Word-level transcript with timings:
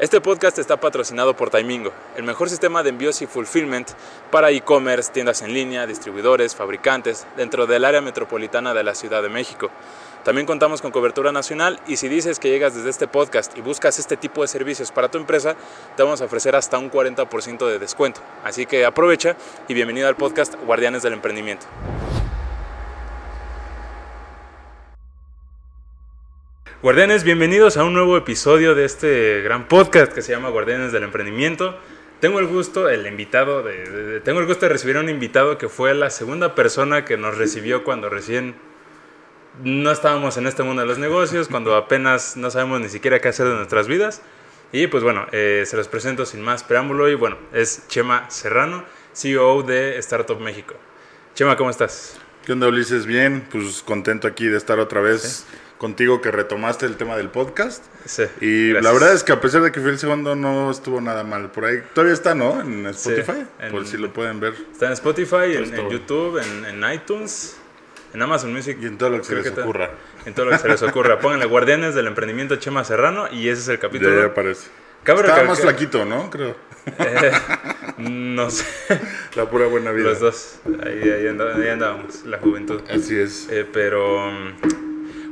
Este 0.00 0.18
podcast 0.22 0.58
está 0.58 0.78
patrocinado 0.78 1.36
por 1.36 1.50
Taimingo, 1.50 1.92
el 2.16 2.24
mejor 2.24 2.48
sistema 2.48 2.82
de 2.82 2.88
envíos 2.88 3.20
y 3.20 3.26
fulfillment 3.26 3.90
para 4.30 4.50
e-commerce, 4.50 5.12
tiendas 5.12 5.42
en 5.42 5.52
línea, 5.52 5.86
distribuidores, 5.86 6.56
fabricantes, 6.56 7.26
dentro 7.36 7.66
del 7.66 7.84
área 7.84 8.00
metropolitana 8.00 8.72
de 8.72 8.82
la 8.82 8.94
Ciudad 8.94 9.22
de 9.22 9.28
México. 9.28 9.68
También 10.24 10.46
contamos 10.46 10.80
con 10.80 10.90
cobertura 10.90 11.32
nacional 11.32 11.80
y 11.86 11.98
si 11.98 12.08
dices 12.08 12.38
que 12.38 12.48
llegas 12.48 12.74
desde 12.74 12.88
este 12.88 13.08
podcast 13.08 13.54
y 13.58 13.60
buscas 13.60 13.98
este 13.98 14.16
tipo 14.16 14.40
de 14.40 14.48
servicios 14.48 14.90
para 14.90 15.10
tu 15.10 15.18
empresa, 15.18 15.54
te 15.98 16.02
vamos 16.02 16.22
a 16.22 16.24
ofrecer 16.24 16.56
hasta 16.56 16.78
un 16.78 16.90
40% 16.90 17.68
de 17.68 17.78
descuento. 17.78 18.22
Así 18.42 18.64
que 18.64 18.86
aprovecha 18.86 19.36
y 19.68 19.74
bienvenido 19.74 20.08
al 20.08 20.16
podcast 20.16 20.54
Guardianes 20.64 21.02
del 21.02 21.12
Emprendimiento. 21.12 21.66
Guardianes, 26.82 27.24
bienvenidos 27.24 27.76
a 27.76 27.84
un 27.84 27.92
nuevo 27.92 28.16
episodio 28.16 28.74
de 28.74 28.86
este 28.86 29.42
gran 29.42 29.68
podcast 29.68 30.14
que 30.14 30.22
se 30.22 30.32
llama 30.32 30.48
Guardianes 30.48 30.92
del 30.92 31.02
Emprendimiento. 31.02 31.78
Tengo 32.20 32.38
el 32.38 32.46
gusto, 32.46 32.88
el 32.88 33.06
invitado, 33.06 33.62
de, 33.62 34.22
tengo 34.24 34.40
el 34.40 34.46
gusto 34.46 34.64
de 34.64 34.70
recibir 34.70 34.96
a 34.96 35.00
un 35.00 35.10
invitado 35.10 35.58
que 35.58 35.68
fue 35.68 35.92
la 35.92 36.08
segunda 36.08 36.54
persona 36.54 37.04
que 37.04 37.18
nos 37.18 37.36
recibió 37.36 37.84
cuando 37.84 38.08
recién 38.08 38.54
no 39.62 39.90
estábamos 39.90 40.38
en 40.38 40.46
este 40.46 40.62
mundo 40.62 40.80
de 40.80 40.88
los 40.88 40.96
negocios, 40.96 41.48
cuando 41.48 41.76
apenas 41.76 42.38
no 42.38 42.50
sabemos 42.50 42.80
ni 42.80 42.88
siquiera 42.88 43.20
qué 43.20 43.28
hacer 43.28 43.46
de 43.46 43.56
nuestras 43.56 43.86
vidas. 43.86 44.22
Y 44.72 44.86
pues 44.86 45.02
bueno, 45.02 45.26
eh, 45.32 45.64
se 45.66 45.76
los 45.76 45.86
presento 45.86 46.24
sin 46.24 46.40
más 46.40 46.62
preámbulo 46.62 47.10
y 47.10 47.14
bueno, 47.14 47.36
es 47.52 47.86
Chema 47.88 48.30
Serrano, 48.30 48.84
CEO 49.12 49.64
de 49.64 49.98
Startup 49.98 50.40
México. 50.40 50.76
Chema, 51.34 51.58
¿cómo 51.58 51.68
estás? 51.68 52.18
¿Qué 52.46 52.52
onda, 52.52 52.68
Ulises? 52.68 53.04
Bien, 53.04 53.46
pues 53.52 53.82
contento 53.82 54.26
aquí 54.26 54.46
de 54.46 54.56
estar 54.56 54.78
otra 54.78 55.02
vez 55.02 55.46
contigo 55.80 56.20
que 56.20 56.30
retomaste 56.30 56.84
el 56.84 56.96
tema 56.96 57.16
del 57.16 57.30
podcast. 57.30 57.82
Sí. 58.04 58.24
Y 58.42 58.72
la 58.72 58.92
verdad 58.92 59.14
es 59.14 59.24
que 59.24 59.32
a 59.32 59.40
pesar 59.40 59.62
de 59.62 59.72
que 59.72 59.80
fue 59.80 59.88
el 59.88 59.98
segundo, 59.98 60.36
no 60.36 60.70
estuvo 60.70 61.00
nada 61.00 61.24
mal. 61.24 61.50
Por 61.50 61.64
ahí 61.64 61.78
todavía 61.94 62.12
está, 62.12 62.34
¿no? 62.34 62.60
En 62.60 62.86
Spotify, 62.88 63.46
por 63.70 63.86
si 63.86 63.96
lo 63.96 64.12
pueden 64.12 64.40
ver. 64.40 64.52
Está 64.70 64.88
en 64.88 64.92
Spotify, 64.92 65.54
en, 65.54 65.88
YouTube, 65.88 66.38
en, 66.38 66.84
iTunes, 66.92 67.56
en 68.12 68.20
Amazon 68.20 68.52
Music. 68.52 68.76
Y 68.78 68.86
en 68.88 68.98
todo 68.98 69.08
lo 69.08 69.18
que 69.18 69.24
se 69.24 69.36
les 69.36 69.46
ocurra. 69.56 69.90
En 70.26 70.34
todo 70.34 70.44
lo 70.44 70.52
que 70.52 70.58
se 70.58 70.68
les 70.68 70.82
ocurra. 70.82 71.18
Pónganle 71.18 71.46
Guardianes 71.46 71.94
del 71.94 72.08
Emprendimiento 72.08 72.56
Chema 72.56 72.84
Serrano 72.84 73.32
y 73.32 73.48
ese 73.48 73.62
es 73.62 73.68
el 73.68 73.78
capítulo. 73.78 74.14
Ya, 74.14 74.20
ya 74.20 74.26
aparece. 74.26 74.68
Estaba 75.00 75.44
más 75.44 75.60
flaquito, 75.60 76.04
¿no? 76.04 76.28
Creo. 76.28 76.56
Eh, 76.98 77.32
no 77.96 78.50
sé. 78.50 78.66
La 79.34 79.48
pura 79.48 79.66
buena 79.66 79.92
vida. 79.92 80.10
Los 80.10 80.20
dos. 80.20 80.60
Ahí, 80.84 81.10
ahí, 81.10 81.26
andábamos, 81.26 82.26
la 82.26 82.36
juventud. 82.36 82.82
Así 82.90 83.18
es. 83.18 83.48
Eh, 83.50 83.66
pero 83.70 84.30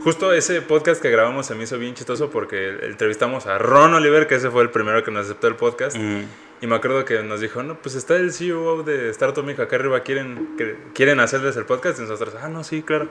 Justo 0.03 0.33
ese 0.33 0.63
podcast 0.63 1.03
que 1.03 1.11
grabamos 1.11 1.47
se 1.47 1.55
me 1.55 1.65
hizo 1.65 1.79
bien 1.79 1.95
chistoso 1.95 2.31
porque 2.31 2.79
entrevistamos 2.83 3.47
a 3.47 3.59
Ron 3.59 3.95
Oliver, 3.95 4.27
que 4.27 4.37
ese 4.37 4.49
fue 4.51 4.63
el 4.63 4.71
primero 4.71 5.03
que 5.03 5.11
nos 5.11 5.27
aceptó 5.27 5.49
el 5.49 5.57
podcast. 5.57 5.97
Y 5.97 6.67
me 6.67 6.77
acuerdo 6.77 7.05
que 7.05 7.23
nos 7.23 7.41
dijo, 7.41 7.63
no, 7.63 7.81
pues 7.81 7.95
está 7.95 8.17
el 8.17 8.33
CEO 8.33 8.83
de 8.83 9.11
Startup 9.11 9.49
acá 9.49 9.77
arriba, 9.77 10.01
¿quieren, 10.03 10.57
quieren 10.95 11.21
hacerles 11.21 11.57
el 11.57 11.65
podcast. 11.65 11.99
Y 11.99 12.03
nosotros, 12.03 12.35
ah, 12.41 12.49
no, 12.49 12.65
sí, 12.65 12.83
claro. 12.83 13.09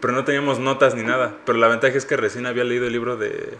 Pero 0.00 0.12
no 0.12 0.24
teníamos 0.24 0.60
notas 0.60 0.94
ni 0.94 1.02
nada. 1.02 1.36
Pero 1.44 1.58
la 1.58 1.68
ventaja 1.68 1.96
es 1.96 2.06
que 2.06 2.16
recién 2.16 2.46
había 2.46 2.64
leído 2.64 2.86
el 2.86 2.92
libro 2.92 3.16
de, 3.16 3.54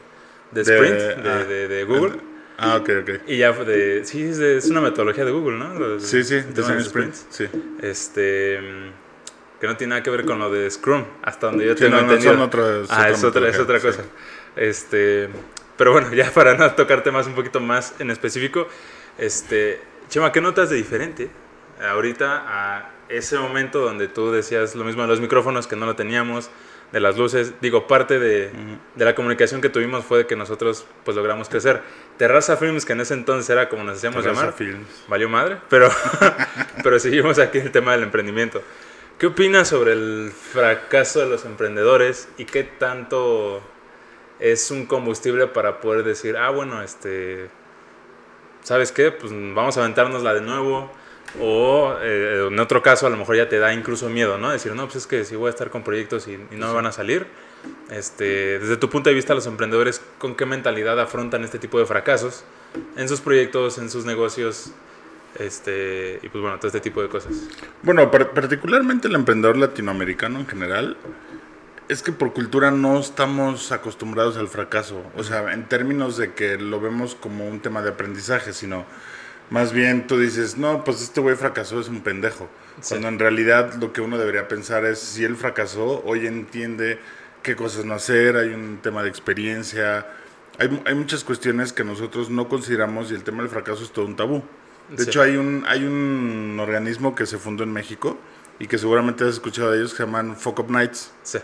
de 0.52 0.60
Sprint, 0.60 1.26
ah, 1.26 1.44
de, 1.44 1.84
Google. 1.84 2.20
Ah, 2.58 2.76
ok, 2.76 2.90
ok. 3.02 3.10
Y 3.26 3.38
ya 3.38 3.52
de, 3.52 4.04
sí, 4.04 4.22
es, 4.22 4.66
una 4.66 4.80
metodología 4.80 5.24
de 5.24 5.32
Google, 5.32 5.58
¿no? 5.58 6.00
sí, 6.00 6.22
sí, 6.22 6.40
de 6.40 6.78
Sprint. 6.80 7.14
Sí. 7.30 7.46
Este 7.82 8.60
que 9.60 9.66
no 9.66 9.76
tiene 9.76 9.90
nada 9.90 10.02
que 10.02 10.10
ver 10.10 10.24
con 10.24 10.38
lo 10.38 10.50
de 10.50 10.70
Scrum, 10.70 11.04
hasta 11.22 11.48
donde 11.48 11.66
yo 11.66 11.74
tengo 11.74 11.98
entendido. 11.98 12.34
No, 12.34 12.50
son 12.50 12.86
ah, 12.90 13.08
es 13.10 13.24
otra, 13.24 13.48
es 13.48 13.58
otra 13.58 13.80
cosa. 13.80 14.04
Este, 14.56 15.28
pero 15.76 15.92
bueno, 15.92 16.12
ya 16.14 16.30
para 16.30 16.54
no 16.54 16.70
tocarte 16.72 17.10
más 17.10 17.26
un 17.26 17.34
poquito 17.34 17.60
más 17.60 17.94
en 17.98 18.10
específico, 18.10 18.68
este, 19.16 19.80
Chema, 20.08 20.32
¿qué 20.32 20.40
notas 20.40 20.70
de 20.70 20.76
diferente 20.76 21.30
ahorita 21.80 22.44
a 22.46 22.90
ese 23.08 23.38
momento 23.38 23.80
donde 23.80 24.08
tú 24.08 24.30
decías 24.30 24.74
lo 24.74 24.84
mismo 24.84 25.02
de 25.02 25.08
los 25.08 25.20
micrófonos 25.20 25.66
que 25.66 25.76
no 25.76 25.86
lo 25.86 25.96
teníamos, 25.96 26.50
de 26.92 27.00
las 27.00 27.18
luces? 27.18 27.54
Digo, 27.60 27.88
parte 27.88 28.18
de, 28.20 28.50
de 28.94 29.04
la 29.04 29.14
comunicación 29.14 29.60
que 29.60 29.68
tuvimos 29.68 30.04
fue 30.04 30.18
de 30.18 30.26
que 30.26 30.36
nosotros 30.36 30.86
pues 31.04 31.16
logramos 31.16 31.48
crecer. 31.48 31.82
Terraza 32.16 32.56
Films, 32.56 32.84
que 32.84 32.92
en 32.92 33.00
ese 33.00 33.14
entonces 33.14 33.50
era 33.50 33.68
como 33.68 33.82
nos 33.82 33.98
hacíamos 33.98 34.24
llamar, 34.24 34.52
Films. 34.52 35.04
valió 35.08 35.28
madre, 35.28 35.58
pero, 35.68 35.90
pero 36.82 36.98
seguimos 37.00 37.38
aquí 37.38 37.58
el 37.58 37.72
tema 37.72 37.92
del 37.92 38.04
emprendimiento. 38.04 38.62
¿Qué 39.18 39.26
opinas 39.26 39.66
sobre 39.66 39.94
el 39.94 40.30
fracaso 40.30 41.18
de 41.18 41.26
los 41.26 41.44
emprendedores 41.44 42.28
y 42.38 42.44
qué 42.44 42.62
tanto 42.62 43.60
es 44.38 44.70
un 44.70 44.86
combustible 44.86 45.48
para 45.48 45.80
poder 45.80 46.04
decir, 46.04 46.36
ah, 46.36 46.50
bueno, 46.50 46.82
este, 46.82 47.50
¿sabes 48.62 48.92
qué? 48.92 49.10
Pues 49.10 49.32
vamos 49.32 49.76
a 49.76 49.80
aventárnosla 49.80 50.34
de 50.34 50.40
nuevo. 50.40 50.92
O 51.40 51.96
eh, 52.00 52.46
en 52.48 52.60
otro 52.60 52.80
caso, 52.80 53.08
a 53.08 53.10
lo 53.10 53.16
mejor 53.16 53.34
ya 53.34 53.48
te 53.48 53.58
da 53.58 53.74
incluso 53.74 54.08
miedo, 54.08 54.38
¿no? 54.38 54.52
Decir, 54.52 54.72
no, 54.76 54.84
pues 54.84 54.94
es 54.94 55.06
que 55.08 55.24
si 55.24 55.34
voy 55.34 55.48
a 55.48 55.50
estar 55.50 55.68
con 55.70 55.82
proyectos 55.82 56.28
y, 56.28 56.38
no 56.52 56.68
me 56.68 56.74
van 56.74 56.86
a 56.86 56.92
salir. 56.92 57.26
Este, 57.90 58.60
desde 58.60 58.76
tu 58.76 58.88
punto 58.88 59.10
de 59.10 59.16
vista, 59.16 59.34
los 59.34 59.46
emprendedores, 59.46 60.00
¿con 60.18 60.36
qué 60.36 60.46
mentalidad 60.46 60.98
afrontan 61.00 61.42
este 61.42 61.58
tipo 61.58 61.80
de 61.80 61.86
fracasos 61.86 62.44
en 62.96 63.08
sus 63.08 63.20
proyectos, 63.20 63.78
en 63.78 63.90
sus 63.90 64.04
negocios? 64.04 64.70
Este, 65.36 66.18
y 66.22 66.28
pues 66.28 66.42
bueno, 66.42 66.56
todo 66.58 66.68
este 66.68 66.80
tipo 66.80 67.02
de 67.02 67.08
cosas. 67.08 67.32
Bueno, 67.82 68.10
particularmente 68.10 69.08
el 69.08 69.14
emprendedor 69.14 69.56
latinoamericano 69.56 70.40
en 70.40 70.46
general, 70.46 70.96
es 71.88 72.02
que 72.02 72.12
por 72.12 72.34
cultura 72.34 72.70
no 72.70 72.98
estamos 72.98 73.72
acostumbrados 73.72 74.36
al 74.36 74.48
fracaso. 74.48 75.02
O 75.16 75.24
sea, 75.24 75.52
en 75.52 75.68
términos 75.68 76.16
de 76.18 76.34
que 76.34 76.58
lo 76.58 76.80
vemos 76.80 77.14
como 77.14 77.48
un 77.48 77.60
tema 77.60 77.82
de 77.82 77.90
aprendizaje, 77.90 78.52
sino 78.52 78.84
más 79.50 79.72
bien 79.72 80.06
tú 80.06 80.18
dices, 80.18 80.58
no, 80.58 80.84
pues 80.84 81.00
este 81.00 81.20
güey 81.20 81.34
fracasó, 81.36 81.80
es 81.80 81.88
un 81.88 82.02
pendejo. 82.02 82.48
Cuando 82.86 83.08
en 83.08 83.18
realidad 83.18 83.74
lo 83.74 83.92
que 83.92 84.02
uno 84.02 84.18
debería 84.18 84.48
pensar 84.48 84.84
es, 84.84 84.98
si 84.98 85.24
él 85.24 85.36
fracasó, 85.36 86.02
hoy 86.04 86.26
entiende 86.26 86.98
qué 87.42 87.56
cosas 87.56 87.86
no 87.86 87.94
hacer, 87.94 88.36
hay 88.36 88.50
un 88.50 88.78
tema 88.82 89.02
de 89.02 89.08
experiencia, 89.08 90.06
hay, 90.58 90.82
hay 90.84 90.94
muchas 90.94 91.24
cuestiones 91.24 91.72
que 91.72 91.84
nosotros 91.84 92.28
no 92.28 92.48
consideramos 92.48 93.10
y 93.10 93.14
el 93.14 93.24
tema 93.24 93.42
del 93.42 93.50
fracaso 93.50 93.82
es 93.82 93.90
todo 93.90 94.04
un 94.04 94.16
tabú. 94.16 94.42
De 94.90 95.04
hecho, 95.04 95.20
hay 95.20 95.36
un, 95.36 95.64
hay 95.66 95.84
un 95.84 96.58
organismo 96.60 97.14
que 97.14 97.26
se 97.26 97.38
fundó 97.38 97.62
en 97.62 97.72
México 97.72 98.18
y 98.58 98.66
que 98.66 98.78
seguramente 98.78 99.24
has 99.24 99.30
escuchado 99.30 99.70
de 99.70 99.78
ellos 99.78 99.92
que 99.92 99.98
se 99.98 100.04
llaman 100.04 100.36
Fuck 100.36 100.60
Up 100.60 100.70
Nights. 100.70 101.12
Sí. 101.22 101.38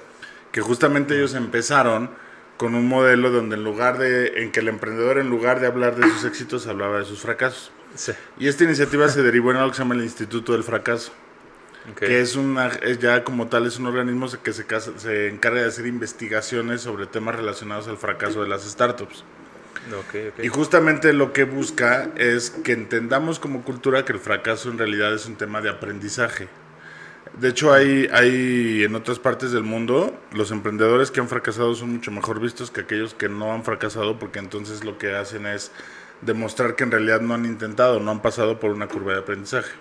Que 0.51 0.61
justamente 0.61 1.15
ellos 1.17 1.35
empezaron 1.35 2.11
con 2.57 2.75
un 2.75 2.89
modelo 2.89 3.31
donde 3.31 3.57
en 3.57 3.65
lugar 3.65 3.99
de, 3.99 4.43
en 4.43 4.53
que 4.53 4.61
el 4.61 4.69
emprendedor 4.69 5.19
en 5.19 5.29
lugar 5.29 5.61
de 5.61 5.67
hablar 5.67 5.97
de 5.97 6.09
sus 6.09 6.25
éxitos 6.25 6.67
hablaba 6.67 6.99
de 6.99 7.05
sus 7.05 7.21
fracasos. 7.21 7.73
Sí. 7.95 8.13
Y 8.39 8.49
esta 8.49 8.65
iniciativa 8.65 9.09
se 9.09 9.23
derivó 9.23 9.51
en 9.51 9.59
algo 9.59 9.71
que 9.71 9.77
se 9.77 9.83
llama 9.83 9.95
el 9.95 10.03
Instituto 10.03 10.53
del 10.53 10.65
Fracaso. 10.65 11.13
Que 11.99 12.23
es 12.23 12.35
una, 12.35 12.69
es 12.69 12.99
ya 12.99 13.25
como 13.25 13.49
tal, 13.49 13.67
es 13.67 13.79
un 13.79 13.85
organismo 13.85 14.27
que 14.43 14.55
se, 14.55 14.65
se 14.97 15.29
encarga 15.29 15.61
de 15.61 15.69
hacer 15.69 15.87
investigaciones 15.87 16.81
sobre 16.81 17.05
temas 17.05 17.35
relacionados 17.37 17.89
al 17.89 17.99
fracaso 17.99 18.43
de 18.43 18.49
las 18.49 18.63
startups. 18.65 19.23
Y 20.43 20.49
justamente 20.49 21.13
lo 21.13 21.33
que 21.33 21.45
busca 21.45 22.11
es 22.17 22.51
que 22.51 22.73
entendamos 22.73 23.39
como 23.39 23.63
cultura 23.63 24.05
que 24.05 24.13
el 24.13 24.19
fracaso 24.19 24.71
en 24.71 24.79
realidad 24.79 25.15
es 25.15 25.27
un 25.27 25.37
tema 25.37 25.61
de 25.61 25.71
aprendizaje. 25.71 26.49
De 27.39 27.49
hecho, 27.49 27.73
hay, 27.73 28.09
hay 28.13 28.85
en 28.85 28.95
otras 28.95 29.19
partes 29.19 29.51
del 29.51 29.65
mundo, 29.65 30.17
los 30.33 30.53
emprendedores 30.53 31.11
que 31.11 31.21
han 31.21 31.29
fracasado 31.29 31.75
son 31.75 31.93
mucho 31.93 32.13
mejor 32.13 32.41
vistos 32.41 32.71
que 32.71 32.83
aquellos 32.83 33.15
que 33.15 33.29
no 33.29 33.53
han 33.53 33.65
fracasado, 33.65 34.19
porque 34.19 34.39
entonces 34.39 34.85
lo 34.85 34.99
que 34.99 35.17
hacen 35.17 35.47
es 35.47 35.73
demostrar 36.21 36.77
que 36.77 36.85
en 36.85 36.93
realidad 36.93 37.21
no 37.21 37.35
han 37.35 37.45
intentado, 37.45 37.99
no 37.99 38.13
han 38.13 38.23
pasado 38.23 38.61
por 38.61 38.71
una 38.71 38.87
curva 38.87 39.13
de 39.13 39.19
aprendizaje. 39.19 39.73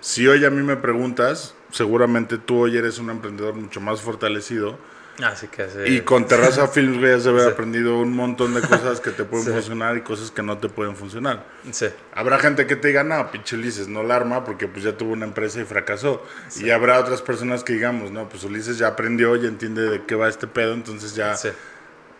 Si 0.00 0.26
hoy 0.26 0.44
a 0.46 0.50
mí 0.50 0.62
me 0.62 0.76
preguntas, 0.76 1.54
seguramente 1.70 2.38
tú 2.38 2.60
hoy 2.60 2.76
eres 2.78 2.98
un 2.98 3.10
emprendedor 3.10 3.54
mucho 3.54 3.80
más 3.80 4.00
fortalecido 4.00 4.78
Así 5.22 5.46
que 5.46 5.68
Y 5.86 6.00
con 6.00 6.26
Terraza 6.26 6.66
Films, 6.74 6.98
güey, 6.98 7.12
ya 7.12 7.20
se 7.20 7.28
haber 7.28 7.48
aprendido 7.48 7.98
un 7.98 8.14
montón 8.14 8.54
de 8.54 8.60
cosas 8.60 9.00
que 9.00 9.10
te 9.10 9.24
pueden 9.24 9.46
funcionar 9.46 9.96
y 9.96 10.00
cosas 10.00 10.30
que 10.30 10.42
no 10.42 10.58
te 10.58 10.68
pueden 10.68 10.96
funcionar. 10.96 11.44
Sí. 11.70 11.86
Habrá 12.12 12.38
gente 12.38 12.66
que 12.66 12.74
te 12.76 12.88
diga, 12.88 13.04
no, 13.04 13.30
pinche 13.30 13.56
Ulises, 13.56 13.86
no 13.88 14.02
la 14.02 14.16
arma 14.16 14.44
porque 14.44 14.66
pues 14.66 14.84
ya 14.84 14.96
tuvo 14.96 15.12
una 15.12 15.26
empresa 15.26 15.60
y 15.60 15.64
fracasó. 15.64 16.24
Y 16.56 16.70
habrá 16.70 16.98
otras 16.98 17.22
personas 17.22 17.62
que 17.62 17.74
digamos, 17.74 18.10
no, 18.10 18.28
pues 18.28 18.42
Ulises 18.44 18.78
ya 18.78 18.88
aprendió, 18.88 19.36
ya 19.36 19.48
entiende 19.48 19.82
de 19.82 20.02
qué 20.04 20.14
va 20.14 20.28
este 20.28 20.46
pedo, 20.46 20.74
entonces 20.74 21.14
ya... 21.14 21.36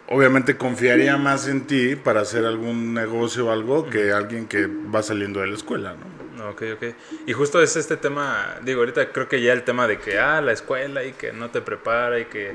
Obviamente 0.06 0.58
confiaría 0.58 1.16
más 1.16 1.48
en 1.48 1.66
ti 1.66 1.96
para 1.96 2.20
hacer 2.20 2.44
algún 2.44 2.92
negocio 2.92 3.46
o 3.46 3.50
algo 3.50 3.88
que 3.88 4.12
alguien 4.12 4.46
que 4.46 4.66
va 4.66 5.02
saliendo 5.02 5.40
de 5.40 5.46
la 5.46 5.54
escuela, 5.54 5.94
¿no? 5.94 6.50
Ok, 6.50 6.62
ok. 6.74 6.94
Y 7.26 7.32
justo 7.32 7.62
es 7.62 7.76
este 7.76 7.96
tema, 7.96 8.56
digo, 8.62 8.80
ahorita 8.80 9.12
creo 9.12 9.28
que 9.28 9.40
ya 9.40 9.54
el 9.54 9.62
tema 9.62 9.86
de 9.86 9.98
que, 9.98 10.18
ah, 10.18 10.42
la 10.42 10.52
escuela 10.52 11.04
y 11.04 11.12
que 11.12 11.32
no 11.32 11.50
te 11.50 11.62
prepara 11.62 12.18
y 12.18 12.26
que 12.26 12.54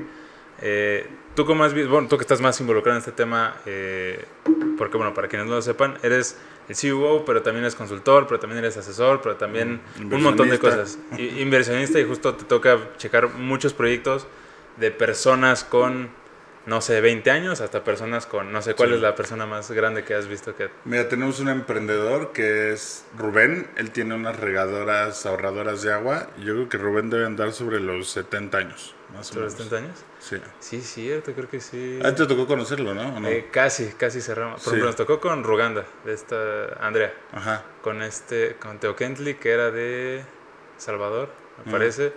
eh, 0.60 1.06
tú 1.34 1.44
como 1.46 1.64
has 1.64 1.74
bueno, 1.74 2.08
tú 2.08 2.16
que 2.16 2.22
estás 2.22 2.40
más 2.40 2.60
involucrado 2.60 2.96
en 2.96 3.00
este 3.00 3.12
tema, 3.12 3.56
eh, 3.66 4.24
porque 4.76 4.96
bueno, 4.96 5.14
para 5.14 5.28
quienes 5.28 5.48
no 5.48 5.54
lo 5.54 5.62
sepan, 5.62 5.98
eres 6.02 6.38
el 6.68 6.76
CEO, 6.76 7.24
pero 7.24 7.42
también 7.42 7.64
eres 7.64 7.74
consultor, 7.74 8.26
pero 8.26 8.40
también 8.40 8.58
eres 8.58 8.76
asesor, 8.76 9.20
pero 9.22 9.36
también 9.36 9.80
un 9.98 10.22
montón 10.22 10.48
de 10.48 10.58
cosas. 10.58 10.98
inversionista 11.18 11.98
y 11.98 12.04
justo 12.04 12.34
te 12.34 12.44
toca 12.44 12.78
checar 12.96 13.28
muchos 13.34 13.72
proyectos 13.72 14.26
de 14.76 14.90
personas 14.90 15.64
con 15.64 16.10
no 16.66 16.80
sé, 16.80 17.00
20 17.00 17.30
años 17.30 17.60
hasta 17.60 17.82
personas 17.84 18.26
con, 18.26 18.52
no 18.52 18.62
sé, 18.62 18.74
¿cuál 18.74 18.92
es 18.92 19.00
la 19.00 19.14
persona 19.14 19.46
más 19.46 19.70
grande 19.70 20.04
que 20.04 20.14
has 20.14 20.28
visto 20.28 20.54
que... 20.54 20.68
Mira, 20.84 21.08
tenemos 21.08 21.40
un 21.40 21.48
emprendedor 21.48 22.32
que 22.32 22.72
es 22.72 23.04
Rubén, 23.16 23.68
él 23.76 23.90
tiene 23.90 24.14
unas 24.14 24.38
regadoras 24.38 25.24
ahorradoras 25.24 25.82
de 25.82 25.92
agua. 25.92 26.28
Yo 26.38 26.54
creo 26.54 26.68
que 26.68 26.78
Rubén 26.78 27.10
debe 27.10 27.26
andar 27.26 27.52
sobre 27.52 27.80
los 27.80 28.10
70 28.10 28.58
años, 28.58 28.94
más 29.14 29.26
¿Sobre 29.26 29.44
los 29.44 29.52
70 29.54 29.76
años? 29.76 30.04
Sí. 30.18 30.36
Sí, 30.60 30.80
cierto, 30.80 31.32
creo 31.32 31.48
que 31.48 31.60
sí. 31.60 31.98
Ah, 32.02 32.14
te 32.14 32.26
tocó 32.26 32.46
conocerlo, 32.46 32.94
¿no? 32.94 33.28
Eh, 33.28 33.48
casi, 33.50 33.86
casi 33.96 34.20
cerramos. 34.20 34.62
Por 34.62 34.72
ejemplo, 34.72 34.86
nos 34.86 34.96
tocó 34.96 35.20
con 35.20 35.44
Ruganda, 35.44 35.84
de 36.04 36.12
esta 36.14 36.74
Andrea. 36.80 37.14
Ajá. 37.32 37.64
Con 37.82 38.02
este, 38.02 38.56
con 38.56 38.78
Teo 38.78 38.96
Kentley, 38.96 39.34
que 39.34 39.50
era 39.50 39.70
de 39.70 40.22
Salvador, 40.78 41.30
me 41.64 41.72
parece 41.72 42.12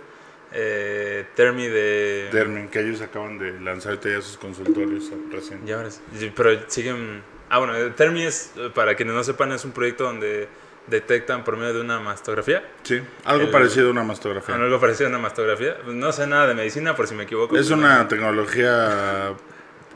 eh, 0.56 1.26
Termi 1.34 1.66
de... 1.66 2.28
Termi, 2.30 2.68
que 2.68 2.80
ellos 2.80 3.00
acaban 3.00 3.38
de 3.38 3.58
lanzar 3.60 3.98
ya 4.00 4.22
sus 4.22 4.36
consultorios 4.36 5.10
recién. 5.30 5.66
Ya, 5.66 5.84
pero 6.36 6.70
siguen... 6.70 7.22
Ah, 7.50 7.58
bueno, 7.58 7.74
Termi 7.94 8.22
es, 8.22 8.52
para 8.74 8.94
quienes 8.94 9.14
no 9.14 9.24
sepan, 9.24 9.52
es 9.52 9.64
un 9.64 9.72
proyecto 9.72 10.04
donde 10.04 10.48
detectan 10.86 11.44
por 11.44 11.56
medio 11.56 11.74
de 11.74 11.80
una 11.80 11.98
mastografía. 12.00 12.68
Sí, 12.82 13.00
algo 13.24 13.50
parecido 13.50 13.88
a 13.88 13.90
una 13.90 14.04
mastografía. 14.04 14.54
Algo 14.54 14.80
parecido 14.80 15.06
a 15.06 15.10
una 15.10 15.18
mastografía. 15.18 15.76
No 15.86 16.12
sé 16.12 16.26
nada 16.26 16.46
de 16.48 16.54
medicina, 16.54 16.94
por 16.94 17.06
si 17.06 17.14
me 17.14 17.24
equivoco. 17.24 17.56
Es 17.56 17.70
una 17.70 18.06
tecnología 18.08 19.34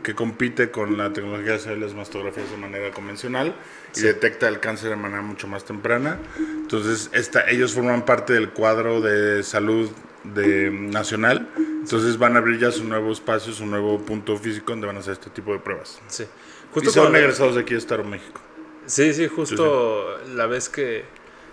que 0.03 0.15
compite 0.15 0.71
con 0.71 0.97
la 0.97 1.13
tecnología 1.13 1.53
de 1.53 1.57
hacer 1.57 1.79
las 1.79 1.93
mastografías 1.93 2.51
de 2.51 2.57
manera 2.57 2.91
convencional 2.93 3.55
y 3.97 4.01
detecta 4.01 4.49
el 4.49 4.61
cáncer 4.61 4.91
de 4.91 4.97
manera 4.97 5.23
mucho 5.23 5.49
más 5.49 5.65
temprana. 5.65 6.19
Entonces, 6.39 7.11
esta, 7.13 7.49
ellos 7.51 7.75
forman 7.75 8.05
parte 8.05 8.33
del 8.33 8.51
cuadro 8.51 9.01
de 9.01 9.43
salud 9.43 9.91
de 10.25 10.71
nacional. 10.71 11.49
Entonces 11.57 12.19
van 12.19 12.37
a 12.37 12.39
abrir 12.39 12.59
ya 12.59 12.71
su 12.71 12.85
nuevo 12.85 13.13
espacio, 13.13 13.53
su 13.53 13.67
nuevo 13.67 13.99
punto 13.99 14.37
físico 14.37 14.73
donde 14.73 14.87
van 14.87 14.97
a 14.97 15.01
hacer 15.01 15.15
este 15.15 15.31
tipo 15.31 15.53
de 15.53 15.59
pruebas. 15.59 16.01
Sí. 16.09 16.27
Justo 16.73 16.91
y 16.91 16.93
son 16.93 17.17
egresados 17.17 17.55
de 17.55 17.63
aquí 17.63 17.73
de 17.75 17.79
Estado 17.79 18.05
México. 18.05 18.41
Sí, 18.89 19.15
sí, 19.15 19.29
justo 19.29 20.19
la 20.35 20.47
vez 20.47 20.69
que... 20.69 21.05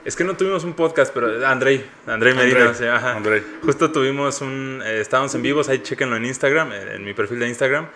Es 0.04 0.16
que 0.16 0.24
no 0.24 0.38
tuvimos 0.38 0.64
un 0.64 0.74
podcast, 0.74 1.12
pero 1.14 1.48
Andrei, 1.48 1.84
Andrei 2.06 2.36
Medina, 2.36 2.74
ajá. 2.94 3.22
Justo 3.64 3.92
tuvimos 3.92 4.42
un... 4.42 4.82
Eh, 4.86 5.02
estábamos 5.02 5.34
en 5.36 5.42
vivos, 5.42 5.68
ahí 5.68 5.80
chequenlo 5.80 6.16
en 6.16 6.26
Instagram, 6.26 6.72
en, 6.72 7.04
mi 7.04 7.14
perfil 7.14 7.40
de 7.40 7.50
Instagram. 7.50 7.88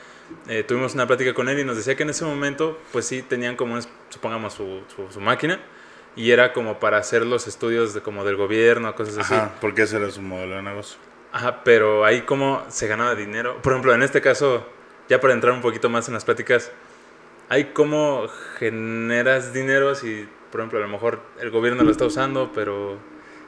Eh, 0.48 0.64
tuvimos 0.64 0.96
una 0.96 1.06
plática 1.08 1.34
con 1.34 1.50
él 1.50 1.60
y 1.60 1.64
nos 1.64 1.78
decía 1.78 1.96
que 1.96 2.04
en 2.04 2.10
ese 2.10 2.26
momento, 2.26 2.80
pues 2.92 3.06
sí, 3.06 3.22
tenían 3.22 3.56
como, 3.56 3.80
supongamos, 4.10 4.54
su, 4.54 4.82
su 5.10 5.22
máquina 5.22 5.60
y 6.16 6.32
era 6.32 6.52
como 6.52 6.80
para 6.80 6.98
hacer 6.98 7.26
los 7.26 7.48
estudios 7.48 7.94
de, 7.94 8.02
como 8.02 8.26
del 8.26 8.36
gobierno, 8.36 8.94
cosas 8.96 9.20
así. 9.20 9.34
Ajá, 9.34 9.52
porque 9.62 9.84
ese 9.84 9.98
era 9.98 10.12
su 10.12 10.22
modelo 10.22 10.56
de 10.56 10.64
negocio. 10.64 10.98
Ajá, 11.32 11.64
pero 11.64 12.04
ahí 12.06 12.24
como 12.24 12.66
se 12.70 12.88
ganaba 12.88 13.16
dinero. 13.16 13.62
Por 13.62 13.74
ejemplo, 13.74 13.94
en 13.94 14.04
este 14.04 14.20
caso, 14.20 14.68
ya 15.08 15.22
para 15.22 15.34
entrar 15.34 15.54
un 15.54 15.62
poquito 15.62 15.90
más 15.90 16.08
en 16.08 16.16
las 16.16 16.26
pláticas, 16.26 16.72
hay 17.50 17.66
cómo 17.74 18.28
generas 18.58 19.54
dinero 19.54 19.96
si, 19.96 20.28
por 20.52 20.62
ejemplo, 20.62 20.80
a 20.80 20.82
lo 20.84 20.88
mejor 20.88 21.22
el 21.42 21.50
gobierno 21.50 21.84
lo 21.84 21.92
está 21.92 22.06
usando, 22.06 22.52
pero 22.54 22.98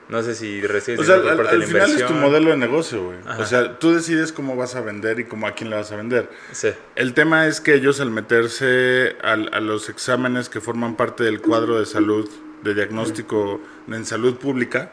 no 0.09 0.21
sé 0.23 0.35
si 0.35 0.61
recibes 0.61 0.99
o 0.99 1.03
sea, 1.03 1.15
al, 1.15 1.37
parte 1.37 1.51
de 1.51 1.59
la 1.59 1.65
final 1.67 1.91
es 1.91 2.05
tu 2.05 2.13
modelo 2.13 2.49
de 2.49 2.57
negocio, 2.57 3.05
güey. 3.05 3.17
O 3.39 3.45
sea, 3.45 3.79
tú 3.79 3.93
decides 3.93 4.33
cómo 4.33 4.55
vas 4.55 4.75
a 4.75 4.81
vender 4.81 5.19
y 5.19 5.25
cómo 5.25 5.47
a 5.47 5.53
quién 5.53 5.69
le 5.69 5.77
vas 5.77 5.91
a 5.91 5.95
vender. 5.95 6.29
Sí. 6.51 6.69
El 6.95 7.13
tema 7.13 7.47
es 7.47 7.61
que 7.61 7.75
ellos 7.75 8.01
al 8.01 8.11
meterse 8.11 9.15
a 9.21 9.35
los 9.35 9.87
exámenes 9.87 10.49
que 10.49 10.59
forman 10.59 10.95
parte 10.95 11.23
del 11.23 11.39
cuadro 11.39 11.79
de 11.79 11.85
salud 11.85 12.29
de 12.63 12.73
diagnóstico 12.73 13.61
en 13.87 14.05
salud 14.05 14.35
pública, 14.37 14.91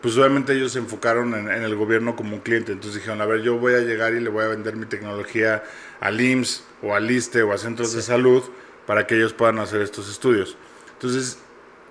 pues 0.00 0.16
obviamente 0.16 0.52
ellos 0.52 0.72
se 0.72 0.78
enfocaron 0.78 1.34
en, 1.34 1.48
el 1.48 1.74
gobierno 1.76 2.16
como 2.16 2.36
un 2.36 2.40
cliente. 2.40 2.72
Entonces 2.72 3.00
dijeron, 3.00 3.20
a 3.20 3.26
ver, 3.26 3.42
yo 3.42 3.58
voy 3.58 3.74
a 3.74 3.80
llegar 3.80 4.14
y 4.14 4.20
le 4.20 4.30
voy 4.30 4.44
a 4.44 4.48
vender 4.48 4.76
mi 4.76 4.86
tecnología 4.86 5.62
al 6.00 6.20
IMSS 6.20 6.64
o 6.82 6.94
al 6.94 7.10
ISTE 7.10 7.42
o 7.42 7.52
a 7.52 7.58
centros 7.58 7.92
de 7.92 8.02
salud 8.02 8.42
para 8.86 9.06
que 9.06 9.16
ellos 9.16 9.32
puedan 9.32 9.58
hacer 9.58 9.80
estos 9.82 10.10
estudios. 10.10 10.56
Entonces, 10.94 11.38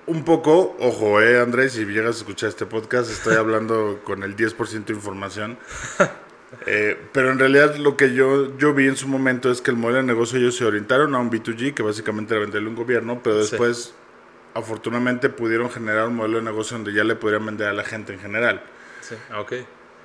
un 0.07 0.23
poco, 0.23 0.75
ojo, 0.79 1.21
eh, 1.21 1.39
Andrés, 1.39 1.73
si 1.73 1.85
llegas 1.85 2.15
a 2.15 2.19
escuchar 2.19 2.50
este 2.50 2.65
podcast, 2.65 3.09
estoy 3.12 3.35
hablando 3.38 4.01
con 4.03 4.23
el 4.23 4.35
10% 4.35 4.85
de 4.85 4.94
información. 4.94 5.57
Eh, 6.65 6.97
pero 7.13 7.31
en 7.31 7.39
realidad 7.39 7.77
lo 7.77 7.95
que 7.95 8.13
yo, 8.13 8.57
yo 8.57 8.73
vi 8.73 8.88
en 8.88 8.97
su 8.97 9.07
momento 9.07 9.50
es 9.50 9.62
que 9.62 9.71
el 9.71 9.77
modelo 9.77 10.00
de 10.00 10.03
negocio 10.03 10.38
ellos 10.38 10.56
se 10.57 10.65
orientaron 10.65 11.15
a 11.15 11.19
un 11.19 11.31
B2G, 11.31 11.73
que 11.73 11.81
básicamente 11.81 12.33
era 12.33 12.41
venderle 12.41 12.68
un 12.68 12.75
gobierno, 12.75 13.21
pero 13.23 13.38
después 13.38 13.94
afortunadamente 14.53 15.30
pudieron 15.30 15.69
generar 15.69 16.07
un 16.07 16.15
modelo 16.15 16.38
de 16.38 16.44
negocio 16.44 16.77
donde 16.77 16.94
ya 16.94 17.03
le 17.03 17.15
podrían 17.15 17.45
vender 17.45 17.68
a 17.68 17.74
la 17.74 17.83
gente 17.83 18.13
en 18.13 18.19
general. 18.19 18.63
Sí, 19.01 19.15
ok. 19.38 19.53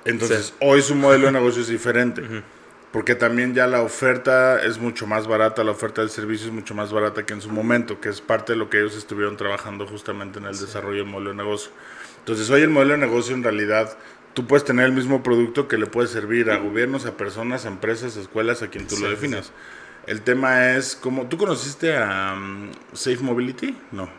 Entonces, 0.05 0.53
hoy 0.59 0.81
su 0.81 0.95
modelo 0.95 1.27
de 1.27 1.33
negocio 1.33 1.61
es 1.61 1.67
diferente. 1.67 2.23
Porque 2.91 3.15
también 3.15 3.53
ya 3.53 3.67
la 3.67 3.81
oferta 3.81 4.63
es 4.63 4.79
mucho 4.79 5.05
más 5.05 5.27
barata, 5.27 5.63
la 5.63 5.71
oferta 5.71 6.01
del 6.01 6.09
servicio 6.09 6.47
es 6.47 6.53
mucho 6.53 6.73
más 6.73 6.93
barata 6.93 7.25
que 7.25 7.33
en 7.33 7.41
su 7.41 7.49
momento, 7.49 7.99
que 7.99 8.09
es 8.09 8.21
parte 8.21 8.53
de 8.53 8.57
lo 8.57 8.69
que 8.69 8.79
ellos 8.79 8.95
estuvieron 8.95 9.35
trabajando 9.35 9.85
justamente 9.85 10.39
en 10.39 10.45
el 10.45 10.57
desarrollo 10.57 11.03
del 11.03 11.11
modelo 11.11 11.31
de 11.31 11.35
negocio. 11.35 11.71
Entonces, 12.19 12.49
hoy 12.49 12.61
el 12.61 12.69
modelo 12.69 12.93
de 12.93 12.99
negocio 12.99 13.35
en 13.35 13.43
realidad, 13.43 13.97
tú 14.33 14.47
puedes 14.47 14.63
tener 14.63 14.85
el 14.85 14.93
mismo 14.93 15.21
producto 15.21 15.67
que 15.67 15.77
le 15.77 15.85
puede 15.85 16.07
servir 16.07 16.49
a 16.49 16.57
gobiernos, 16.57 17.05
a 17.05 17.17
personas, 17.17 17.65
a 17.65 17.67
empresas, 17.67 18.15
a 18.15 18.21
escuelas, 18.21 18.63
a 18.63 18.69
quien 18.69 18.87
tú 18.87 18.97
lo 18.97 19.09
definas. 19.09 19.51
El 20.05 20.21
tema 20.21 20.71
es, 20.71 20.95
como, 20.95 21.27
¿tú 21.27 21.37
conociste 21.37 21.97
a 21.97 22.33
um, 22.37 22.71
Safe 22.93 23.17
Mobility? 23.17 23.77
No. 23.91 24.09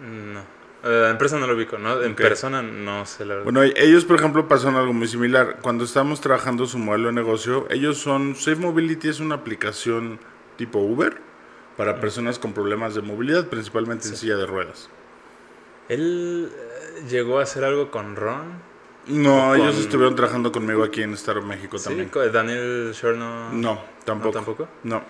No. 0.00 0.40
Eh, 0.82 1.02
la 1.02 1.10
empresa 1.10 1.38
no 1.38 1.46
lo 1.46 1.54
ubico, 1.54 1.76
¿no? 1.76 2.02
En 2.02 2.14
persona 2.14 2.62
no 2.62 3.04
sé 3.04 3.24
la 3.24 3.34
verdad. 3.34 3.44
Bueno, 3.44 3.62
ellos, 3.62 4.04
por 4.04 4.16
ejemplo, 4.16 4.48
pasaron 4.48 4.76
algo 4.76 4.92
muy 4.92 5.08
similar. 5.08 5.58
Cuando 5.60 5.84
estábamos 5.84 6.20
trabajando 6.20 6.66
su 6.66 6.78
modelo 6.78 7.08
de 7.08 7.14
negocio, 7.14 7.66
ellos 7.70 7.98
son. 7.98 8.34
Safe 8.34 8.56
Mobility 8.56 9.08
es 9.08 9.20
una 9.20 9.34
aplicación 9.34 10.18
tipo 10.56 10.78
Uber 10.78 11.18
para 11.76 11.94
mm. 11.94 12.00
personas 12.00 12.38
con 12.38 12.54
problemas 12.54 12.94
de 12.94 13.02
movilidad, 13.02 13.46
principalmente 13.48 14.08
en 14.08 14.16
silla 14.16 14.36
de 14.36 14.46
ruedas. 14.46 14.88
¿Él 15.88 16.50
eh, 16.50 17.02
llegó 17.10 17.40
a 17.40 17.42
hacer 17.42 17.64
algo 17.64 17.90
con 17.90 18.16
Ron? 18.16 18.70
No, 19.06 19.54
ellos 19.54 19.78
estuvieron 19.78 20.14
trabajando 20.14 20.52
conmigo 20.52 20.84
aquí 20.84 21.02
en 21.02 21.14
Star 21.14 21.42
México 21.42 21.78
¿Sí? 21.78 21.84
también. 21.88 22.10
¿Daniel 22.32 22.92
Shore 22.92 23.16
no? 23.16 23.52
No, 23.52 23.82
tampoco. 24.04 24.28
¿No, 24.28 24.32
tampoco? 24.32 24.68
No. 24.84 25.02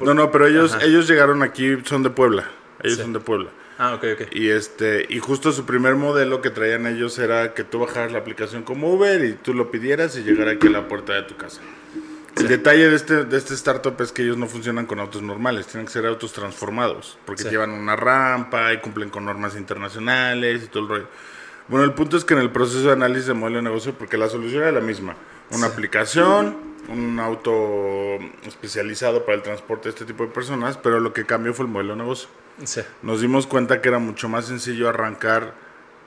No, 0.00 0.14
no, 0.14 0.30
pero 0.30 0.46
ellos, 0.46 0.76
ellos 0.82 1.08
llegaron 1.08 1.42
aquí, 1.42 1.78
son 1.84 2.02
de 2.02 2.10
Puebla. 2.10 2.50
Ellos 2.82 2.98
son 2.98 3.12
de 3.12 3.20
Puebla. 3.20 3.50
Ah, 3.78 3.94
ok, 3.94 4.04
ok. 4.14 4.28
Y, 4.32 4.48
este, 4.48 5.06
y 5.08 5.18
justo 5.18 5.52
su 5.52 5.66
primer 5.66 5.96
modelo 5.96 6.40
que 6.40 6.50
traían 6.50 6.86
ellos 6.86 7.18
era 7.18 7.52
que 7.52 7.62
tú 7.62 7.78
bajaras 7.80 8.12
la 8.12 8.18
aplicación 8.18 8.62
como 8.62 8.92
Uber 8.92 9.22
y 9.24 9.34
tú 9.34 9.52
lo 9.52 9.70
pidieras 9.70 10.16
y 10.16 10.22
llegara 10.22 10.52
aquí 10.52 10.68
a 10.68 10.70
la 10.70 10.88
puerta 10.88 11.12
de 11.12 11.22
tu 11.22 11.36
casa. 11.36 11.60
El 12.36 12.48
detalle 12.48 12.90
de 12.90 12.96
este, 12.96 13.24
de 13.24 13.36
este 13.38 13.54
startup 13.54 13.98
es 14.02 14.12
que 14.12 14.22
ellos 14.22 14.36
no 14.36 14.46
funcionan 14.46 14.84
con 14.84 15.00
autos 15.00 15.22
normales, 15.22 15.66
tienen 15.66 15.86
que 15.86 15.92
ser 15.92 16.04
autos 16.04 16.34
transformados, 16.34 17.18
porque 17.24 17.44
llevan 17.44 17.70
una 17.70 17.96
rampa 17.96 18.74
y 18.74 18.78
cumplen 18.78 19.08
con 19.08 19.24
normas 19.24 19.56
internacionales 19.56 20.62
y 20.64 20.66
todo 20.66 20.82
el 20.82 20.88
rollo. 20.88 21.08
Bueno, 21.68 21.84
el 21.84 21.94
punto 21.94 22.16
es 22.16 22.24
que 22.24 22.34
en 22.34 22.40
el 22.40 22.50
proceso 22.50 22.86
de 22.86 22.92
análisis 22.92 23.26
de 23.26 23.34
modelo 23.34 23.56
de 23.56 23.62
negocio, 23.62 23.94
porque 23.94 24.18
la 24.18 24.28
solución 24.28 24.62
era 24.62 24.72
la 24.72 24.80
misma, 24.80 25.16
una 25.50 25.66
aplicación, 25.66 26.56
un 26.88 27.18
auto 27.18 28.18
especializado 28.44 29.24
para 29.24 29.36
el 29.36 29.42
transporte 29.42 29.84
de 29.84 29.90
este 29.90 30.04
tipo 30.04 30.24
de 30.24 30.30
personas, 30.30 30.76
pero 30.76 31.00
lo 31.00 31.14
que 31.14 31.24
cambió 31.24 31.54
fue 31.54 31.64
el 31.64 31.72
modelo 31.72 31.94
de 31.94 32.02
negocio. 32.02 32.28
Nos 33.02 33.20
dimos 33.20 33.46
cuenta 33.46 33.80
que 33.80 33.88
era 33.88 33.98
mucho 33.98 34.28
más 34.28 34.46
sencillo 34.46 34.88
arrancar 34.88 35.54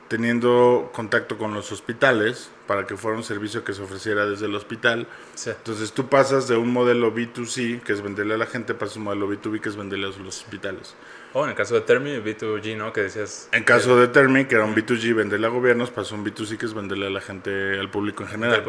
teniendo 0.08 0.90
contacto 0.92 1.38
con 1.38 1.54
los 1.54 1.72
hospitales 1.72 2.50
para 2.66 2.88
que 2.88 2.98
fuera 2.98 3.16
un 3.16 3.24
servicio 3.24 3.64
que 3.64 3.74
se 3.74 3.84
ofreciera 3.84 4.26
desde 4.26 4.48
el 4.48 4.56
hospital. 4.56 5.08
Entonces 5.46 5.92
tú 5.94 6.08
pasas 6.08 6.48
de 6.48 6.58
un 6.58 6.74
modelo 6.74 7.14
B2C, 7.14 7.82
que 7.82 7.94
es 7.94 8.02
venderle 8.02 8.34
a 8.34 8.38
la 8.38 8.48
gente, 8.48 8.74
pasas 8.74 8.96
a 8.96 9.00
un 9.00 9.06
modelo 9.06 9.30
B2B, 9.30 9.62
que 9.62 9.70
es 9.70 9.76
venderle 9.76 10.08
a 10.08 10.10
los 10.10 10.40
hospitales. 10.40 10.96
O 11.34 11.44
en 11.44 11.52
el 11.52 11.56
caso 11.56 11.76
de 11.76 11.82
Termi, 11.82 12.12
B2G, 12.18 12.76
¿no? 12.76 12.92
Que 12.92 13.02
decías... 13.02 13.50
En 13.52 13.64
caso 13.64 14.00
de 14.00 14.08
Termi, 14.08 14.46
que 14.46 14.56
era 14.56 14.66
un 14.66 14.76
B2G, 14.76 15.14
venderle 15.14 15.46
a 15.46 15.50
gobiernos, 15.52 15.92
pasó 15.92 16.16
un 16.16 16.26
B2C, 16.26 16.58
que 16.58 16.66
es 16.66 16.74
venderle 16.74 17.08
a 17.08 17.12
la 17.12 17.22
gente, 17.22 17.80
al 17.80 17.92
público 17.92 18.24
en 18.24 18.30
general. 18.30 18.64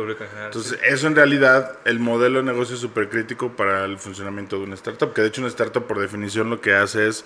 Entonces, 0.45 0.79
eso 0.85 1.07
en 1.07 1.17
realidad, 1.17 1.79
el 1.87 2.01
modelo 2.01 2.41
de 2.41 2.45
negocio 2.45 2.75
es 2.75 2.81
súper 2.81 3.09
crítico 3.09 3.57
para 3.57 3.87
el 3.87 3.99
funcionamiento 3.99 4.59
de 4.59 4.65
una 4.65 4.75
startup, 4.75 5.15
que 5.15 5.23
de 5.23 5.29
hecho 5.29 5.41
una 5.41 5.49
startup 5.49 5.87
por 5.87 5.99
definición 6.01 6.51
lo 6.51 6.61
que 6.61 6.75
hace 6.75 7.09
es 7.09 7.25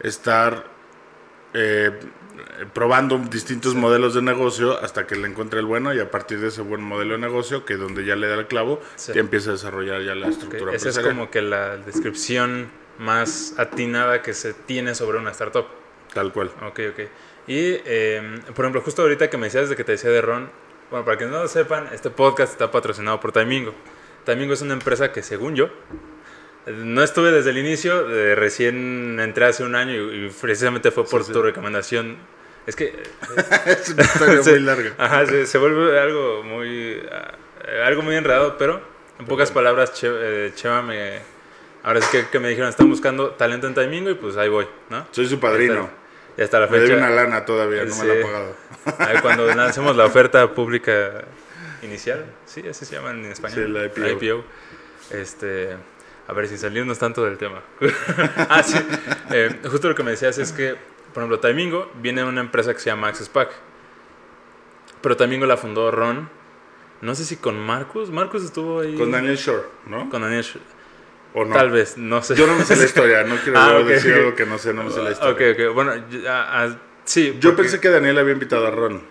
estar 0.00 0.64
eh, 1.52 1.90
probando 2.72 3.18
distintos 3.18 3.74
modelos 3.74 4.14
de 4.14 4.22
negocio 4.22 4.78
hasta 4.82 5.06
que 5.06 5.16
le 5.16 5.26
encuentre 5.26 5.58
el 5.58 5.66
bueno 5.66 5.94
y 5.94 6.00
a 6.00 6.10
partir 6.10 6.38
de 6.38 6.48
ese 6.48 6.62
buen 6.62 6.82
modelo 6.82 7.14
de 7.14 7.20
negocio, 7.20 7.64
que 7.64 7.76
donde 7.76 8.04
ya 8.04 8.14
le 8.14 8.28
da 8.28 8.34
el 8.34 8.46
clavo, 8.46 8.80
ya 9.12 9.20
empieza 9.20 9.50
a 9.50 9.52
desarrollar 9.54 10.02
ya 10.02 10.14
la 10.14 10.28
estructura. 10.28 10.74
Esa 10.74 10.90
es 10.90 10.98
como 10.98 11.30
que 11.30 11.42
la 11.42 11.76
descripción 11.78 12.68
más 12.98 13.54
atinada 13.58 14.22
que 14.22 14.34
se 14.34 14.54
tiene 14.54 14.94
sobre 14.94 15.18
una 15.18 15.30
startup. 15.30 15.66
Tal 16.12 16.32
cual. 16.32 16.50
Ok, 16.62 16.80
ok. 16.92 17.00
Y, 17.46 17.80
em, 17.84 18.40
por 18.54 18.64
ejemplo, 18.64 18.80
justo 18.80 19.02
ahorita 19.02 19.30
que 19.30 19.36
me 19.36 19.46
decías 19.46 19.68
de 19.68 19.76
que 19.76 19.84
te 19.84 19.92
decía 19.92 20.10
de 20.10 20.20
Ron, 20.20 20.50
bueno, 20.90 21.04
para 21.04 21.18
que 21.18 21.26
no 21.26 21.42
lo 21.42 21.48
sepan, 21.48 21.88
este 21.92 22.10
podcast 22.10 22.52
está 22.52 22.70
patrocinado 22.70 23.20
por 23.20 23.32
Timingo. 23.32 23.74
Timingo 24.24 24.54
es 24.54 24.62
una 24.62 24.72
empresa 24.72 25.12
que, 25.12 25.22
según 25.22 25.54
yo, 25.54 25.70
no 26.66 27.02
estuve 27.02 27.30
desde 27.30 27.50
el 27.50 27.58
inicio, 27.58 28.08
recién 28.34 29.20
entré 29.20 29.46
hace 29.46 29.62
un 29.62 29.74
año 29.74 29.94
y, 29.94 30.30
precisamente 30.40 30.90
fue 30.90 31.04
por 31.04 31.24
tu 31.24 31.42
recomendación. 31.42 32.16
Es 32.66 32.74
que... 32.74 32.86
es 33.66 33.90
una 33.90 34.02
historia 34.02 34.42
muy 34.44 34.60
larga. 34.60 34.94
Ajá, 34.98 35.26
se, 35.26 35.58
vuelve 35.58 35.98
algo 36.00 36.42
muy, 36.42 37.00
algo 37.84 38.02
muy 38.02 38.16
enredado, 38.16 38.56
pero 38.58 38.82
En 39.18 39.26
pocas 39.26 39.50
palabras, 39.50 39.92
eh, 40.02 40.52
Cheva 40.54 40.82
me... 40.82 41.35
Ahora 41.86 42.00
es 42.00 42.06
que, 42.06 42.26
que, 42.26 42.40
me 42.40 42.48
dijeron, 42.48 42.68
están 42.68 42.90
buscando 42.90 43.30
talento 43.30 43.68
en 43.68 43.74
Timingo 43.74 44.10
y 44.10 44.14
pues 44.14 44.36
ahí 44.36 44.48
voy, 44.48 44.66
¿no? 44.90 45.06
Soy 45.12 45.28
su 45.28 45.38
padrino. 45.38 45.88
Ya 46.36 46.42
está 46.42 46.58
la 46.58 46.66
fecha. 46.66 46.80
Me 46.80 46.88
doy 46.88 46.96
una 46.96 47.10
lana 47.10 47.44
todavía, 47.44 47.84
no 47.84 47.94
me 47.94 48.04
la 48.06 48.14
ha 48.14 48.22
pagado. 48.22 48.56
Ahí 48.98 49.16
cuando 49.22 49.46
lancemos 49.54 49.94
la 49.96 50.04
oferta 50.04 50.52
pública 50.52 51.26
inicial, 51.82 52.26
sí, 52.44 52.66
así 52.68 52.84
se 52.84 52.96
llama 52.96 53.12
en 53.12 53.26
español. 53.26 53.90
Sí, 53.94 54.00
la 54.00 54.10
IPO. 54.10 54.44
Este, 55.12 55.76
a 56.26 56.32
ver 56.32 56.48
si 56.48 56.58
salimos 56.58 56.98
tanto 56.98 57.24
del 57.24 57.38
tema. 57.38 57.62
ah, 58.48 58.64
sí. 58.64 58.78
Eh, 59.30 59.60
justo 59.70 59.88
lo 59.88 59.94
que 59.94 60.02
me 60.02 60.10
decías 60.10 60.36
es 60.38 60.50
que, 60.50 60.74
por 61.14 61.22
ejemplo, 61.22 61.38
Timingo 61.38 61.92
viene 62.02 62.22
de 62.22 62.26
una 62.26 62.40
empresa 62.40 62.74
que 62.74 62.80
se 62.80 62.86
llama 62.86 63.06
Access 63.06 63.28
Pack. 63.28 63.50
Pero 65.02 65.16
Timingo 65.16 65.46
la 65.46 65.56
fundó 65.56 65.92
Ron. 65.92 66.28
No 67.00 67.14
sé 67.14 67.24
si 67.24 67.36
con 67.36 67.56
Marcus. 67.56 68.10
Marcus 68.10 68.42
estuvo 68.42 68.80
ahí. 68.80 68.96
Con 68.96 69.12
Daniel 69.12 69.36
Shore, 69.36 69.68
¿no? 69.86 70.10
Con 70.10 70.22
Daniel 70.22 70.42
Shore. 70.42 70.75
¿O 71.38 71.44
no? 71.44 71.54
Tal 71.54 71.70
vez, 71.70 71.98
no 71.98 72.22
sé. 72.22 72.34
Yo 72.34 72.46
no 72.46 72.56
me 72.56 72.64
sé 72.64 72.76
la 72.76 72.84
historia, 72.86 73.22
no 73.24 73.36
quiero 73.36 73.58
ah, 73.58 73.82
decir 73.82 74.14
algo 74.14 74.34
que 74.34 74.46
no 74.46 74.56
sé, 74.56 74.72
no 74.72 74.84
me 74.84 74.90
sé 74.90 75.02
la 75.02 75.10
historia. 75.10 75.50
Ok, 75.52 75.58
ok, 75.58 75.74
bueno, 75.74 75.92
sí. 77.04 77.36
Yo 77.38 77.54
pensé 77.54 77.78
que 77.78 77.90
Daniel 77.90 78.18
había 78.18 78.32
invitado 78.32 78.66
a 78.66 78.70
Ron. 78.70 79.02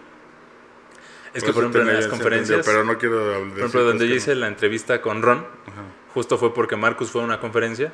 Es 1.35 1.43
que, 1.43 1.53
por 1.53 1.63
ejemplo, 1.63 1.81
en 1.81 1.93
las 1.93 2.07
conferencias. 2.07 2.65
Pero 2.65 2.83
no 2.83 2.97
quiero 2.97 3.27
decir 3.27 3.49
Por 3.49 3.59
ejemplo, 3.59 3.83
donde 3.83 4.07
yo 4.07 4.15
hice 4.15 4.33
la 4.33 4.47
entrevista 4.47 5.01
con 5.01 5.21
Ron, 5.21 5.45
justo 6.15 6.39
fue 6.39 6.51
porque 6.51 6.75
Marcus 6.75 7.11
fue 7.11 7.21
a 7.21 7.25
una 7.25 7.39
conferencia 7.39 7.93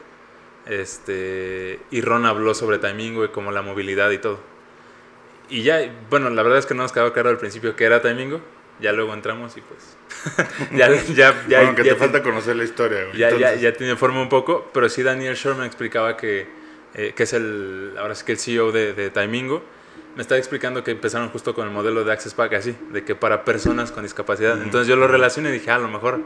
este 0.66 1.80
y 1.92 2.00
Ron 2.00 2.26
habló 2.26 2.54
sobre 2.54 2.78
timing, 2.78 3.26
y 3.26 3.28
como 3.30 3.52
la 3.52 3.62
movilidad 3.62 4.12
y 4.12 4.18
todo. 4.18 4.40
Y 5.50 5.64
ya, 5.64 5.82
bueno, 6.10 6.30
la 6.30 6.42
verdad 6.42 6.60
es 6.60 6.66
que 6.66 6.74
no 6.74 6.84
nos 6.84 6.94
quedó 6.94 7.12
claro 7.12 7.30
al 7.30 7.38
principio 7.38 7.76
que 7.76 7.84
era 7.84 8.02
timing, 8.02 8.40
ya 8.82 8.92
luego 8.92 9.14
entramos 9.14 9.56
y 9.58 9.62
pues. 9.62 9.98
ya, 10.72 10.90
ya, 11.14 11.46
ya. 11.48 11.60
Bueno, 11.60 11.76
que 11.76 11.84
te 11.84 11.96
falta 11.96 12.22
conocer 12.22 12.56
la 12.56 12.64
historia, 12.64 13.00
Ya, 13.14 13.30
ya, 13.38 13.56
ya, 13.56 13.74
tiene 13.74 13.96
forma 13.96 14.22
un 14.22 14.30
poco, 14.30 14.70
pero 14.74 14.90
sí 14.90 15.04
Daniel 15.04 15.36
Shore 15.36 15.60
me 15.60 15.66
explicaba 15.66 16.18
que, 16.18 16.48
eh, 16.94 17.14
que 17.16 17.24
es 17.24 17.34
el, 17.34 17.94
ahora 17.98 18.16
sí 18.16 18.26
que 18.26 18.34
el 18.34 18.40
CEO 18.40 18.72
de, 18.72 18.94
de 18.94 19.10
Timingo, 19.10 19.64
me 20.16 20.22
estaba 20.22 20.40
explicando 20.40 20.84
que 20.84 20.92
empezaron 20.92 21.30
justo 21.30 21.54
con 21.54 21.68
el 21.68 21.74
modelo 21.74 22.04
de 22.04 22.12
Access 22.12 22.34
Pack 22.34 22.54
así, 22.54 22.76
de 22.92 23.04
que 23.04 23.16
para 23.16 23.46
personas 23.46 23.92
con 23.92 24.04
discapacidad. 24.04 24.62
Entonces 24.62 24.88
yo 24.88 24.96
lo 24.96 25.08
relacioné 25.08 25.50
y 25.50 25.54
dije, 25.54 25.72
ah, 25.72 25.76
a 25.76 25.80
lo 25.80 25.88
mejor, 25.88 26.20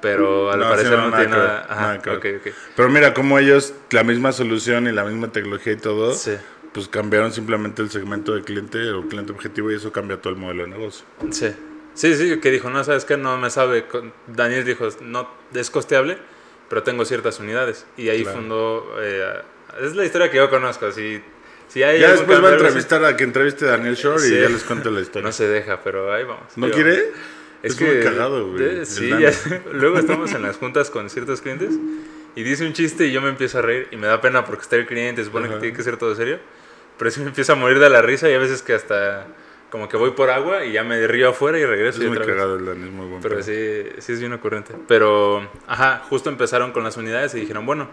pero 0.00 0.52
al 0.52 0.60
parecer 0.60 0.98
no, 0.98 1.10
tiene 1.10 1.28
nada. 1.28 1.66
Ajá, 1.68 1.94
okay, 1.98 2.36
okay. 2.36 2.52
Pero 2.76 2.88
mira, 2.88 3.14
como 3.14 3.38
ellos, 3.38 3.74
la 3.90 4.04
misma 4.04 4.32
solución 4.32 4.86
y 4.86 4.92
la 4.92 5.04
misma 5.04 5.32
tecnología 5.32 5.72
y 5.72 5.76
todo, 5.76 6.14
pues 6.72 6.88
cambiaron 6.88 7.32
simplemente 7.32 7.82
el 7.82 7.90
segmento 7.90 8.34
de 8.34 8.42
cliente 8.42 8.90
o 8.92 9.08
cliente 9.08 9.32
objetivo 9.32 9.72
y 9.72 9.74
eso 9.74 9.90
cambia 9.90 10.20
todo 10.20 10.32
el 10.32 10.38
modelo 10.38 10.62
de 10.64 10.68
negocio. 10.68 11.04
Sí. 11.30 11.52
Sí, 11.96 12.14
sí, 12.14 12.38
que 12.38 12.50
dijo, 12.50 12.68
no, 12.70 12.84
sabes 12.84 13.04
que 13.04 13.16
no 13.16 13.38
me 13.38 13.50
sabe. 13.50 13.86
Daniel 14.26 14.64
dijo, 14.64 14.86
no, 15.00 15.28
es 15.54 15.70
costeable, 15.70 16.18
pero 16.68 16.82
tengo 16.82 17.04
ciertas 17.06 17.40
unidades. 17.40 17.86
Y 17.96 18.10
ahí 18.10 18.24
fundó. 18.24 18.96
Eh, 19.00 19.40
es 19.82 19.96
la 19.96 20.04
historia 20.04 20.30
que 20.30 20.36
yo 20.36 20.50
conozco. 20.50 20.92
Si, 20.92 21.22
si 21.68 21.82
hay 21.82 21.98
ya 21.98 22.12
después 22.12 22.42
va 22.44 22.50
a 22.50 22.52
entrevistar 22.52 23.02
a 23.04 23.16
que 23.16 23.24
entreviste 23.24 23.64
a 23.64 23.72
Daniel 23.72 23.96
Shore 23.96 24.28
y 24.28 24.30
ya 24.42 24.48
les 24.48 24.62
cuento 24.62 24.90
la 24.90 25.00
historia. 25.00 25.26
No 25.26 25.32
se 25.32 25.48
deja, 25.48 25.82
pero 25.82 26.12
ahí 26.12 26.24
vamos. 26.24 26.56
¿No 26.56 26.70
quiere? 26.70 27.12
Es, 27.62 27.74
que, 27.74 27.84
muy 27.84 28.00
cagado, 28.00 28.52
güey. 28.52 28.84
sí, 28.84 29.10
luego 29.72 29.98
estamos 29.98 30.32
en 30.32 30.42
las 30.42 30.56
juntas 30.56 30.90
con 30.90 31.08
ciertos 31.10 31.40
clientes 31.40 31.72
y 32.36 32.42
dice 32.42 32.66
un 32.66 32.74
chiste 32.74 33.06
y 33.06 33.12
yo 33.12 33.22
me 33.22 33.30
empiezo 33.30 33.58
a 33.58 33.62
reír 33.62 33.88
y 33.90 33.96
me 33.96 34.06
da 34.06 34.20
pena 34.20 34.44
porque 34.44 34.62
está 34.62 34.76
el 34.76 34.86
cliente, 34.86 35.24
supone 35.24 35.48
que 35.48 35.56
tiene 35.56 35.76
que 35.76 35.82
ser 35.82 35.96
todo 35.96 36.14
serio. 36.14 36.38
Pero 36.98 37.10
sí 37.10 37.20
me 37.20 37.28
empiezo 37.28 37.54
a 37.54 37.56
morir 37.56 37.78
de 37.78 37.88
la 37.88 38.02
risa 38.02 38.30
y 38.30 38.34
a 38.34 38.38
veces 38.38 38.62
que 38.62 38.74
hasta 38.74 39.26
como 39.76 39.90
que 39.90 39.98
voy 39.98 40.12
por 40.12 40.30
agua 40.30 40.64
y 40.64 40.72
ya 40.72 40.84
me 40.84 41.06
río 41.06 41.28
afuera 41.28 41.58
y 41.58 41.66
regreso. 41.66 42.02
Es 42.02 42.08
muy 42.08 42.16
cagado 42.16 42.56
el 42.56 42.64
Dani, 42.64 42.84
es 42.84 42.90
muy 42.90 43.06
bueno. 43.08 43.20
Pero 43.22 43.42
sí, 43.42 43.84
sí 43.98 44.12
es 44.12 44.20
bien 44.20 44.32
ocurrente. 44.32 44.74
Pero, 44.88 45.46
ajá, 45.66 46.02
justo 46.08 46.30
empezaron 46.30 46.72
con 46.72 46.82
las 46.82 46.96
unidades 46.96 47.34
y 47.34 47.40
dijeron, 47.40 47.66
bueno, 47.66 47.90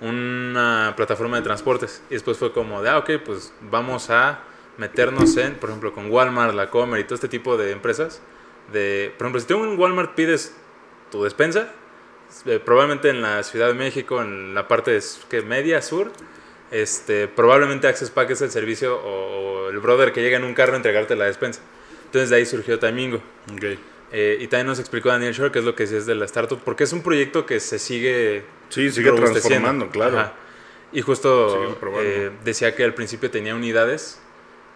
una 0.00 0.92
plataforma 0.96 1.36
de 1.36 1.44
transportes. 1.44 2.02
Y 2.10 2.14
después 2.14 2.36
fue 2.36 2.52
como 2.52 2.82
de, 2.82 2.90
ah, 2.90 2.98
ok, 2.98 3.10
pues 3.24 3.54
vamos 3.60 4.10
a 4.10 4.40
meternos 4.76 5.36
en, 5.36 5.54
por 5.54 5.68
ejemplo, 5.68 5.92
con 5.92 6.10
Walmart, 6.10 6.52
La 6.52 6.68
Comer 6.68 6.98
y 6.98 7.04
todo 7.04 7.14
este 7.14 7.28
tipo 7.28 7.56
de 7.56 7.70
empresas. 7.70 8.20
De, 8.72 9.14
por 9.16 9.26
ejemplo, 9.26 9.40
si 9.40 9.46
tú 9.46 9.62
en 9.62 9.78
Walmart 9.78 10.16
pides 10.16 10.56
tu 11.12 11.22
despensa, 11.22 11.68
eh, 12.44 12.58
probablemente 12.58 13.08
en 13.10 13.22
la 13.22 13.44
Ciudad 13.44 13.68
de 13.68 13.74
México, 13.74 14.20
en 14.20 14.52
la 14.52 14.66
parte 14.66 14.98
que 15.30 15.42
media 15.42 15.80
sur, 15.80 16.10
este, 16.74 17.28
probablemente 17.28 17.86
Access 17.86 18.10
Pack 18.10 18.30
es 18.30 18.42
el 18.42 18.50
servicio 18.50 19.00
o, 19.00 19.68
el 19.70 19.78
brother 19.78 20.12
que 20.12 20.22
llega 20.22 20.36
en 20.36 20.44
un 20.44 20.54
carro 20.54 20.72
a 20.72 20.76
entregarte 20.76 21.14
la 21.14 21.26
despensa. 21.26 21.60
Entonces 22.06 22.30
de 22.30 22.36
ahí 22.36 22.46
surgió 22.46 22.80
Timingo. 22.80 23.22
Okay. 23.54 23.78
Eh, 24.10 24.38
y 24.40 24.48
también 24.48 24.66
nos 24.66 24.80
explicó 24.80 25.08
Daniel 25.08 25.32
Shore 25.32 25.52
qué 25.52 25.60
es 25.60 25.64
lo 25.64 25.76
que 25.76 25.84
es 25.84 26.04
de 26.04 26.14
la 26.16 26.24
startup, 26.24 26.60
porque 26.64 26.82
es 26.82 26.92
un 26.92 27.02
proyecto 27.02 27.46
que 27.46 27.60
se 27.60 27.78
sigue... 27.78 28.44
Sí, 28.70 28.90
sigue 28.90 29.12
transformando, 29.12 29.88
claro. 29.88 30.32
Y 30.92 31.00
justo 31.00 31.76
eh, 32.00 32.30
decía 32.44 32.74
que 32.74 32.82
al 32.82 32.94
principio 32.94 33.30
tenía 33.30 33.54
unidades 33.54 34.20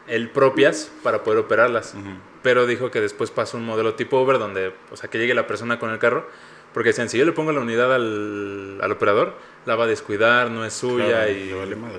él 0.06 0.30
propias 0.30 0.90
para 1.02 1.22
poder 1.22 1.40
operarlas, 1.40 1.94
pero 2.42 2.66
dijo 2.66 2.90
que 2.90 3.00
después 3.00 3.30
pasó 3.30 3.56
un 3.56 3.64
modelo 3.64 3.94
tipo 3.94 4.20
Uber 4.20 4.38
donde, 4.38 4.72
o 4.90 4.96
sea, 4.96 5.10
que 5.10 5.18
llegue 5.18 5.34
la 5.34 5.46
persona 5.46 5.78
con 5.78 5.90
el 5.90 5.98
carro, 5.98 6.28
porque 6.78 6.90
decían, 6.90 7.08
si 7.08 7.18
yo 7.18 7.24
le 7.24 7.32
pongo 7.32 7.50
la 7.50 7.58
unidad 7.58 7.92
al, 7.92 8.78
al 8.80 8.92
operador, 8.92 9.34
la 9.66 9.74
va 9.74 9.82
a 9.82 9.86
descuidar, 9.88 10.48
no 10.48 10.64
es 10.64 10.74
suya 10.74 11.28
y... 11.28 11.52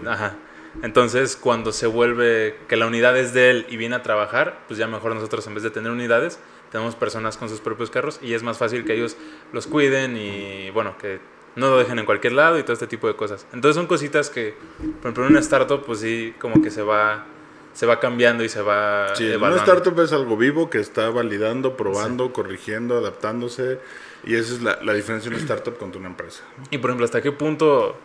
Ajá. 0.08 0.38
Entonces, 0.82 1.36
cuando 1.36 1.74
se 1.74 1.86
vuelve 1.86 2.56
que 2.70 2.78
la 2.78 2.88
unidad 2.88 3.18
es 3.18 3.34
de 3.34 3.50
él 3.50 3.66
y 3.68 3.76
viene 3.76 3.98
a 3.98 4.04
trabajar, 4.04 4.62
pues 4.70 4.80
ya 4.80 4.88
mejor 4.88 5.14
nosotros 5.14 5.46
en 5.48 5.56
vez 5.56 5.64
de 5.64 5.70
tener 5.70 5.92
unidades, 5.92 6.40
tenemos 6.72 6.96
personas 6.96 7.36
con 7.36 7.50
sus 7.50 7.60
propios 7.60 7.90
carros 7.90 8.22
y 8.24 8.36
es 8.36 8.42
más 8.42 8.58
fácil 8.58 8.86
que 8.86 8.94
ellos 8.94 9.18
los 9.52 9.68
cuiden 9.68 10.16
y, 10.16 10.70
bueno, 10.70 10.98
que 10.98 11.20
no 11.58 11.72
lo 11.72 11.78
dejen 11.78 12.00
en 12.00 12.06
cualquier 12.06 12.32
lado 12.32 12.58
y 12.58 12.64
todo 12.64 12.72
este 12.72 12.88
tipo 12.88 13.10
de 13.10 13.18
cosas. 13.18 13.48
Entonces 13.52 13.76
son 13.76 13.86
cositas 13.86 14.30
que, 14.30 14.56
por 14.78 15.12
ejemplo, 15.12 15.26
en 15.26 15.32
una 15.32 15.42
startup, 15.42 15.84
pues 15.86 16.00
sí, 16.00 16.34
como 16.40 16.62
que 16.62 16.72
se 16.72 16.84
va 16.84 17.26
se 17.74 17.86
va 17.86 18.00
cambiando 18.00 18.44
y 18.44 18.50
se 18.50 18.62
va 18.62 19.14
sí, 19.16 19.30
Una 19.36 19.56
startup 19.58 20.00
es 20.02 20.12
algo 20.12 20.38
vivo 20.38 20.70
que 20.70 20.80
está 20.80 21.10
validando, 21.10 21.78
probando, 21.78 22.34
corrigiendo, 22.34 22.98
adaptándose 22.98 23.80
y 24.24 24.36
esa 24.36 24.54
es 24.54 24.62
la, 24.62 24.80
la 24.82 24.94
diferencia 24.94 25.30
de 25.30 25.36
una 25.36 25.44
startup 25.44 25.78
contra 25.78 26.00
una 26.00 26.10
empresa. 26.10 26.44
Y 26.70 26.78
por 26.78 26.90
ejemplo, 26.90 27.06
¿hasta 27.06 27.22
qué 27.22 27.32
punto, 27.32 27.98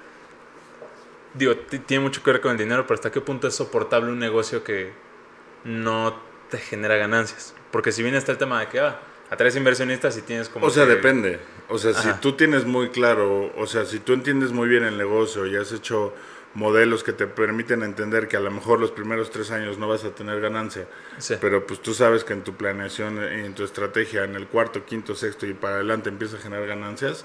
digo, 1.34 1.56
tiene 1.86 2.02
mucho 2.02 2.22
que 2.22 2.32
ver 2.32 2.40
con 2.40 2.52
el 2.52 2.58
dinero, 2.58 2.86
pero 2.86 2.94
hasta 2.94 3.10
qué 3.10 3.20
punto 3.20 3.48
es 3.48 3.54
soportable 3.54 4.10
un 4.10 4.18
negocio 4.18 4.62
que 4.64 4.92
no 5.64 6.16
te 6.50 6.58
genera 6.58 6.96
ganancias? 6.96 7.54
Porque 7.70 7.92
si 7.92 8.02
bien 8.02 8.14
está 8.14 8.32
el 8.32 8.38
tema 8.38 8.60
de 8.60 8.68
que, 8.68 8.80
ah, 8.80 9.00
atraes 9.30 9.56
inversionistas 9.56 10.16
y 10.16 10.22
tienes 10.22 10.48
como... 10.48 10.66
O 10.66 10.70
sea, 10.70 10.86
depende. 10.86 11.40
O 11.68 11.78
sea, 11.78 11.94
si 11.94 12.12
tú 12.20 12.32
tienes 12.32 12.64
muy 12.64 12.90
claro, 12.90 13.52
o 13.56 13.66
sea, 13.66 13.84
si 13.84 13.98
tú 13.98 14.12
entiendes 14.12 14.52
muy 14.52 14.68
bien 14.68 14.84
el 14.84 14.96
negocio 14.96 15.46
y 15.46 15.56
has 15.56 15.72
hecho 15.72 16.14
modelos 16.54 17.02
que 17.02 17.12
te 17.12 17.26
permiten 17.26 17.82
entender 17.82 18.28
que 18.28 18.36
a 18.36 18.40
lo 18.40 18.50
mejor 18.50 18.80
los 18.80 18.92
primeros 18.92 19.30
tres 19.30 19.50
años 19.50 19.78
no 19.78 19.88
vas 19.88 20.04
a 20.04 20.10
tener 20.10 20.40
ganancia, 20.40 20.86
pero 21.40 21.66
pues 21.66 21.80
tú 21.80 21.94
sabes 21.94 22.24
que 22.24 22.32
en 22.32 22.42
tu 22.42 22.54
planeación 22.54 23.16
y 23.16 23.44
en 23.44 23.54
tu 23.54 23.64
estrategia 23.64 24.24
en 24.24 24.36
el 24.36 24.46
cuarto, 24.46 24.84
quinto, 24.84 25.14
sexto 25.14 25.46
y 25.46 25.54
para 25.54 25.76
adelante 25.76 26.08
empieza 26.08 26.36
a 26.36 26.40
generar 26.40 26.66
ganancias, 26.66 27.24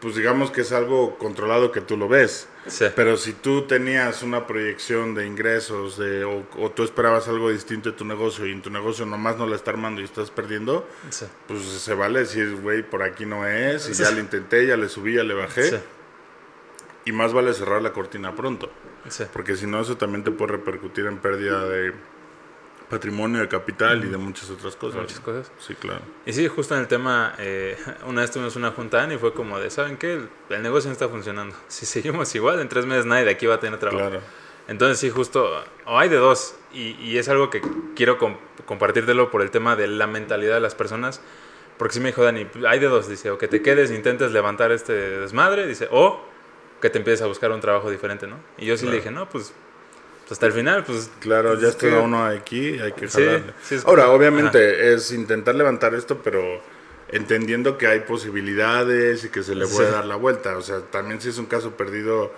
pues 0.00 0.14
digamos 0.14 0.50
que 0.50 0.60
es 0.60 0.72
algo 0.72 1.18
controlado 1.18 1.72
que 1.72 1.80
tú 1.80 1.96
lo 1.96 2.08
ves. 2.08 2.48
Pero 2.94 3.16
si 3.16 3.32
tú 3.32 3.62
tenías 3.62 4.22
una 4.22 4.46
proyección 4.46 5.14
de 5.14 5.26
ingresos 5.26 5.96
de, 5.96 6.24
o, 6.24 6.70
tú 6.70 6.82
esperabas 6.82 7.26
algo 7.26 7.50
distinto 7.50 7.90
de 7.90 7.96
tu 7.96 8.04
negocio 8.04 8.46
y 8.46 8.52
en 8.52 8.60
tu 8.60 8.70
negocio 8.70 9.06
nomás 9.06 9.38
no 9.38 9.46
la 9.46 9.56
está 9.56 9.70
armando 9.70 10.00
y 10.00 10.04
estás 10.04 10.30
perdiendo, 10.30 10.86
pues 11.46 11.62
se 11.62 11.94
vale 11.94 12.20
decir, 12.20 12.56
güey, 12.56 12.82
por 12.82 13.02
aquí 13.02 13.24
no 13.24 13.46
es, 13.46 13.88
y 13.88 13.94
ya 13.94 14.10
le 14.10 14.20
intenté, 14.20 14.66
ya 14.66 14.76
le 14.76 14.88
subí, 14.88 15.14
ya 15.14 15.24
le 15.24 15.34
bajé 15.34 15.80
y 17.08 17.12
más 17.12 17.32
vale 17.32 17.54
cerrar 17.54 17.80
la 17.80 17.94
cortina 17.94 18.34
pronto. 18.34 18.70
Porque 19.32 19.56
si 19.56 19.66
no, 19.66 19.80
eso 19.80 19.96
también 19.96 20.24
te 20.24 20.30
puede 20.30 20.52
repercutir 20.52 21.06
en 21.06 21.16
pérdida 21.16 21.64
de 21.64 21.94
patrimonio, 22.90 23.40
de 23.40 23.48
capital 23.48 24.04
y 24.04 24.08
de 24.08 24.18
muchas 24.18 24.50
otras 24.50 24.76
cosas. 24.76 25.00
Muchas 25.00 25.20
cosas. 25.20 25.50
Sí, 25.58 25.74
claro. 25.74 26.02
Y 26.26 26.34
sí, 26.34 26.46
justo 26.48 26.74
en 26.74 26.82
el 26.82 26.86
tema, 26.86 27.34
eh, 27.38 27.78
una 28.06 28.20
vez 28.20 28.30
tuvimos 28.30 28.56
una 28.56 28.72
junta 28.72 29.10
y 29.10 29.16
fue 29.16 29.32
como 29.32 29.58
de, 29.58 29.70
¿saben 29.70 29.96
qué? 29.96 30.20
El, 30.50 30.62
negocio 30.62 30.88
no 30.88 30.92
está 30.92 31.08
funcionando. 31.08 31.56
Si 31.68 31.86
seguimos 31.86 32.34
igual, 32.34 32.60
en 32.60 32.68
tres 32.68 32.84
meses 32.84 33.06
nadie 33.06 33.24
de 33.24 33.30
aquí 33.30 33.46
va 33.46 33.54
a 33.54 33.60
tener 33.60 33.78
trabajo. 33.78 34.10
Claro. 34.10 34.24
Entonces 34.68 34.98
sí, 34.98 35.08
justo, 35.08 35.50
o 35.86 35.98
hay 35.98 36.10
de 36.10 36.16
dos. 36.16 36.56
Y, 36.74 36.90
y 37.00 37.16
es 37.16 37.30
algo 37.30 37.48
que 37.48 37.62
quiero 37.96 38.18
compartírtelo 38.66 39.30
por 39.30 39.40
el 39.40 39.50
tema 39.50 39.76
de 39.76 39.86
la 39.86 40.06
mentalidad 40.06 40.56
de 40.56 40.60
las 40.60 40.74
personas. 40.74 41.22
Porque 41.78 41.94
sí 41.94 42.00
me 42.00 42.08
dijo 42.08 42.22
Dani, 42.22 42.46
hay 42.68 42.78
de 42.80 42.86
dos. 42.86 43.08
Dice, 43.08 43.30
o 43.30 43.38
que 43.38 43.48
te 43.48 43.62
quedes 43.62 43.90
intentes 43.90 44.30
levantar 44.32 44.72
este 44.72 44.92
desmadre. 44.92 45.66
Dice, 45.66 45.88
o 45.90 46.28
que 46.80 46.90
te 46.90 46.98
empieces 46.98 47.22
a 47.22 47.26
buscar 47.26 47.50
un 47.52 47.60
trabajo 47.60 47.90
diferente, 47.90 48.26
¿no? 48.26 48.36
Y 48.56 48.66
yo 48.66 48.76
sí 48.76 48.86
le 48.86 48.96
dije, 48.96 49.10
no, 49.10 49.28
pues, 49.28 49.52
pues, 50.20 50.32
hasta 50.32 50.46
el 50.46 50.52
final, 50.52 50.84
pues... 50.84 51.10
Claro, 51.20 51.58
ya 51.58 51.68
está 51.68 51.86
uno 52.00 52.24
aquí, 52.24 52.78
hay 52.78 52.92
que 52.92 53.08
jalarle. 53.08 53.52
Ahora, 53.84 54.10
obviamente, 54.10 54.92
es 54.92 55.12
intentar 55.12 55.54
levantar 55.54 55.94
esto, 55.94 56.20
pero 56.22 56.60
entendiendo 57.10 57.78
que 57.78 57.86
hay 57.86 58.00
posibilidades 58.00 59.24
y 59.24 59.30
que 59.30 59.42
se 59.42 59.54
le 59.54 59.66
puede 59.66 59.90
dar 59.90 60.04
la 60.04 60.16
vuelta. 60.16 60.56
O 60.56 60.62
sea, 60.62 60.80
también 60.80 61.20
si 61.20 61.30
es 61.30 61.38
un 61.38 61.46
caso 61.46 61.76
perdido, 61.76 62.32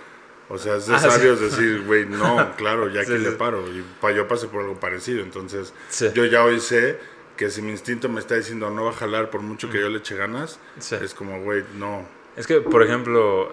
o 0.48 0.58
sea, 0.58 0.76
es 0.76 0.86
de 0.86 0.94
ah, 0.94 1.00
sabios 1.00 1.40
decir, 1.40 1.82
güey, 1.84 2.06
no, 2.06 2.54
claro, 2.56 2.88
ya 2.88 3.04
que 3.04 3.18
le 3.18 3.32
paro. 3.32 3.64
Y 3.68 3.84
yo 4.14 4.28
pasé 4.28 4.48
por 4.48 4.62
algo 4.62 4.78
parecido, 4.78 5.22
entonces 5.22 5.72
yo 6.14 6.24
ya 6.24 6.44
hoy 6.44 6.60
sé 6.60 6.98
que 7.36 7.50
si 7.50 7.62
mi 7.62 7.70
instinto 7.70 8.08
me 8.08 8.20
está 8.20 8.34
diciendo 8.34 8.68
no 8.70 8.84
va 8.84 8.90
a 8.90 8.94
jalar 8.94 9.30
por 9.30 9.40
mucho 9.40 9.70
que 9.70 9.80
yo 9.80 9.88
le 9.88 9.98
eche 9.98 10.14
ganas, 10.14 10.58
es 10.78 11.14
como, 11.14 11.42
güey, 11.42 11.64
no. 11.76 12.06
Es 12.36 12.46
que, 12.46 12.60
por 12.60 12.82
ejemplo, 12.82 13.50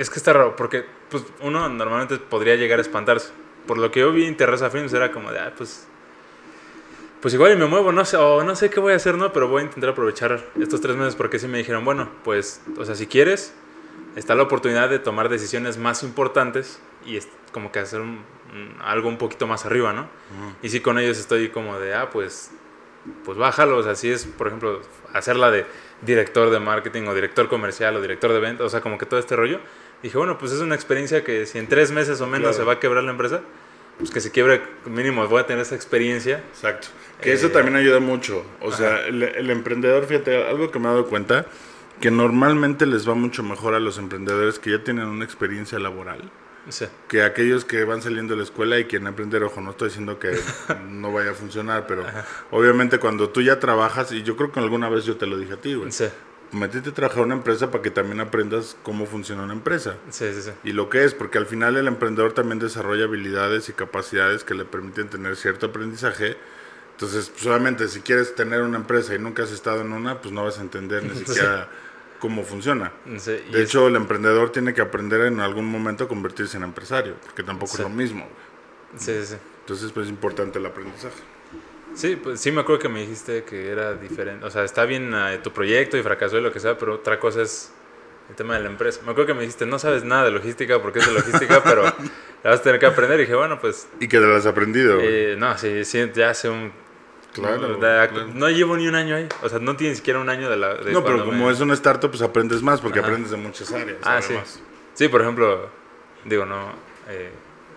es 0.00 0.10
que 0.10 0.18
está 0.18 0.32
raro, 0.32 0.56
porque 0.56 0.84
pues, 1.10 1.24
uno 1.40 1.68
normalmente 1.68 2.16
podría 2.18 2.56
llegar 2.56 2.78
a 2.78 2.82
espantarse. 2.82 3.30
Por 3.66 3.78
lo 3.78 3.90
que 3.90 4.00
yo 4.00 4.12
vi 4.12 4.24
en 4.24 4.36
Terraza 4.36 4.70
Films 4.70 4.92
era 4.92 5.12
como 5.12 5.30
de, 5.30 5.40
ah, 5.40 5.52
pues 5.56 5.86
pues 7.20 7.34
igual 7.34 7.52
y 7.52 7.56
me 7.56 7.66
muevo, 7.66 7.90
no 7.90 8.04
sé, 8.04 8.16
o 8.16 8.44
no 8.44 8.54
sé 8.54 8.70
qué 8.70 8.78
voy 8.78 8.92
a 8.92 8.96
hacer, 8.96 9.16
¿no? 9.16 9.32
Pero 9.32 9.48
voy 9.48 9.62
a 9.62 9.64
intentar 9.64 9.90
aprovechar 9.90 10.44
estos 10.60 10.80
tres 10.80 10.96
meses 10.96 11.16
porque 11.16 11.38
sí 11.38 11.48
me 11.48 11.58
dijeron, 11.58 11.84
bueno, 11.84 12.08
pues, 12.22 12.60
o 12.76 12.84
sea, 12.84 12.94
si 12.94 13.06
quieres, 13.06 13.52
está 14.14 14.34
la 14.34 14.44
oportunidad 14.44 14.88
de 14.88 15.00
tomar 15.00 15.28
decisiones 15.28 15.78
más 15.78 16.04
importantes 16.04 16.80
y 17.04 17.16
es 17.16 17.28
como 17.52 17.72
que 17.72 17.80
hacer 17.80 18.02
algo 18.80 19.08
un 19.08 19.18
poquito 19.18 19.46
más 19.48 19.66
arriba, 19.66 19.92
¿no? 19.92 20.08
Y 20.62 20.68
sí 20.68 20.80
con 20.80 20.98
ellos 20.98 21.18
estoy 21.18 21.48
como 21.48 21.78
de, 21.80 21.94
ah, 21.94 22.08
pues, 22.10 22.52
pues 23.24 23.36
bájalo, 23.36 23.78
o 23.78 23.82
sea, 23.82 23.96
si 23.96 24.10
es, 24.10 24.24
por 24.24 24.46
ejemplo, 24.46 24.80
hacerla 25.12 25.50
de 25.50 25.66
director 26.02 26.50
de 26.50 26.60
marketing 26.60 27.08
o 27.08 27.14
director 27.14 27.48
comercial 27.48 27.96
o 27.96 28.00
director 28.00 28.32
de 28.32 28.38
ventas, 28.38 28.66
o 28.66 28.70
sea, 28.70 28.80
como 28.80 28.96
que 28.96 29.06
todo 29.06 29.18
este 29.18 29.34
rollo. 29.34 29.58
Dije, 30.02 30.16
bueno, 30.16 30.38
pues 30.38 30.52
es 30.52 30.60
una 30.60 30.74
experiencia 30.74 31.24
que 31.24 31.46
si 31.46 31.58
en 31.58 31.66
tres 31.66 31.90
meses 31.90 32.20
o 32.20 32.26
menos 32.26 32.54
se 32.56 32.62
va 32.62 32.74
a 32.74 32.80
quebrar 32.80 33.02
la 33.04 33.10
empresa, 33.10 33.42
pues 33.98 34.10
que 34.10 34.20
se 34.20 34.30
quiebre, 34.30 34.62
mínimo 34.86 35.26
voy 35.26 35.40
a 35.40 35.46
tener 35.46 35.62
esa 35.62 35.74
experiencia. 35.74 36.44
Exacto. 36.50 36.88
Que 37.20 37.32
eso 37.32 37.48
eh, 37.48 37.50
también 37.50 37.76
ayuda 37.76 37.98
mucho. 37.98 38.44
O 38.60 38.70
sea, 38.70 39.04
el, 39.06 39.50
emprendedor, 39.50 40.06
fíjate, 40.06 40.46
algo 40.46 40.70
que 40.70 40.78
me 40.78 40.86
he 40.86 40.88
dado 40.88 41.06
cuenta, 41.06 41.46
que 42.00 42.12
normalmente 42.12 42.86
les 42.86 43.08
va 43.08 43.14
mucho 43.14 43.42
mejor 43.42 43.74
a 43.74 43.80
los 43.80 43.98
emprendedores 43.98 44.60
que 44.60 44.70
ya 44.70 44.84
tienen 44.84 45.06
una 45.06 45.24
experiencia 45.24 45.80
laboral. 45.80 46.30
Sí. 46.68 46.84
Que 47.08 47.22
aquellos 47.22 47.64
que 47.64 47.82
van 47.84 48.02
saliendo 48.02 48.34
de 48.34 48.38
la 48.38 48.44
escuela 48.44 48.78
y 48.78 48.84
quieren 48.84 49.08
emprender, 49.08 49.42
ojo, 49.42 49.60
no 49.60 49.70
estoy 49.70 49.88
diciendo 49.88 50.20
que 50.20 50.38
no 50.88 51.12
vaya 51.12 51.32
a 51.32 51.34
funcionar, 51.34 51.86
pero 51.88 52.04
obviamente 52.52 52.98
cuando 52.98 53.30
tú 53.30 53.40
ya 53.42 53.58
trabajas, 53.58 54.12
y 54.12 54.22
yo 54.22 54.36
creo 54.36 54.52
que 54.52 54.60
alguna 54.60 54.88
vez 54.88 55.04
yo 55.04 55.16
te 55.16 55.26
lo 55.26 55.38
dije 55.38 55.54
a 55.54 55.56
ti, 55.56 55.74
güey. 55.74 55.90
Sí. 55.90 56.06
Métete 56.52 56.90
a 56.90 56.94
trabajar 56.94 57.20
en 57.20 57.26
una 57.26 57.34
empresa 57.34 57.70
para 57.70 57.82
que 57.82 57.90
también 57.90 58.20
aprendas 58.20 58.76
cómo 58.82 59.06
funciona 59.06 59.42
una 59.42 59.52
empresa. 59.52 59.96
Sí, 60.10 60.32
sí, 60.32 60.42
sí. 60.42 60.50
Y 60.64 60.72
lo 60.72 60.88
que 60.88 61.04
es, 61.04 61.14
porque 61.14 61.38
al 61.38 61.46
final 61.46 61.76
el 61.76 61.86
emprendedor 61.86 62.32
también 62.32 62.58
desarrolla 62.58 63.04
habilidades 63.04 63.68
y 63.68 63.72
capacidades 63.72 64.44
que 64.44 64.54
le 64.54 64.64
permiten 64.64 65.08
tener 65.08 65.36
cierto 65.36 65.66
aprendizaje 65.66 66.36
entonces, 66.98 67.30
solamente 67.36 67.86
si 67.86 68.00
quieres 68.00 68.34
tener 68.34 68.60
una 68.60 68.76
empresa 68.76 69.14
y 69.14 69.20
nunca 69.20 69.44
has 69.44 69.52
estado 69.52 69.82
en 69.82 69.92
una, 69.92 70.20
pues 70.20 70.34
no 70.34 70.42
vas 70.42 70.58
a 70.58 70.62
entender 70.62 71.04
ni 71.04 71.14
siquiera 71.24 71.68
cómo 72.18 72.42
funciona. 72.42 72.90
de 73.06 73.62
hecho, 73.62 73.86
el 73.86 73.94
emprendedor 73.94 74.50
tiene 74.50 74.74
que 74.74 74.80
aprender 74.80 75.20
en 75.20 75.38
algún 75.38 75.66
momento 75.66 76.02
a 76.02 76.08
convertirse 76.08 76.56
en 76.56 76.64
empresario, 76.64 77.14
porque 77.24 77.44
tampoco 77.44 77.72
es 77.74 77.78
lo 77.78 77.88
mismo. 77.88 78.26
Sí, 78.96 79.14
sí. 79.24 79.36
Entonces, 79.60 79.92
pues 79.92 80.06
es 80.06 80.10
importante 80.10 80.58
el 80.58 80.66
aprendizaje. 80.66 81.22
Sí, 81.98 82.14
pues 82.14 82.40
sí 82.40 82.52
me 82.52 82.60
acuerdo 82.60 82.80
que 82.80 82.88
me 82.88 83.00
dijiste 83.00 83.42
que 83.42 83.70
era 83.70 83.94
diferente. 83.94 84.46
O 84.46 84.50
sea, 84.50 84.62
está 84.62 84.84
bien 84.84 85.12
eh, 85.12 85.40
tu 85.42 85.52
proyecto 85.52 85.96
y 85.96 86.02
fracasó 86.02 86.38
y 86.38 86.42
lo 86.42 86.52
que 86.52 86.60
sea, 86.60 86.78
pero 86.78 86.94
otra 86.94 87.18
cosa 87.18 87.42
es 87.42 87.72
el 88.30 88.36
tema 88.36 88.54
de 88.54 88.60
la 88.60 88.68
empresa. 88.68 89.00
Me 89.04 89.10
acuerdo 89.10 89.26
que 89.26 89.34
me 89.34 89.40
dijiste, 89.40 89.66
no 89.66 89.80
sabes 89.80 90.04
nada 90.04 90.26
de 90.26 90.30
logística 90.30 90.80
porque 90.80 91.00
es 91.00 91.06
de 91.06 91.12
logística, 91.12 91.60
pero 91.64 91.82
la 91.82 92.50
vas 92.50 92.60
a 92.60 92.62
tener 92.62 92.78
que 92.78 92.86
aprender. 92.86 93.18
Y 93.18 93.22
dije, 93.22 93.34
bueno, 93.34 93.58
pues... 93.60 93.88
¿Y 93.98 94.06
que 94.06 94.18
te 94.18 94.24
lo 94.24 94.36
has 94.36 94.46
aprendido? 94.46 95.00
Eh, 95.00 95.34
no, 95.36 95.58
sí, 95.58 95.84
sí, 95.84 96.08
ya 96.14 96.30
hace 96.30 96.48
un 96.48 96.72
Claro, 97.32 97.78
No 98.34 98.48
llevo 98.48 98.76
ni 98.76 98.88
un 98.88 98.94
año 98.94 99.16
ahí. 99.16 99.28
O 99.42 99.48
sea, 99.48 99.58
no 99.58 99.76
tiene 99.76 99.90
ni 99.90 99.96
siquiera 99.96 100.18
un 100.18 100.28
año 100.28 100.48
de 100.48 100.56
la. 100.56 100.74
no, 100.74 101.04
pero 101.04 101.24
como 101.24 101.50
es 101.50 101.60
una 101.60 101.74
startup, 101.74 102.10
pues 102.10 102.22
aprendes 102.22 102.62
más 102.62 102.80
porque 102.80 103.00
aprendes 103.00 103.30
de 103.30 103.36
muchas 103.36 103.70
áreas. 103.72 103.98
Ah, 104.02 104.20
sí. 104.22 104.34
Sí, 104.94 105.08
por 105.08 105.20
ejemplo, 105.20 105.68
digo, 106.24 106.44
no. 106.44 106.72
Eh, 107.08 107.30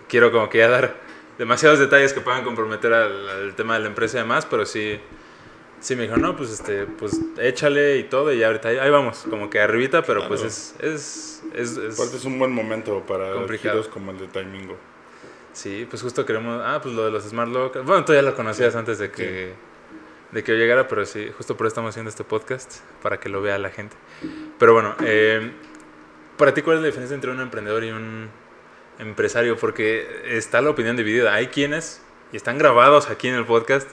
quiero 0.07 0.31
como 0.31 0.49
que 0.49 0.59
ya 0.59 0.69
dar 0.69 0.95
demasiados 1.41 1.79
detalles 1.79 2.13
que 2.13 2.21
puedan 2.21 2.43
comprometer 2.43 2.93
al, 2.93 3.55
tema 3.55 3.74
de 3.74 3.79
la 3.79 3.88
empresa 3.88 4.17
y 4.17 4.21
demás, 4.21 4.45
pero 4.45 4.63
sí. 4.63 5.00
Sí, 5.79 5.95
me 5.95 6.03
dijo, 6.03 6.15
no, 6.17 6.36
pues 6.36 6.51
este, 6.51 6.86
pues 6.86 7.19
échale 7.39 7.98
y 7.98 8.03
todo, 8.03 8.31
y 8.31 8.43
ahorita 8.43 8.67
ahí, 8.67 8.89
vamos, 8.91 9.25
como 9.27 9.50
que 9.50 9.60
arribita, 9.60 10.03
pero 10.03 10.27
pues 10.27 10.43
es. 10.43 10.75
es, 10.79 11.43
es, 11.55 11.77
es, 11.77 12.25
un 12.25 12.38
buen 12.38 12.51
momento 12.51 13.01
para 13.07 13.33
giros 13.57 13.88
como 13.88 14.12
el 14.12 14.19
de 14.19 14.27
Timingo. 14.27 14.77
Sí, 15.53 15.88
pues 15.89 16.03
justo 16.03 16.24
queremos. 16.24 16.62
Ah, 16.63 16.79
pues 16.83 16.93
lo 16.93 17.05
de 17.05 17.10
los 17.10 17.24
Smart 17.24 17.51
Locks. 17.51 17.83
Bueno, 17.83 18.05
tú 18.05 18.13
ya 18.13 18.21
lo 18.21 18.36
conocías 18.36 18.75
antes 18.75 19.00
de 19.00 19.10
que, 19.10 19.53
de 20.31 20.44
que 20.44 20.51
yo 20.51 20.57
llegara, 20.59 20.87
pero 20.87 21.03
sí, 21.07 21.31
justo 21.35 21.57
por 21.57 21.65
eso 21.65 21.72
estamos 21.72 21.89
haciendo 21.89 22.09
este 22.09 22.24
podcast, 22.24 22.81
para 23.01 23.20
que 23.20 23.29
lo 23.29 23.42
vea 23.42 23.57
la 23.57 23.72
gente. 23.72 23.96
Pero 24.59 24.74
bueno, 24.74 24.96
eh, 25.03 25.51
para 26.37 26.53
ti, 26.53 26.61
¿cuál 26.61 26.75
es 26.75 26.81
la 26.83 26.87
diferencia 26.89 27.15
entre 27.15 27.31
un 27.31 27.39
emprendedor 27.39 27.83
y 27.83 27.89
un 27.89 28.29
empresario? 29.01 29.57
Porque 29.57 30.37
está 30.37 30.61
la 30.61 30.70
opinión 30.70 30.96
dividida. 30.96 31.33
Hay 31.33 31.48
quienes, 31.48 32.01
y 32.31 32.37
están 32.37 32.57
grabados 32.57 33.09
aquí 33.09 33.27
en 33.27 33.35
el 33.35 33.46
podcast, 33.46 33.90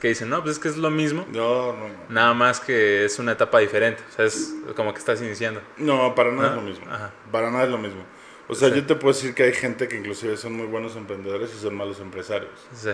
que 0.00 0.08
dicen, 0.08 0.28
no, 0.28 0.42
pues 0.42 0.56
es 0.56 0.58
que 0.60 0.68
es 0.68 0.76
lo 0.76 0.90
mismo. 0.90 1.26
No, 1.32 1.72
no, 1.72 1.88
no. 1.88 1.94
Nada 2.08 2.34
más 2.34 2.60
que 2.60 3.04
es 3.04 3.18
una 3.18 3.32
etapa 3.32 3.58
diferente. 3.58 4.02
O 4.08 4.12
sea, 4.12 4.26
es 4.26 4.54
como 4.76 4.92
que 4.92 4.98
estás 4.98 5.20
iniciando. 5.22 5.60
No, 5.76 6.14
para 6.14 6.30
nada 6.30 6.50
es 6.50 6.54
lo 6.54 6.62
mismo. 6.62 6.86
Para 7.32 7.50
nada 7.50 7.64
es 7.64 7.70
lo 7.70 7.78
mismo. 7.78 8.04
O 8.48 8.54
sea, 8.54 8.68
yo 8.68 8.86
te 8.86 8.94
puedo 8.94 9.12
decir 9.12 9.34
que 9.34 9.42
hay 9.42 9.52
gente 9.52 9.88
que 9.88 9.96
inclusive 9.96 10.36
son 10.36 10.54
muy 10.54 10.66
buenos 10.66 10.96
emprendedores 10.96 11.52
y 11.54 11.58
son 11.58 11.76
malos 11.76 12.00
empresarios. 12.00 12.52
Sí. 12.72 12.90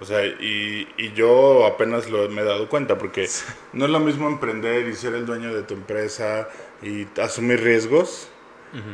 O 0.00 0.04
sea, 0.04 0.24
y, 0.24 0.88
y 0.96 1.12
yo 1.12 1.66
apenas 1.66 2.08
lo 2.08 2.28
me 2.28 2.42
he 2.42 2.44
dado 2.44 2.68
cuenta, 2.68 2.98
porque 2.98 3.28
no 3.72 3.84
es 3.84 3.90
lo 3.90 4.00
mismo 4.00 4.28
emprender 4.28 4.88
y 4.88 4.94
ser 4.94 5.14
el 5.14 5.26
dueño 5.26 5.52
de 5.52 5.62
tu 5.62 5.74
empresa 5.74 6.48
y 6.82 7.06
asumir 7.20 7.62
riesgos, 7.62 8.28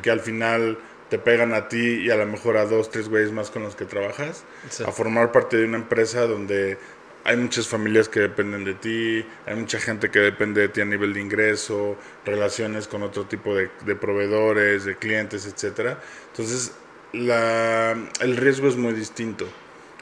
que 0.03 0.11
al 0.11 0.21
final 0.21 0.79
te 1.11 1.19
pegan 1.19 1.55
a 1.55 1.69
ti 1.69 2.03
y 2.03 2.11
a 2.11 2.17
lo 2.17 2.27
mejor 2.27 2.57
a 2.57 2.67
dos, 2.67 2.91
tres 2.91 3.09
güeyes 3.09 3.33
más 3.33 3.51
con 3.51 3.63
los 3.63 3.77
que 3.77 3.85
trabajas, 3.85 4.45
a 4.87 4.93
formar 4.93 5.33
parte 5.33 5.57
de 5.57 5.65
una 5.65 5.77
empresa 5.77 6.27
donde 6.27 6.79
hay 7.25 7.39
muchas 7.39 7.67
familias 7.67 8.09
que 8.09 8.21
dependen 8.21 8.65
de 8.65 8.75
ti, 8.75 9.25
hay 9.47 9.57
mucha 9.57 9.81
gente 9.81 10.11
que 10.11 10.19
depende 10.19 10.61
de 10.61 10.69
ti 10.69 10.83
a 10.83 10.85
nivel 10.85 11.15
de 11.15 11.21
ingreso, 11.21 11.97
relaciones 12.25 12.87
con 12.87 13.03
otro 13.03 13.25
tipo 13.25 13.55
de, 13.55 13.69
proveedores, 13.97 14.85
de 14.85 14.97
clientes, 14.97 15.47
etcétera. 15.47 15.99
Entonces, 16.31 16.73
la, 17.13 17.97
el 18.21 18.37
riesgo 18.37 18.69
es 18.69 18.77
muy 18.77 18.93
distinto. 18.93 19.47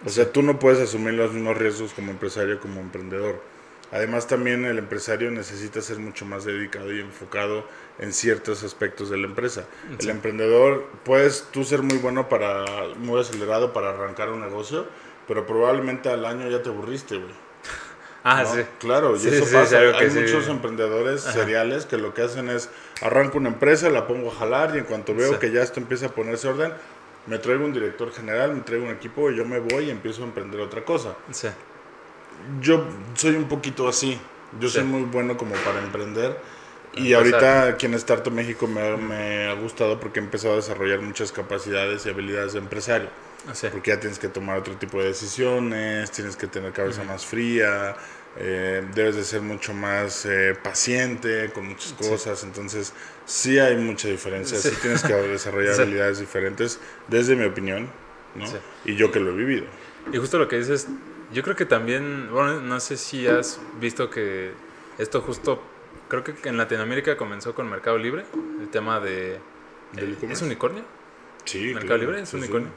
O 0.04 0.10
sea, 0.10 0.32
tú 0.32 0.42
no 0.42 0.58
puedes 0.58 0.80
asumir 0.80 1.14
los 1.14 1.32
mismos 1.32 1.56
riesgos 1.56 1.92
como 1.92 2.10
empresario 2.10 2.58
como 2.58 2.80
emprendedor. 2.80 3.40
Además, 3.92 4.26
también 4.26 4.64
el 4.64 4.78
empresario 4.78 5.30
necesita 5.30 5.82
ser 5.82 5.98
mucho 5.98 6.24
más 6.24 6.46
dedicado 6.46 6.90
y 6.92 7.00
enfocado 7.00 7.64
en 7.98 8.14
ciertos 8.14 8.64
aspectos 8.64 9.10
de 9.10 9.18
la 9.18 9.26
empresa. 9.26 9.64
El 9.98 10.08
emprendedor, 10.08 10.86
puedes 11.04 11.48
tú 11.52 11.62
ser 11.62 11.82
muy 11.82 11.98
bueno 11.98 12.28
para, 12.30 12.64
muy 12.96 13.20
acelerado 13.20 13.74
para 13.74 13.90
arrancar 13.90 14.30
un 14.30 14.40
negocio, 14.40 14.86
pero 15.28 15.46
probablemente 15.46 16.08
al 16.08 16.24
año 16.24 16.48
ya 16.48 16.62
te 16.62 16.70
aburriste, 16.70 17.16
güey. 17.18 17.30
Ah, 18.24 18.44
sí. 18.46 18.60
Claro, 18.78 19.16
y 19.16 19.26
eso 19.26 19.52
pasa. 19.52 19.80
Hay 19.80 20.08
muchos 20.10 20.46
emprendedores 20.46 21.22
seriales 21.22 21.86
que 21.86 21.96
lo 21.96 22.14
que 22.14 22.22
hacen 22.22 22.50
es 22.50 22.70
arranco 23.00 23.38
una 23.38 23.48
empresa, 23.48 23.90
la 23.90 24.06
pongo 24.06 24.30
a 24.30 24.34
jalar 24.36 24.76
y 24.76 24.78
en 24.78 24.84
cuanto 24.84 25.12
veo 25.12 25.40
que 25.40 25.50
ya 25.50 25.60
esto 25.60 25.80
empieza 25.80 26.06
a 26.06 26.10
ponerse 26.10 26.46
orden, 26.46 26.72
me 27.26 27.38
traigo 27.38 27.64
un 27.64 27.72
director 27.72 28.12
general, 28.12 28.54
me 28.54 28.60
traigo 28.60 28.84
un 28.84 28.92
equipo 28.92 29.28
y 29.28 29.36
yo 29.36 29.44
me 29.44 29.58
voy 29.58 29.86
y 29.86 29.90
empiezo 29.90 30.22
a 30.22 30.26
emprender 30.26 30.60
otra 30.60 30.84
cosa. 30.84 31.16
Sí. 31.32 31.48
Yo 32.60 32.84
soy 33.14 33.36
un 33.36 33.48
poquito 33.48 33.88
así. 33.88 34.18
Yo 34.60 34.68
soy 34.68 34.84
muy 34.84 35.02
bueno 35.02 35.36
como 35.36 35.54
para 35.56 35.80
emprender. 35.82 36.38
Y 36.94 37.14
ahorita 37.14 37.68
aquí 37.68 37.86
en 37.86 37.94
Startup 37.94 38.32
México 38.32 38.66
me, 38.66 38.96
me 38.98 39.48
ha 39.48 39.54
gustado 39.54 39.98
porque 39.98 40.20
he 40.20 40.22
empezado 40.22 40.54
a 40.54 40.56
desarrollar 40.56 41.00
muchas 41.00 41.32
capacidades 41.32 42.04
y 42.04 42.10
habilidades 42.10 42.52
de 42.52 42.58
empresario. 42.58 43.08
Ah, 43.48 43.52
porque 43.72 43.90
ya 43.90 43.98
tienes 43.98 44.18
que 44.18 44.28
tomar 44.28 44.58
otro 44.58 44.74
tipo 44.76 45.00
de 45.00 45.08
decisiones, 45.08 46.12
tienes 46.12 46.36
que 46.36 46.46
tener 46.46 46.72
cabeza 46.72 47.02
más 47.02 47.26
fría, 47.26 47.96
eh, 48.36 48.86
debes 48.94 49.16
de 49.16 49.24
ser 49.24 49.42
mucho 49.42 49.74
más 49.74 50.24
eh, 50.26 50.56
paciente 50.62 51.50
con 51.52 51.66
muchas 51.66 51.92
cosas, 51.94 52.44
entonces 52.44 52.92
sí 53.26 53.58
hay 53.58 53.76
mucha 53.76 54.06
diferencia, 54.06 54.58
sí, 54.58 54.70
tienes 54.80 55.02
que 55.02 55.12
desarrollar 55.14 55.74
habilidades 55.80 56.20
diferentes, 56.20 56.78
desde 57.08 57.34
mi 57.34 57.44
opinión, 57.44 57.90
¿no? 58.36 58.44
Y 58.84 58.94
yo 58.94 59.10
que 59.10 59.18
lo 59.18 59.32
he 59.32 59.34
vivido. 59.34 59.66
Y 60.12 60.18
justo 60.18 60.38
lo 60.38 60.46
que 60.46 60.58
dices, 60.58 60.86
yo 61.32 61.42
creo 61.42 61.56
que 61.56 61.66
también, 61.66 62.28
bueno, 62.30 62.60
no 62.60 62.80
sé 62.80 62.96
si 62.96 63.26
has 63.26 63.60
visto 63.80 64.10
que 64.10 64.52
esto 64.98 65.20
justo, 65.20 65.62
creo 66.08 66.24
que 66.24 66.48
en 66.48 66.56
Latinoamérica 66.56 67.16
comenzó 67.16 67.54
con 67.54 67.68
Mercado 67.68 67.98
Libre, 67.98 68.24
el 68.60 68.68
tema 68.68 69.00
de... 69.00 69.38
¿Es 70.28 70.42
unicornio? 70.42 70.84
Sí, 71.44 71.74
Mercado 71.74 71.98
Libre 71.98 72.20
es 72.20 72.32
un 72.34 72.44
icono. 72.44 72.68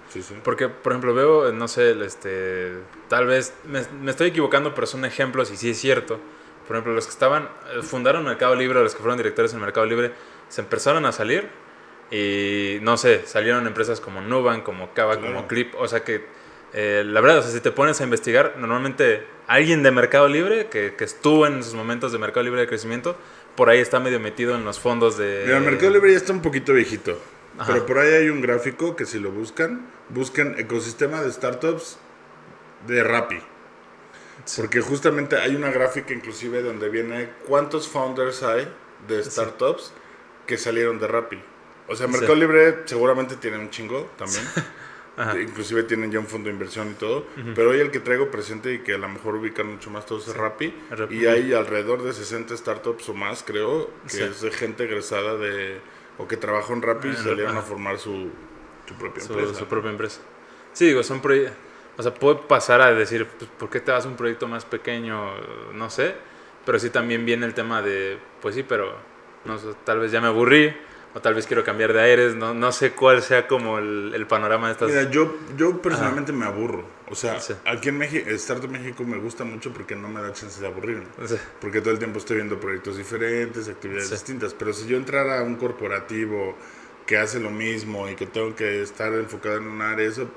Porque, 0.43 0.69
por 0.69 0.93
ejemplo, 0.93 1.13
veo, 1.13 1.51
no 1.51 1.67
sé, 1.67 1.91
este, 2.03 2.73
tal 3.09 3.27
vez 3.27 3.53
me, 3.65 4.09
estoy 4.09 4.29
equivocando, 4.29 4.73
pero 4.73 4.87
son 4.87 5.05
ejemplos 5.05 5.51
y 5.51 5.57
sí 5.57 5.69
es 5.69 5.79
cierto. 5.79 6.19
Por 6.67 6.75
ejemplo, 6.75 6.93
los 6.93 7.05
que 7.05 7.11
estaban, 7.11 7.49
eh, 7.73 7.83
fundaron 7.83 8.25
Mercado 8.25 8.55
Libre, 8.55 8.81
los 8.81 8.95
que 8.95 8.99
fueron 8.99 9.17
directores 9.17 9.53
en 9.53 9.61
Mercado 9.61 9.85
Libre, 9.85 10.13
se 10.49 10.61
empezaron 10.61 11.05
a 11.05 11.11
salir 11.11 11.47
y, 12.09 12.79
no 12.81 12.97
sé, 12.97 13.25
salieron 13.27 13.67
empresas 13.67 14.01
como 14.01 14.21
Nubank, 14.21 14.63
como 14.63 14.93
Cava, 14.93 15.19
como 15.19 15.47
Clip. 15.47 15.75
O 15.77 15.87
sea 15.87 16.03
que, 16.03 16.25
eh, 16.77 17.05
la 17.05 17.21
verdad, 17.21 17.39
o 17.39 17.41
sea, 17.41 17.51
si 17.51 17.61
te 17.61 17.71
pones 17.71 18.01
a 18.01 18.03
investigar, 18.03 18.55
normalmente 18.57 19.25
alguien 19.47 19.81
de 19.81 19.91
Mercado 19.91 20.27
Libre, 20.27 20.67
que, 20.67 20.93
que 20.97 21.05
estuvo 21.05 21.47
en 21.47 21.63
sus 21.63 21.73
momentos 21.73 22.11
de 22.11 22.17
Mercado 22.17 22.43
Libre 22.43 22.59
de 22.59 22.67
crecimiento, 22.67 23.17
por 23.55 23.69
ahí 23.69 23.79
está 23.79 24.01
medio 24.01 24.19
metido 24.19 24.55
en 24.55 24.65
los 24.65 24.77
fondos 24.77 25.17
de... 25.17 25.43
Mira, 25.45 25.61
Mercado 25.61 25.89
Libre 25.91 26.11
ya 26.11 26.17
está 26.17 26.33
un 26.33 26.41
poquito 26.41 26.73
viejito. 26.73 27.17
Pero 27.65 27.85
por 27.85 27.99
ahí 27.99 28.13
hay 28.13 28.29
un 28.29 28.41
gráfico 28.41 28.97
que 28.97 29.05
si 29.05 29.19
lo 29.19 29.31
buscan, 29.31 29.87
buscan 30.09 30.59
ecosistema 30.59 31.21
de 31.21 31.31
startups 31.31 31.97
de 32.85 33.01
Rappi. 33.05 33.39
Porque 34.57 34.81
justamente 34.81 35.37
hay 35.37 35.55
una 35.55 35.71
gráfica 35.71 36.13
inclusive 36.13 36.61
donde 36.61 36.89
viene 36.89 37.29
cuántos 37.47 37.87
founders 37.87 38.43
hay 38.43 38.67
de 39.07 39.23
startups 39.23 39.93
que 40.45 40.57
salieron 40.57 40.99
de 40.99 41.07
Rappi. 41.07 41.41
O 41.87 41.95
sea, 41.95 42.07
Mercado 42.07 42.35
Libre 42.35 42.79
seguramente 42.83 43.37
tiene 43.37 43.59
un 43.59 43.69
chingo 43.69 44.11
también. 44.17 44.43
Inclusive 45.41 45.83
tienen 45.83 46.11
ya 46.11 46.19
un 46.19 46.27
fondo 46.27 46.47
de 46.49 46.53
inversión 46.53 46.91
y 46.91 46.93
todo. 46.95 47.25
Pero 47.55 47.71
hoy 47.71 47.79
el 47.79 47.91
que 47.91 47.99
traigo 47.99 48.29
presente 48.29 48.73
y 48.73 48.79
que 48.79 48.95
a 48.95 48.97
lo 48.97 49.07
mejor 49.07 49.35
ubican 49.35 49.67
mucho 49.67 49.89
más 49.89 50.05
todos 50.05 50.27
es 50.27 50.35
Rappi. 50.35 50.73
Y 51.09 51.25
hay 51.25 51.53
alrededor 51.53 52.03
de 52.03 52.13
60 52.13 52.55
startups 52.57 53.09
o 53.09 53.13
más, 53.13 53.43
creo, 53.43 53.89
que 54.09 54.25
es 54.25 54.41
de 54.41 54.51
gente 54.51 54.83
egresada 54.83 55.37
de... 55.37 55.79
o 56.17 56.27
que 56.27 56.37
trabajó 56.37 56.73
en 56.73 56.81
Rappi 56.81 57.09
y 57.09 57.13
salieron 57.13 57.57
a 57.57 57.61
formar 57.61 57.97
su, 57.97 58.29
su 58.87 58.93
propia 58.95 59.23
empresa. 59.23 59.53
Su 59.53 59.65
propia 59.65 59.91
empresa. 59.91 60.21
Sí, 60.73 60.87
digo, 60.87 61.03
son 61.03 61.21
proyectos... 61.21 61.57
O 61.97 62.03
sea, 62.03 62.13
puede 62.13 62.39
pasar 62.39 62.81
a 62.81 62.93
decir, 62.93 63.25
pues, 63.25 63.49
¿por 63.57 63.69
qué 63.69 63.79
te 63.79 63.91
das 63.91 64.05
un 64.05 64.17
proyecto 64.17 64.49
más 64.49 64.65
pequeño? 64.65 65.31
No 65.73 65.89
sé. 65.89 66.13
Pero 66.65 66.77
sí 66.79 66.89
también 66.89 67.25
viene 67.25 67.45
el 67.45 67.53
tema 67.53 67.81
de, 67.81 68.17
pues 68.41 68.55
sí, 68.55 68.63
pero 68.63 68.97
no 69.45 69.57
tal 69.85 69.99
vez 69.99 70.11
ya 70.11 70.19
me 70.19 70.27
aburrí 70.27 70.75
o 71.15 71.21
tal 71.21 71.33
vez 71.33 71.47
quiero 71.47 71.63
cambiar 71.63 71.93
de 71.93 72.01
aires, 72.01 72.35
no, 72.35 72.53
no 72.53 72.73
sé 72.73 72.91
cuál 72.91 73.21
sea 73.21 73.47
como 73.47 73.79
el, 73.79 74.11
el 74.13 74.27
panorama 74.27 74.67
de 74.67 74.73
estas... 74.73 74.89
Mira, 74.89 75.09
yo, 75.09 75.33
yo 75.55 75.81
personalmente 75.81 76.33
me 76.33 76.45
aburro. 76.45 76.83
O 77.09 77.15
sea, 77.15 77.39
aquí 77.63 77.87
en 77.87 77.97
México, 77.97 78.29
Startup 78.31 78.69
México 78.69 79.01
me 79.05 79.17
gusta 79.17 79.45
mucho 79.45 79.71
porque 79.71 79.95
no 79.95 80.09
me 80.09 80.21
da 80.21 80.33
chance 80.33 80.59
de 80.59 80.67
aburrirme. 80.67 81.05
Porque 81.61 81.79
todo 81.79 81.91
el 81.93 81.99
tiempo 81.99 82.19
estoy 82.19 82.35
viendo 82.35 82.59
proyectos 82.59 82.97
diferentes, 82.97 83.69
actividades 83.69 84.11
distintas. 84.11 84.53
Pero 84.53 84.73
si 84.73 84.87
yo 84.87 84.97
entrara 84.97 85.39
a 85.39 85.43
un 85.43 85.55
corporativo 85.55 86.53
que 87.05 87.17
hace 87.17 87.39
lo 87.39 87.49
mismo 87.49 88.09
y 88.09 88.15
que 88.15 88.25
tengo 88.25 88.53
que 88.53 88.81
estar 88.81 89.13
enfocado 89.13 89.55
en 89.55 89.67
un 89.67 89.81
área, 89.81 90.05
eso 90.05 90.27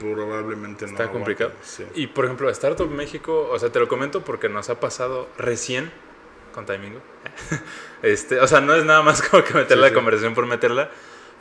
probablemente 0.00 0.86
no. 0.86 0.92
Está 0.92 1.08
complicado. 1.08 1.52
Y 1.94 2.08
por 2.08 2.24
ejemplo, 2.24 2.50
Startup 2.50 2.90
México, 2.90 3.48
o 3.48 3.58
sea, 3.60 3.70
te 3.70 3.78
lo 3.78 3.86
comento 3.86 4.24
porque 4.24 4.48
nos 4.48 4.70
ha 4.70 4.80
pasado 4.80 5.28
recién 5.38 5.92
con 6.52 6.66
Timingo. 6.66 7.00
este, 8.02 8.40
o 8.40 8.46
sea, 8.46 8.60
no 8.60 8.74
es 8.74 8.84
nada 8.84 9.02
más 9.02 9.22
como 9.28 9.44
que 9.44 9.54
meter 9.54 9.78
la 9.78 9.92
conversación 9.92 10.34
por 10.34 10.46
meterla. 10.46 10.90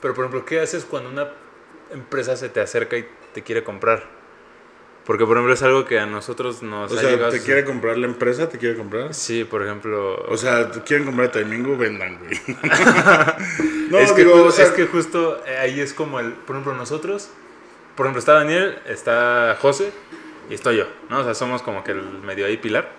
Pero, 0.01 0.13
por 0.13 0.25
ejemplo, 0.25 0.45
¿qué 0.45 0.61
haces 0.61 0.85
cuando 0.85 1.09
una 1.09 1.29
empresa 1.91 2.35
se 2.37 2.49
te 2.49 2.61
acerca 2.61 2.97
y 2.97 3.07
te 3.33 3.43
quiere 3.43 3.63
comprar? 3.63 4.03
Porque, 5.05 5.25
por 5.25 5.37
ejemplo, 5.37 5.53
es 5.53 5.63
algo 5.63 5.85
que 5.85 5.99
a 5.99 6.05
nosotros 6.05 6.61
nos 6.61 6.91
o 6.91 6.97
sea, 6.97 7.29
¿te 7.29 7.41
quiere 7.41 7.65
comprar 7.65 7.97
la 7.97 8.05
empresa? 8.05 8.47
¿Te 8.47 8.59
quiere 8.59 8.77
comprar? 8.77 9.13
Sí, 9.13 9.43
por 9.43 9.63
ejemplo... 9.63 10.23
O 10.27 10.37
sea, 10.37 10.69
¿quieren 10.85 11.05
comprar 11.05 11.31
Timingo? 11.31 11.75
Vendan, 11.77 12.19
güey. 12.19 12.39
no, 13.89 13.97
es, 13.97 14.11
que, 14.11 14.25
o 14.27 14.51
sea... 14.51 14.65
es 14.65 14.71
que 14.71 14.85
justo 14.85 15.41
eh, 15.47 15.57
ahí 15.57 15.79
es 15.79 15.93
como 15.93 16.19
el... 16.19 16.33
Por 16.33 16.55
ejemplo, 16.55 16.75
nosotros... 16.75 17.31
Por 17.95 18.05
ejemplo, 18.05 18.19
está 18.19 18.33
Daniel, 18.33 18.77
está 18.85 19.57
José 19.59 19.91
y 20.49 20.53
estoy 20.53 20.77
yo, 20.77 20.85
¿no? 21.09 21.19
O 21.19 21.23
sea, 21.23 21.33
somos 21.33 21.61
como 21.61 21.83
que 21.83 21.91
el 21.91 22.01
medio 22.23 22.45
ahí 22.45 22.57
pilar, 22.57 22.91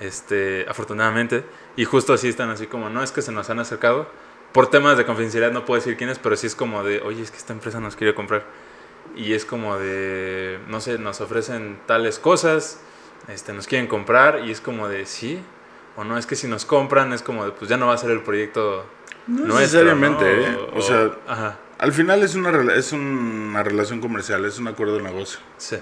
este, 0.00 0.64
afortunadamente, 0.68 1.44
y 1.78 1.84
justo 1.84 2.12
así 2.12 2.26
están 2.26 2.50
así 2.50 2.66
como, 2.66 2.90
no 2.90 3.04
es 3.04 3.12
que 3.12 3.22
se 3.22 3.30
nos 3.30 3.50
han 3.50 3.60
acercado, 3.60 4.10
por 4.50 4.68
temas 4.68 4.98
de 4.98 5.06
confidencialidad 5.06 5.52
no 5.52 5.64
puedo 5.64 5.80
decir 5.80 5.96
quién 5.96 6.10
es, 6.10 6.18
pero 6.18 6.34
sí 6.34 6.48
es 6.48 6.56
como 6.56 6.82
de, 6.82 7.00
oye, 7.02 7.22
es 7.22 7.30
que 7.30 7.36
esta 7.36 7.52
empresa 7.52 7.78
nos 7.78 7.94
quiere 7.94 8.16
comprar, 8.16 8.44
y 9.14 9.32
es 9.32 9.44
como 9.44 9.78
de, 9.78 10.58
no 10.66 10.80
sé, 10.80 10.98
nos 10.98 11.20
ofrecen 11.20 11.78
tales 11.86 12.18
cosas, 12.18 12.80
este, 13.28 13.52
nos 13.52 13.68
quieren 13.68 13.86
comprar, 13.86 14.44
y 14.44 14.50
es 14.50 14.60
como 14.60 14.88
de, 14.88 15.06
sí, 15.06 15.40
o 15.94 16.02
no, 16.02 16.18
es 16.18 16.26
que 16.26 16.34
si 16.34 16.48
nos 16.48 16.64
compran 16.64 17.12
es 17.12 17.22
como 17.22 17.44
de, 17.44 17.52
pues 17.52 17.70
ya 17.70 17.76
no 17.76 17.86
va 17.86 17.94
a 17.94 17.98
ser 17.98 18.10
el 18.10 18.22
proyecto 18.22 18.84
no 19.28 19.60
necesariamente, 19.60 20.24
¿eh? 20.46 20.58
o, 20.74 20.82
sea, 20.82 21.12
al 21.78 21.92
final 21.92 22.24
es 22.24 22.34
una, 22.34 22.74
es 22.74 22.90
una 22.90 23.62
relación 23.62 24.00
comercial, 24.00 24.44
es 24.46 24.58
un 24.58 24.66
acuerdo 24.66 24.96
de 24.96 25.04
negocio. 25.04 25.38
Sí. 25.58 25.76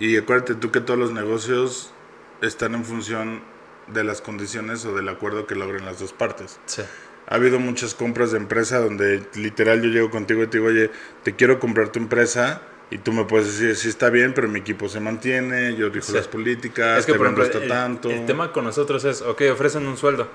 Y 0.00 0.16
acuérdate 0.16 0.56
tú 0.56 0.72
que 0.72 0.80
todos 0.80 0.98
los 0.98 1.12
negocios 1.12 1.92
están 2.40 2.74
en 2.74 2.84
función 2.84 3.42
de 3.88 4.04
las 4.04 4.20
condiciones 4.20 4.84
o 4.84 4.94
del 4.94 5.08
acuerdo 5.08 5.46
que 5.46 5.54
logren 5.54 5.84
las 5.84 5.98
dos 5.98 6.12
partes. 6.12 6.58
Sí. 6.66 6.82
Ha 7.28 7.34
habido 7.34 7.58
muchas 7.58 7.94
compras 7.94 8.30
de 8.32 8.38
empresa 8.38 8.78
donde 8.78 9.22
literal 9.34 9.82
yo 9.82 9.88
llego 9.88 10.10
contigo 10.10 10.42
y 10.42 10.46
te 10.46 10.58
digo, 10.58 10.70
oye, 10.70 10.90
te 11.22 11.34
quiero 11.34 11.58
comprar 11.58 11.88
tu 11.88 11.98
empresa 11.98 12.62
y 12.90 12.98
tú 12.98 13.12
me 13.12 13.24
puedes 13.24 13.46
decir, 13.58 13.74
sí 13.74 13.88
está 13.88 14.10
bien, 14.10 14.32
pero 14.32 14.48
mi 14.48 14.60
equipo 14.60 14.88
se 14.88 15.00
mantiene, 15.00 15.74
yo 15.74 15.90
dijo 15.90 16.12
las 16.12 16.28
políticas, 16.28 17.00
es 17.00 17.06
que, 17.06 17.14
por 17.14 17.26
ejemplo, 17.26 17.48
tanto. 17.66 18.10
El 18.10 18.26
tema 18.26 18.52
con 18.52 18.64
nosotros 18.64 19.04
es, 19.04 19.22
ok, 19.22 19.42
ofrecen 19.52 19.86
un 19.88 19.96
sueldo, 19.96 20.28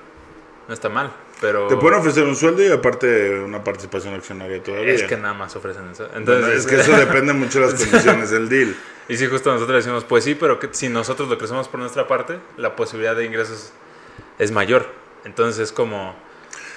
no 0.68 0.74
está 0.74 0.90
mal, 0.90 1.12
pero... 1.42 1.66
Te 1.66 1.76
pueden 1.76 1.98
ofrecer 1.98 2.22
un 2.22 2.36
sueldo 2.36 2.62
y 2.62 2.68
aparte 2.68 3.40
una 3.40 3.62
participación 3.64 4.14
accionaria 4.14 4.62
todavía. 4.62 4.94
Es 4.94 5.02
que 5.02 5.16
nada 5.16 5.34
más 5.34 5.54
ofrecen 5.56 5.90
eso. 5.90 6.08
Entonces... 6.14 6.60
es 6.60 6.66
que 6.66 6.76
eso 6.80 6.96
depende 6.96 7.32
mucho 7.32 7.60
de 7.60 7.66
las 7.66 7.74
condiciones 7.74 8.30
del 8.30 8.48
deal. 8.48 8.74
Y 9.08 9.16
sí, 9.16 9.26
justo 9.26 9.52
nosotros 9.52 9.84
decimos, 9.84 10.04
pues 10.04 10.22
sí, 10.22 10.36
pero 10.36 10.60
que 10.60 10.68
si 10.70 10.88
nosotros 10.88 11.28
lo 11.28 11.36
crecemos 11.36 11.66
por 11.66 11.80
nuestra 11.80 12.06
parte, 12.06 12.38
la 12.56 12.76
posibilidad 12.76 13.16
de 13.16 13.24
ingresos 13.24 13.72
es 14.38 14.52
mayor. 14.52 14.86
Entonces 15.24 15.64
es 15.64 15.72
como... 15.72 16.14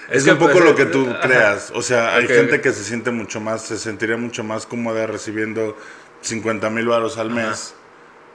Es, 0.10 0.26
un 0.26 0.38
poco 0.38 0.60
lo 0.60 0.76
que 0.76 0.86
tú 0.86 1.08
creas. 1.22 1.72
O 1.76 1.84
sea, 1.84 2.16
hay 2.16 2.28
gente 2.28 2.60
que 2.60 2.74
se 2.74 2.84
siente 2.84 3.12
mucho 3.12 3.40
más, 3.40 3.66
se 3.66 3.78
sentiría 3.78 4.18
mucho 4.18 4.44
más 4.44 4.66
cómoda 4.66 5.06
recibiendo 5.08 5.78
50 6.22 6.70
mil 6.72 6.88
baros 6.88 7.18
al 7.18 7.30
mes 7.30 7.76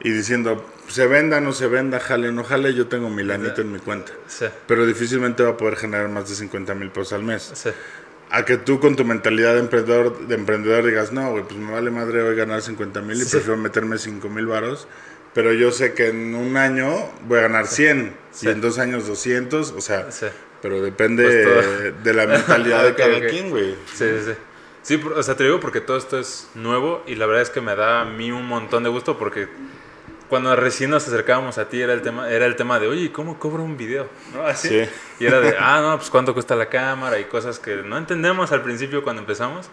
y 0.00 0.10
diciendo, 0.10 0.64
se 0.90 1.06
venda, 1.06 1.40
no 1.40 1.52
se 1.52 1.66
venda, 1.66 2.00
jale, 2.00 2.32
no 2.32 2.44
jale, 2.44 2.74
yo 2.74 2.88
tengo 2.88 3.08
mi 3.08 3.22
lanito 3.22 3.60
en 3.62 3.72
mi 3.72 3.78
cuenta. 3.78 4.12
Sí. 4.26 4.46
Pero 4.66 4.86
difícilmente 4.86 5.42
va 5.42 5.50
a 5.50 5.56
poder 5.56 5.76
generar 5.76 6.08
más 6.08 6.28
de 6.28 6.34
50 6.34 6.74
mil 6.74 6.90
pesos 6.90 7.14
al 7.14 7.22
mes. 7.22 7.50
Sí 7.54 7.70
a 8.30 8.44
que 8.44 8.56
tú 8.56 8.80
con 8.80 8.96
tu 8.96 9.04
mentalidad 9.04 9.54
de 9.54 9.60
emprendedor, 9.60 10.26
de 10.26 10.34
emprendedor 10.34 10.86
digas, 10.86 11.12
no, 11.12 11.32
güey, 11.32 11.42
pues 11.42 11.56
me 11.56 11.72
vale 11.72 11.90
madre 11.90 12.22
hoy 12.22 12.36
ganar 12.36 12.62
50 12.62 13.00
mil 13.02 13.20
y 13.20 13.24
prefiero 13.24 13.56
meterme 13.56 13.98
5 13.98 14.28
mil 14.28 14.46
varos, 14.46 14.86
pero 15.34 15.52
yo 15.52 15.72
sé 15.72 15.94
que 15.94 16.08
en 16.08 16.34
un 16.34 16.56
año 16.56 17.10
voy 17.26 17.38
a 17.38 17.42
ganar 17.42 17.66
100 17.66 18.14
y 18.42 18.48
en 18.48 18.60
dos 18.60 18.78
años 18.78 19.06
200, 19.06 19.72
o 19.72 19.80
sea, 19.80 20.08
pero 20.62 20.80
depende 20.80 21.24
pues 21.24 22.04
de 22.04 22.14
la 22.14 22.26
mentalidad 22.26 22.84
de 22.84 22.94
cada 22.96 23.26
quien, 23.26 23.50
güey. 23.50 23.74
Sí, 23.92 24.04
sí, 24.04 24.24
sí. 24.26 24.32
Sí, 24.82 25.02
o 25.14 25.22
sea, 25.22 25.36
te 25.36 25.44
digo 25.44 25.60
porque 25.60 25.82
todo 25.82 25.98
esto 25.98 26.18
es 26.18 26.48
nuevo 26.54 27.02
y 27.06 27.16
la 27.16 27.26
verdad 27.26 27.42
es 27.42 27.50
que 27.50 27.60
me 27.60 27.76
da 27.76 28.00
a 28.00 28.04
mí 28.06 28.32
un 28.32 28.46
montón 28.46 28.82
de 28.82 28.88
gusto 28.88 29.18
porque 29.18 29.46
cuando 30.30 30.54
recién 30.54 30.90
nos 30.90 31.06
acercábamos 31.08 31.58
a 31.58 31.68
ti 31.68 31.82
era 31.82 31.92
el 31.92 32.02
tema, 32.02 32.30
era 32.30 32.46
el 32.46 32.54
tema 32.54 32.78
de, 32.78 32.86
oye, 32.86 33.10
¿cómo 33.10 33.40
cobro 33.40 33.64
un 33.64 33.76
video? 33.76 34.08
¿No? 34.32 34.46
Así. 34.46 34.88
Y 35.18 35.26
era 35.26 35.40
de, 35.40 35.56
ah, 35.58 35.80
no, 35.82 35.96
pues 35.98 36.08
cuánto 36.08 36.32
cuesta 36.32 36.54
la 36.54 36.68
cámara 36.68 37.18
y 37.18 37.24
cosas 37.24 37.58
que 37.58 37.74
no 37.82 37.98
entendemos 37.98 38.52
al 38.52 38.62
principio 38.62 39.02
cuando 39.02 39.22
empezamos. 39.22 39.68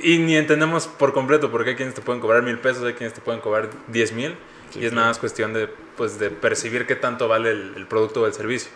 Y 0.00 0.18
ni 0.18 0.36
entendemos 0.36 0.86
por 0.86 1.12
completo, 1.12 1.50
porque 1.50 1.70
hay 1.70 1.76
quienes 1.76 1.96
te 1.96 2.00
pueden 2.00 2.20
cobrar 2.20 2.44
mil 2.44 2.58
pesos, 2.60 2.84
hay 2.84 2.92
quienes 2.94 3.12
te 3.12 3.20
pueden 3.20 3.40
cobrar 3.40 3.68
diez 3.88 4.12
mil. 4.12 4.36
y 4.76 4.86
es 4.86 4.92
nada 4.92 5.08
más 5.08 5.18
cuestión 5.18 5.52
de, 5.52 5.66
pues, 5.96 6.20
de 6.20 6.30
percibir 6.30 6.86
qué 6.86 6.94
tanto 6.94 7.26
vale 7.26 7.50
el, 7.50 7.86
producto 7.88 8.22
o 8.22 8.26
el 8.26 8.32
servicio. 8.32 8.70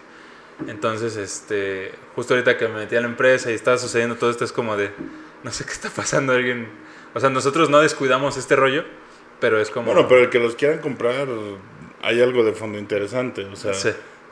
Entonces, 0.66 1.16
este, 1.16 1.92
justo 2.16 2.34
ahorita 2.34 2.58
que 2.58 2.66
me 2.66 2.74
metí 2.74 2.96
a 2.96 3.00
la 3.00 3.06
empresa 3.06 3.52
y 3.52 3.54
estaba 3.54 3.78
sucediendo 3.78 4.16
todo 4.16 4.28
esto, 4.28 4.44
es 4.44 4.50
como 4.50 4.76
de, 4.76 4.90
no 5.44 5.52
sé 5.52 5.64
qué 5.64 5.72
está 5.72 5.88
pasando, 5.88 6.32
alguien... 6.32 6.68
O 7.14 7.20
sea, 7.20 7.30
nosotros 7.30 7.70
no 7.70 7.80
descuidamos 7.80 8.36
este 8.36 8.56
rollo, 8.56 8.84
pero 9.44 9.60
es 9.60 9.68
como... 9.68 9.92
Bueno, 9.92 10.08
pero 10.08 10.22
el 10.22 10.30
que 10.30 10.38
los 10.38 10.54
quieran 10.54 10.78
comprar, 10.78 11.28
hay 12.00 12.22
algo 12.22 12.42
de 12.44 12.54
fondo 12.54 12.78
interesante. 12.78 13.44
O 13.44 13.56
sea, 13.56 13.72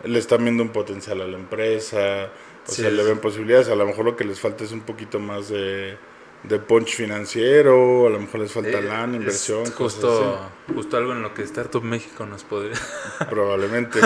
le 0.05 0.18
están 0.18 0.42
viendo 0.42 0.62
un 0.62 0.70
potencial 0.70 1.20
a 1.20 1.27
la 1.27 1.37
empresa, 1.37 2.31
o 2.66 2.72
sea, 2.72 2.88
le 2.88 3.03
ven 3.03 3.18
posibilidades. 3.18 3.68
A 3.68 3.75
lo 3.75 3.85
mejor 3.85 4.07
lo 4.07 4.16
que 4.16 4.25
les 4.25 4.40
falta 4.40 4.64
es 4.64 4.72
un 4.72 4.81
poquito 4.81 5.18
más 5.18 5.51
de, 5.51 5.98
de 6.44 6.59
punch 6.61 6.94
financiero, 6.94 8.07
a 8.07 8.09
lo 8.09 8.20
mejor 8.20 8.40
les 8.40 8.53
falta 8.53 8.79
eh, 8.79 8.81
lana, 8.81 9.14
inversión. 9.14 9.66
Justo, 9.72 10.48
justo 10.75 10.96
algo 10.96 11.12
en 11.12 11.20
lo 11.20 11.35
que 11.35 11.42
Startup 11.42 11.83
México 11.83 12.25
nos 12.25 12.44
podría. 12.44 12.79
Probablemente. 13.29 14.01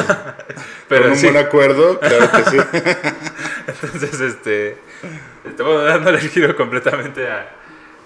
pero 0.89 1.05
Con 1.05 1.13
un 1.13 1.23
buen 1.23 1.37
acuerdo, 1.37 2.01
claro 2.01 2.31
que 2.33 2.51
sí. 2.51 2.57
Entonces, 3.69 4.21
este. 4.23 4.77
Estamos 5.45 5.85
dándole 5.85 6.19
el 6.19 6.29
giro 6.31 6.57
completamente 6.57 7.29
a, 7.29 7.49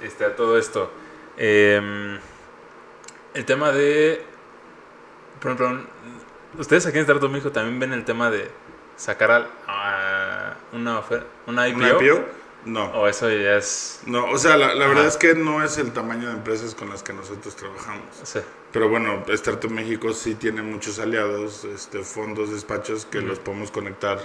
este, 0.03 0.27
a 0.27 0.37
todo 0.37 0.59
esto. 0.59 0.93
Eh, 1.39 2.19
el 3.35 3.45
tema 3.45 3.73
de. 3.73 4.25
Por 5.41 5.53
ejemplo, 5.53 5.87
ustedes 6.59 6.87
aquí 6.87 6.99
en 6.99 7.03
Startup 7.03 7.31
México 7.31 7.51
también 7.51 7.81
ven 7.81 7.93
el 7.93 8.05
tema 8.05 8.31
de 8.31 8.51
sacar 8.97 9.49
a, 9.67 10.57
una, 10.73 11.03
una 11.47 11.69
IPO. 11.69 11.79
¿Una 11.79 11.89
IPO? 11.91 12.25
No. 12.67 12.85
O 12.93 13.09
eso 13.09 13.31
ya 13.31 13.57
es. 13.57 14.01
No, 14.07 14.27
o 14.27 14.37
sea, 14.37 14.57
la, 14.57 14.75
verdad 14.87 15.07
es 15.07 15.17
que 15.17 15.35
no 15.35 15.65
es 15.65 15.79
el 15.79 15.93
tamaño 15.93 16.29
de 16.29 16.35
empresas 16.35 16.75
con 16.75 16.91
las 16.91 17.03
que 17.03 17.13
nosotros 17.13 17.57
trabajamos. 17.57 18.05
Sí. 18.23 18.41
Pero 18.71 18.89
bueno, 18.89 19.25
Startup 19.29 19.71
México 19.71 20.13
sí 20.13 20.35
tiene 20.35 20.63
muchos 20.63 20.99
aliados, 20.99 21.65
este, 21.65 22.01
fondos, 22.01 22.53
despachos 22.53 23.07
que 23.07 23.21
los 23.21 23.39
podemos 23.39 23.71
conectar 23.71 24.21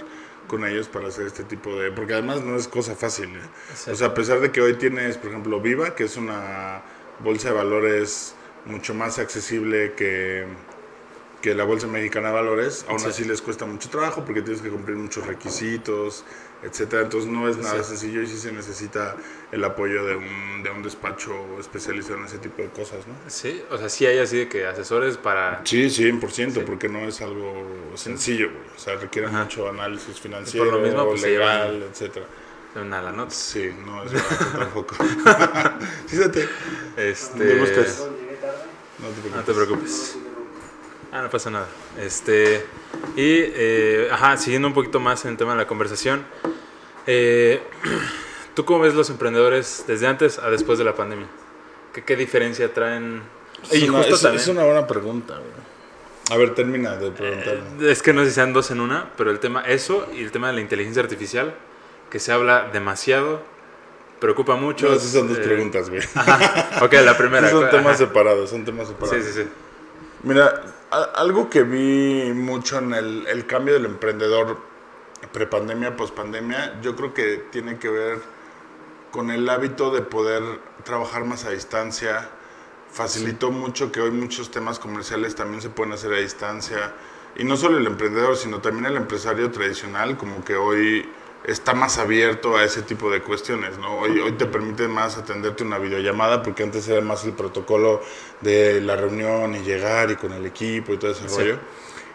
con 0.46 0.64
ellos 0.64 0.86
para 0.86 1.08
hacer 1.08 1.26
este 1.26 1.42
tipo 1.42 1.74
de... 1.76 1.90
Porque 1.90 2.12
además 2.12 2.42
no 2.42 2.54
es 2.56 2.68
cosa 2.68 2.94
fácil. 2.94 3.30
¿eh? 3.30 3.90
O 3.90 3.94
sea, 3.96 4.08
a 4.08 4.14
pesar 4.14 4.38
de 4.38 4.52
que 4.52 4.60
hoy 4.60 4.74
tienes, 4.74 5.16
por 5.16 5.30
ejemplo, 5.30 5.60
Viva, 5.60 5.96
que 5.96 6.04
es 6.04 6.16
una 6.16 6.82
bolsa 7.20 7.48
de 7.48 7.54
valores 7.54 8.35
mucho 8.66 8.94
más 8.94 9.18
accesible 9.18 9.94
que, 9.94 10.46
que 11.40 11.54
la 11.54 11.64
Bolsa 11.64 11.86
Mexicana 11.86 12.28
de 12.28 12.34
Valores, 12.34 12.84
aún 12.88 13.00
así 13.06 13.24
les 13.24 13.40
cuesta 13.40 13.64
mucho 13.66 13.88
trabajo 13.88 14.24
porque 14.24 14.42
tienes 14.42 14.62
que 14.62 14.68
cumplir 14.68 14.96
muchos 14.96 15.26
requisitos, 15.26 16.24
etcétera. 16.62 17.02
Entonces 17.02 17.30
no 17.30 17.48
es 17.48 17.56
nada 17.58 17.82
sencillo 17.82 18.22
y 18.22 18.26
sí 18.26 18.36
se 18.38 18.52
necesita 18.52 19.16
el 19.52 19.62
apoyo 19.64 20.04
de 20.04 20.16
un, 20.16 20.62
de 20.62 20.70
un 20.70 20.82
despacho 20.82 21.32
especializado 21.60 22.18
en 22.18 22.24
ese 22.24 22.38
tipo 22.38 22.62
de 22.62 22.68
cosas, 22.68 23.06
¿no? 23.06 23.14
Sí, 23.28 23.62
o 23.70 23.78
sea, 23.78 23.88
sí 23.88 24.06
hay 24.06 24.18
así 24.18 24.38
de 24.38 24.48
que 24.48 24.66
asesores 24.66 25.16
para... 25.16 25.60
Sí, 25.64 25.84
100%, 25.86 26.64
porque 26.64 26.88
no 26.88 27.00
es 27.00 27.20
algo 27.20 27.92
sencillo, 27.94 28.50
o 28.74 28.78
sea, 28.78 28.96
requiere 28.96 29.28
mucho 29.28 29.68
análisis 29.68 30.18
financiero, 30.18 30.70
Por 30.70 30.80
lo 30.80 30.86
mismo, 30.86 31.06
pues, 31.06 31.22
legal, 31.22 31.84
etcétera. 31.90 32.26
Una 32.74 33.00
la 33.00 33.10
nota. 33.10 33.30
Sí, 33.30 33.70
no 33.86 34.04
es 34.04 34.12
barato 34.12 34.58
tampoco. 34.58 34.96
Fíjate. 36.06 36.46
Este... 36.96 38.15
No 38.98 39.42
te 39.42 39.52
preocupes. 39.52 40.16
Ah, 41.12 41.22
no 41.22 41.30
pasa 41.30 41.50
nada. 41.50 41.68
Este, 41.98 42.64
y, 43.16 43.40
eh, 43.54 44.08
ajá, 44.10 44.36
siguiendo 44.36 44.68
un 44.68 44.74
poquito 44.74 45.00
más 45.00 45.24
en 45.24 45.32
el 45.32 45.36
tema 45.36 45.52
de 45.52 45.58
la 45.58 45.66
conversación, 45.66 46.24
eh, 47.06 47.62
¿tú 48.54 48.64
cómo 48.64 48.80
ves 48.80 48.94
los 48.94 49.10
emprendedores 49.10 49.84
desde 49.86 50.06
antes 50.06 50.38
a 50.38 50.50
después 50.50 50.78
de 50.78 50.84
la 50.84 50.94
pandemia? 50.94 51.26
¿Qué, 51.92 52.04
qué 52.04 52.16
diferencia 52.16 52.72
traen? 52.72 53.22
Es, 53.70 53.82
una, 53.88 54.00
es, 54.02 54.48
una, 54.48 54.64
buena 54.64 54.86
pregunta. 54.86 55.40
A 56.30 56.36
ver, 56.36 56.54
termina 56.54 56.96
de 56.96 57.10
preguntarme. 57.10 57.86
Eh, 57.86 57.90
es 57.90 58.02
que 58.02 58.12
no 58.12 58.22
sé 58.22 58.28
si 58.28 58.34
sean 58.34 58.52
dos 58.52 58.70
en 58.70 58.80
una, 58.80 59.12
pero 59.16 59.30
el 59.30 59.40
tema, 59.40 59.62
eso 59.62 60.06
y 60.12 60.22
el 60.22 60.32
tema 60.32 60.48
de 60.48 60.54
la 60.54 60.60
inteligencia 60.60 61.02
artificial, 61.02 61.54
que 62.10 62.18
se 62.18 62.32
habla 62.32 62.70
demasiado, 62.72 63.42
preocupa 64.20 64.56
mucho. 64.56 64.88
No, 64.88 64.94
esas 64.94 65.10
son 65.10 65.28
dos 65.28 65.38
preguntas, 65.38 65.90
güey. 65.90 66.02
Ok, 66.82 66.92
la 67.04 67.16
primera. 67.16 67.50
son 67.50 67.70
temas 67.70 67.98
separados, 67.98 68.50
son 68.50 68.64
temas 68.64 68.88
separados. 68.88 69.24
Sí, 69.24 69.32
sí, 69.32 69.42
sí. 69.42 69.48
Mira, 70.22 70.62
algo 71.14 71.48
que 71.50 71.62
vi 71.62 72.32
mucho 72.32 72.78
en 72.78 72.94
el, 72.94 73.26
el 73.26 73.46
cambio 73.46 73.74
del 73.74 73.86
emprendedor 73.86 74.58
prepandemia, 75.32 75.96
pospandemia, 75.96 76.80
yo 76.82 76.96
creo 76.96 77.14
que 77.14 77.44
tiene 77.50 77.78
que 77.78 77.88
ver 77.88 78.18
con 79.10 79.30
el 79.30 79.48
hábito 79.48 79.90
de 79.90 80.02
poder 80.02 80.42
trabajar 80.84 81.24
más 81.24 81.44
a 81.44 81.50
distancia. 81.50 82.28
Facilitó 82.90 83.50
mucho 83.50 83.92
que 83.92 84.00
hoy 84.00 84.10
muchos 84.10 84.50
temas 84.50 84.78
comerciales 84.78 85.34
también 85.34 85.60
se 85.60 85.68
pueden 85.68 85.92
hacer 85.92 86.12
a 86.12 86.18
distancia. 86.18 86.92
Y 87.36 87.44
no 87.44 87.56
solo 87.56 87.78
el 87.78 87.86
emprendedor, 87.86 88.36
sino 88.36 88.60
también 88.60 88.86
el 88.86 88.96
empresario 88.96 89.50
tradicional, 89.50 90.16
como 90.16 90.44
que 90.44 90.56
hoy 90.56 91.08
está 91.44 91.74
más 91.74 91.98
abierto 91.98 92.56
a 92.56 92.64
ese 92.64 92.82
tipo 92.82 93.10
de 93.10 93.22
cuestiones, 93.22 93.78
¿no? 93.78 93.98
Hoy, 93.98 94.18
hoy 94.20 94.32
te 94.32 94.46
permite 94.46 94.88
más 94.88 95.16
atenderte 95.16 95.62
una 95.62 95.78
videollamada 95.78 96.42
porque 96.42 96.62
antes 96.62 96.88
era 96.88 97.00
más 97.00 97.24
el 97.24 97.32
protocolo 97.32 98.02
de 98.40 98.80
la 98.80 98.96
reunión 98.96 99.54
y 99.54 99.60
llegar 99.60 100.10
y 100.10 100.16
con 100.16 100.32
el 100.32 100.44
equipo 100.44 100.92
y 100.92 100.98
todo 100.98 101.12
ese 101.12 101.28
rollo. 101.28 101.58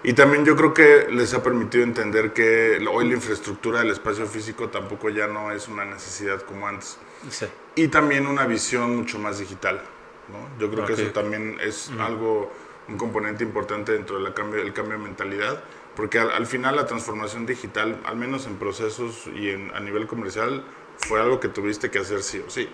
Y 0.03 0.13
también 0.13 0.43
yo 0.45 0.55
creo 0.55 0.73
que 0.73 1.07
les 1.11 1.33
ha 1.33 1.43
permitido 1.43 1.83
entender 1.83 2.33
que 2.33 2.83
hoy 2.91 3.07
la 3.07 3.13
infraestructura 3.13 3.79
del 3.79 3.91
espacio 3.91 4.25
físico 4.25 4.69
tampoco 4.69 5.09
ya 5.09 5.27
no 5.27 5.51
es 5.51 5.67
una 5.67 5.85
necesidad 5.85 6.41
como 6.41 6.67
antes. 6.67 6.97
Sí. 7.29 7.45
Y 7.75 7.87
también 7.87 8.25
una 8.25 8.45
visión 8.45 8.95
mucho 8.95 9.19
más 9.19 9.37
digital, 9.37 9.81
¿no? 10.29 10.59
Yo 10.59 10.71
creo 10.71 10.85
que 10.87 10.93
eso 10.93 11.11
también 11.11 11.57
es 11.61 11.91
algo, 11.99 12.51
un 12.87 12.97
componente 12.97 13.43
importante 13.43 13.91
dentro 13.91 14.21
del 14.21 14.33
cambio, 14.33 14.63
del 14.63 14.73
cambio 14.73 14.97
de 14.97 15.03
mentalidad 15.03 15.63
porque 15.95 16.19
al, 16.19 16.47
final 16.47 16.75
la 16.75 16.85
transformación 16.85 17.45
digital, 17.45 17.99
al 18.05 18.15
menos 18.15 18.47
en 18.47 18.55
procesos 18.55 19.27
y 19.35 19.49
en, 19.49 19.71
a 19.75 19.79
nivel 19.79 20.07
comercial, 20.07 20.63
fue 20.97 21.19
algo 21.19 21.39
que 21.39 21.49
tuviste 21.49 21.89
que 21.91 21.99
hacer 21.99 22.23
sí 22.23 22.41
o 22.45 22.49
sí. 22.49 22.69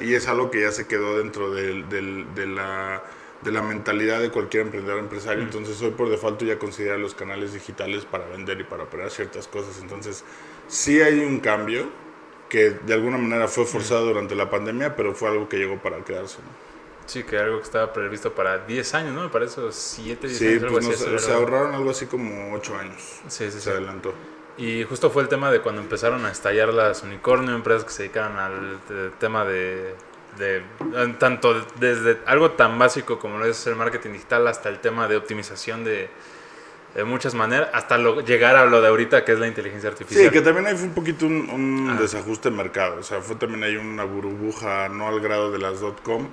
Y 0.00 0.14
es 0.14 0.26
algo 0.28 0.50
que 0.50 0.62
ya 0.62 0.72
se 0.72 0.86
quedó 0.86 1.18
dentro 1.18 1.50
de, 1.50 1.82
de, 1.82 2.46
la, 2.46 3.02
de 3.42 3.52
la 3.52 3.62
mentalidad 3.62 4.20
de 4.20 4.30
cualquier 4.30 4.62
emprendedor 4.62 4.98
empresario. 4.98 5.42
Mm. 5.42 5.46
Entonces 5.46 5.82
hoy 5.82 5.90
por 5.90 6.08
default 6.08 6.42
ya 6.44 6.58
considera 6.58 6.96
los 6.96 7.14
canales 7.14 7.52
digitales 7.52 8.06
para 8.06 8.26
vender 8.26 8.60
y 8.60 8.64
para 8.64 8.84
operar 8.84 9.10
ciertas 9.10 9.48
cosas. 9.48 9.78
Entonces 9.82 10.24
sí 10.66 11.00
hay 11.02 11.20
un 11.20 11.40
cambio 11.40 11.90
que 12.48 12.70
de 12.70 12.94
alguna 12.94 13.18
manera 13.18 13.48
fue 13.48 13.66
forzado 13.66 14.06
mm. 14.06 14.08
durante 14.08 14.34
la 14.34 14.48
pandemia, 14.48 14.96
pero 14.96 15.14
fue 15.14 15.28
algo 15.28 15.48
que 15.48 15.58
llegó 15.58 15.76
para 15.76 16.02
quedarse. 16.04 16.38
Sí, 17.06 17.22
que 17.22 17.38
algo 17.38 17.58
que 17.58 17.64
estaba 17.64 17.92
previsto 17.92 18.32
para 18.34 18.58
10 18.58 18.94
años, 18.94 19.14
¿no? 19.14 19.22
Me 19.22 19.28
parece 19.28 19.60
7, 19.70 20.28
10 20.28 20.42
años. 20.42 20.84
Sí, 20.84 21.04
pues 21.08 21.22
se 21.22 21.32
ahorraron 21.32 21.74
algo 21.74 21.90
así 21.90 22.06
como 22.06 22.52
8 22.54 22.76
años. 22.76 23.20
Sí, 23.28 23.50
sí, 23.50 23.60
se 23.60 23.70
adelantó. 23.70 24.12
Y 24.58 24.84
justo 24.84 25.10
fue 25.10 25.22
el 25.22 25.28
tema 25.28 25.50
de 25.50 25.60
cuando 25.60 25.80
empezaron 25.82 26.24
a 26.24 26.30
estallar 26.30 26.72
las 26.72 27.02
unicornio, 27.02 27.54
empresas 27.54 27.84
que 27.84 27.90
se 27.90 28.02
dedicaban 28.04 28.38
al 28.38 28.80
tema 29.18 29.44
de, 29.44 29.94
de, 30.38 30.62
tanto 31.18 31.66
desde 31.78 32.18
algo 32.26 32.52
tan 32.52 32.78
básico 32.78 33.18
como 33.18 33.38
lo 33.38 33.46
es 33.46 33.66
el 33.66 33.76
marketing 33.76 34.12
digital 34.12 34.46
hasta 34.48 34.68
el 34.68 34.78
tema 34.80 35.08
de 35.08 35.16
optimización 35.16 35.84
de, 35.84 36.08
de 36.96 37.04
muchas 37.04 37.34
maneras, 37.34 37.68
hasta 37.74 37.98
lo, 37.98 38.22
llegar 38.22 38.56
a 38.56 38.64
lo 38.64 38.80
de 38.80 38.88
ahorita 38.88 39.22
que 39.22 39.32
es 39.32 39.38
la 39.38 39.46
inteligencia 39.46 39.90
artificial. 39.90 40.24
Sí, 40.24 40.30
que 40.30 40.40
también 40.40 40.74
fue 40.78 40.88
un 40.88 40.94
poquito 40.94 41.26
un, 41.26 41.94
desajuste 41.98 42.48
en 42.48 42.56
mercado, 42.56 43.00
o 43.00 43.02
sea, 43.02 43.20
fue 43.20 43.36
también 43.36 43.64
ahí 43.64 43.76
una 43.76 44.04
burbuja, 44.04 44.88
no 44.88 45.06
al 45.06 45.20
grado 45.20 45.52
de 45.52 45.58
las 45.58 45.80
.com, 46.02 46.28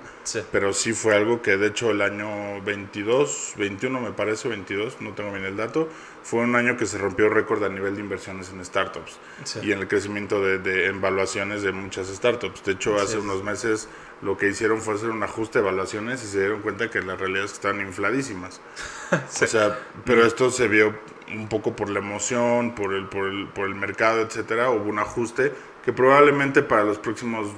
pero 0.53 0.71
sí 0.71 0.93
fue 0.93 1.15
algo 1.15 1.41
que 1.41 1.57
de 1.57 1.67
hecho 1.67 1.91
el 1.91 2.01
año 2.01 2.61
22, 2.61 3.55
21 3.57 3.99
me 3.99 4.11
parece, 4.11 4.47
22, 4.47 5.01
no 5.01 5.11
tengo 5.11 5.33
bien 5.33 5.43
el 5.43 5.57
dato, 5.57 5.89
fue 6.23 6.39
un 6.39 6.55
año 6.55 6.77
que 6.77 6.85
se 6.85 6.97
rompió 6.97 7.27
récord 7.27 7.61
a 7.65 7.67
nivel 7.67 7.95
de 7.95 8.01
inversiones 8.01 8.49
en 8.49 8.63
startups 8.63 9.17
y 9.61 9.73
en 9.73 9.79
el 9.79 9.89
crecimiento 9.89 10.41
de, 10.41 10.59
de 10.59 10.85
evaluaciones 10.85 11.63
de 11.63 11.73
muchas 11.73 12.07
startups. 12.07 12.63
De 12.63 12.71
hecho, 12.71 12.95
hace 12.95 13.17
unos 13.17 13.43
meses 13.43 13.89
lo 14.23 14.37
que 14.37 14.47
hicieron 14.47 14.81
fue 14.81 14.95
hacer 14.95 15.09
un 15.09 15.21
ajuste 15.21 15.59
de 15.59 15.65
evaluaciones 15.67 16.23
y 16.23 16.27
se 16.27 16.39
dieron 16.39 16.61
cuenta 16.61 16.89
que 16.89 17.01
la 17.01 17.15
realidad 17.15 17.45
es 17.45 17.51
que 17.51 17.55
estaban 17.55 17.81
infladísimas. 17.81 18.61
O 19.43 19.47
sea, 19.47 19.79
pero 20.05 20.25
esto 20.25 20.49
se 20.49 20.67
vio 20.67 20.95
un 21.31 21.47
poco 21.47 21.75
por 21.75 21.89
la 21.89 21.99
emoción, 21.99 22.73
por 22.73 22.93
el, 22.93 23.07
por 23.07 23.27
el, 23.27 23.47
por 23.47 23.67
el 23.67 23.75
mercado, 23.75 24.21
etcétera. 24.21 24.71
Hubo 24.71 24.89
un 24.89 24.97
ajuste 24.97 25.51
que 25.85 25.93
probablemente 25.93 26.63
para 26.63 26.83
los 26.83 26.97
próximos 26.97 27.51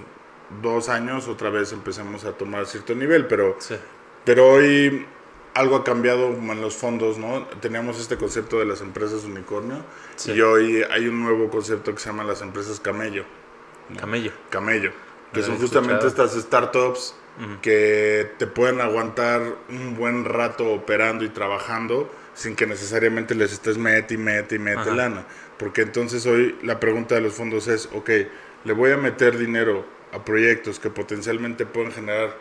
dos 0.62 0.90
años 0.90 1.28
otra 1.28 1.50
vez 1.50 1.72
empecemos 1.72 2.26
a 2.26 2.34
tomar 2.34 2.66
cierto 2.66 2.94
nivel, 2.94 3.28
pero, 3.28 3.58
pero 4.26 4.52
hoy 4.52 5.06
algo 5.54 5.78
ha 5.78 5.84
cambiado 5.86 6.28
en 6.28 6.62
los 6.62 6.76
fondos, 6.76 7.18
¿no? 7.18 7.44
Teníamos 7.62 8.00
este 8.00 8.18
concepto 8.18 8.60
de 8.60 8.66
las 8.66 8.82
empresas 8.82 9.24
unicornio 9.24 9.78
y 10.26 10.42
hoy 10.42 10.84
hay 10.92 11.08
un 11.08 11.24
nuevo 11.24 11.50
concepto 11.50 11.94
que 11.94 12.00
se 12.00 12.10
llama 12.10 12.26
las 12.26 12.42
empresas 12.42 12.80
camello. 12.82 13.24
Camello. 13.98 14.32
Camello 14.50 15.05
que 15.34 15.44
son 15.44 15.58
justamente 15.58 16.08
estas 16.08 16.34
startups 16.34 17.16
que 17.62 18.32
te 18.38 18.48
pueden 18.48 18.80
aguantar 18.80 19.42
un 19.70 19.96
buen 19.96 20.24
rato 20.24 20.72
operando 20.72 21.26
y 21.26 21.30
trabajando 21.30 22.10
sin 22.34 22.56
que 22.56 22.66
necesariamente 22.66 23.36
les 23.36 23.54
estés 23.54 23.78
mete 23.78 24.14
y 24.14 24.18
mete 24.18 24.56
y 24.56 24.60
mete 24.60 24.92
lana. 24.94 25.26
Porque 25.58 25.82
entonces 25.82 26.26
hoy 26.26 26.58
la 26.64 26.80
pregunta 26.80 27.16
de 27.16 27.22
los 27.22 27.34
fondos 27.34 27.68
es, 27.68 27.90
ok, 27.94 28.10
le 28.64 28.74
voy 28.74 28.92
a 28.92 28.98
meter 28.98 29.38
dinero 29.38 29.86
a 30.12 30.24
proyectos 30.24 30.80
que 30.80 30.90
potencialmente 30.90 31.66
pueden 31.66 31.92
generar 31.92 32.36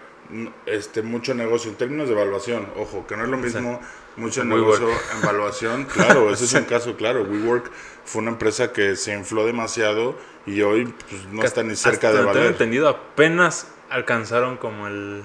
este 0.67 1.03
mucho 1.03 1.35
negocio 1.35 1.71
en 1.71 1.77
términos 1.77 2.09
de 2.09 2.15
evaluación, 2.15 2.67
ojo, 2.77 3.07
que 3.07 3.17
no 3.17 3.25
es 3.25 3.31
lo 3.31 3.37
mismo 3.37 3.81
mucho 4.17 4.45
negocio 4.45 4.89
en 4.89 5.23
evaluación, 5.23 5.85
claro, 5.93 6.33
ese 6.33 6.45
es 6.45 6.55
un 6.55 6.65
caso 6.65 6.97
claro, 6.97 7.23
WeWork 7.23 7.71
fue 8.05 8.23
una 8.23 8.31
empresa 8.31 8.73
que 8.73 8.97
se 8.97 9.13
infló 9.13 9.45
demasiado 9.47 10.17
y 10.47 10.63
hoy 10.63 10.93
pues, 11.09 11.27
no 11.27 11.43
está 11.43 11.63
ni 11.63 11.77
cerca 11.77 12.13
de 12.13 12.23
valer. 12.23 12.47
entendido, 12.47 12.89
apenas 12.89 13.69
alcanzaron 13.91 14.57
como 14.57 14.87
el, 14.87 15.23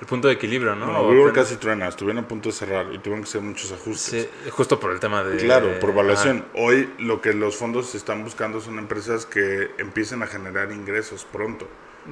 el 0.00 0.06
punto 0.06 0.28
de 0.28 0.34
equilibrio, 0.34 0.74
¿no? 0.74 0.86
No, 0.86 1.08
WeWork 1.08 1.34
casi 1.34 1.56
truena, 1.56 1.88
estuvieron 1.88 2.24
a 2.24 2.28
punto 2.28 2.50
de 2.50 2.54
cerrar 2.54 2.86
y 2.92 2.98
tuvieron 2.98 3.22
que 3.22 3.28
hacer 3.28 3.40
muchos 3.40 3.72
ajustes. 3.72 4.28
Sí, 4.44 4.50
justo 4.50 4.78
por 4.78 4.92
el 4.92 5.00
tema 5.00 5.24
de... 5.24 5.38
Claro, 5.38 5.78
por 5.80 5.90
evaluación. 5.90 6.44
Hoy 6.54 6.92
lo 6.98 7.20
que 7.20 7.32
los 7.32 7.56
fondos 7.56 7.94
están 7.94 8.22
buscando 8.22 8.60
son 8.60 8.78
empresas 8.78 9.24
que 9.24 9.70
empiecen 9.78 10.22
a 10.22 10.26
generar 10.26 10.72
ingresos 10.72 11.26
pronto 11.30 11.66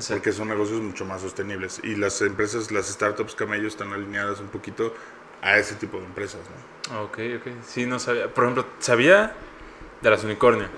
porque 0.08 0.32
son 0.32 0.48
negocios 0.48 0.80
mucho 0.80 1.04
más 1.04 1.20
sostenibles. 1.22 1.80
Y 1.82 1.96
las 1.96 2.20
empresas, 2.22 2.70
las 2.70 2.88
startups 2.88 3.34
camello 3.34 3.68
están 3.68 3.92
alineadas 3.92 4.40
un 4.40 4.48
poquito 4.48 4.94
a 5.42 5.58
ese 5.58 5.74
tipo 5.74 5.98
de 5.98 6.04
empresas, 6.04 6.40
¿no? 6.90 7.02
Ok, 7.02 7.18
ok. 7.38 7.52
Sí, 7.64 7.86
no 7.86 7.98
sabía. 7.98 8.32
Por 8.32 8.44
ejemplo, 8.44 8.66
sabía 8.78 9.34
de 10.00 10.10
las 10.10 10.24
unicornios. 10.24 10.70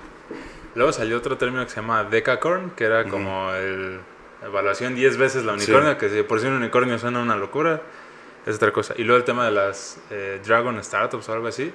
Luego 0.75 0.93
salió 0.93 1.17
otro 1.17 1.39
término 1.39 1.65
que 1.65 1.71
se 1.71 1.77
llama 1.77 2.05
Decacorn, 2.05 2.71
que 2.71 2.85
era 2.85 3.05
como 3.05 3.53
el 3.53 4.01
evaluación 4.43 4.95
10 4.95 5.17
veces 5.17 5.45
la 5.45 5.55
unicornio, 5.55 5.97
que 5.97 6.09
si 6.09 6.23
por 6.23 6.41
si 6.41 6.47
un 6.47 6.55
unicornio 6.55 6.99
suena 6.99 7.21
una 7.21 7.37
locura, 7.37 7.83
es 8.45 8.57
otra 8.57 8.73
cosa. 8.73 8.95
Y 8.97 9.05
luego 9.05 9.19
el 9.19 9.25
tema 9.25 9.45
de 9.47 9.53
las 9.53 9.99
eh, 10.11 10.41
Dragon 10.45 10.83
Startups 10.83 11.29
o 11.29 11.33
algo 11.33 11.47
así, 11.47 11.73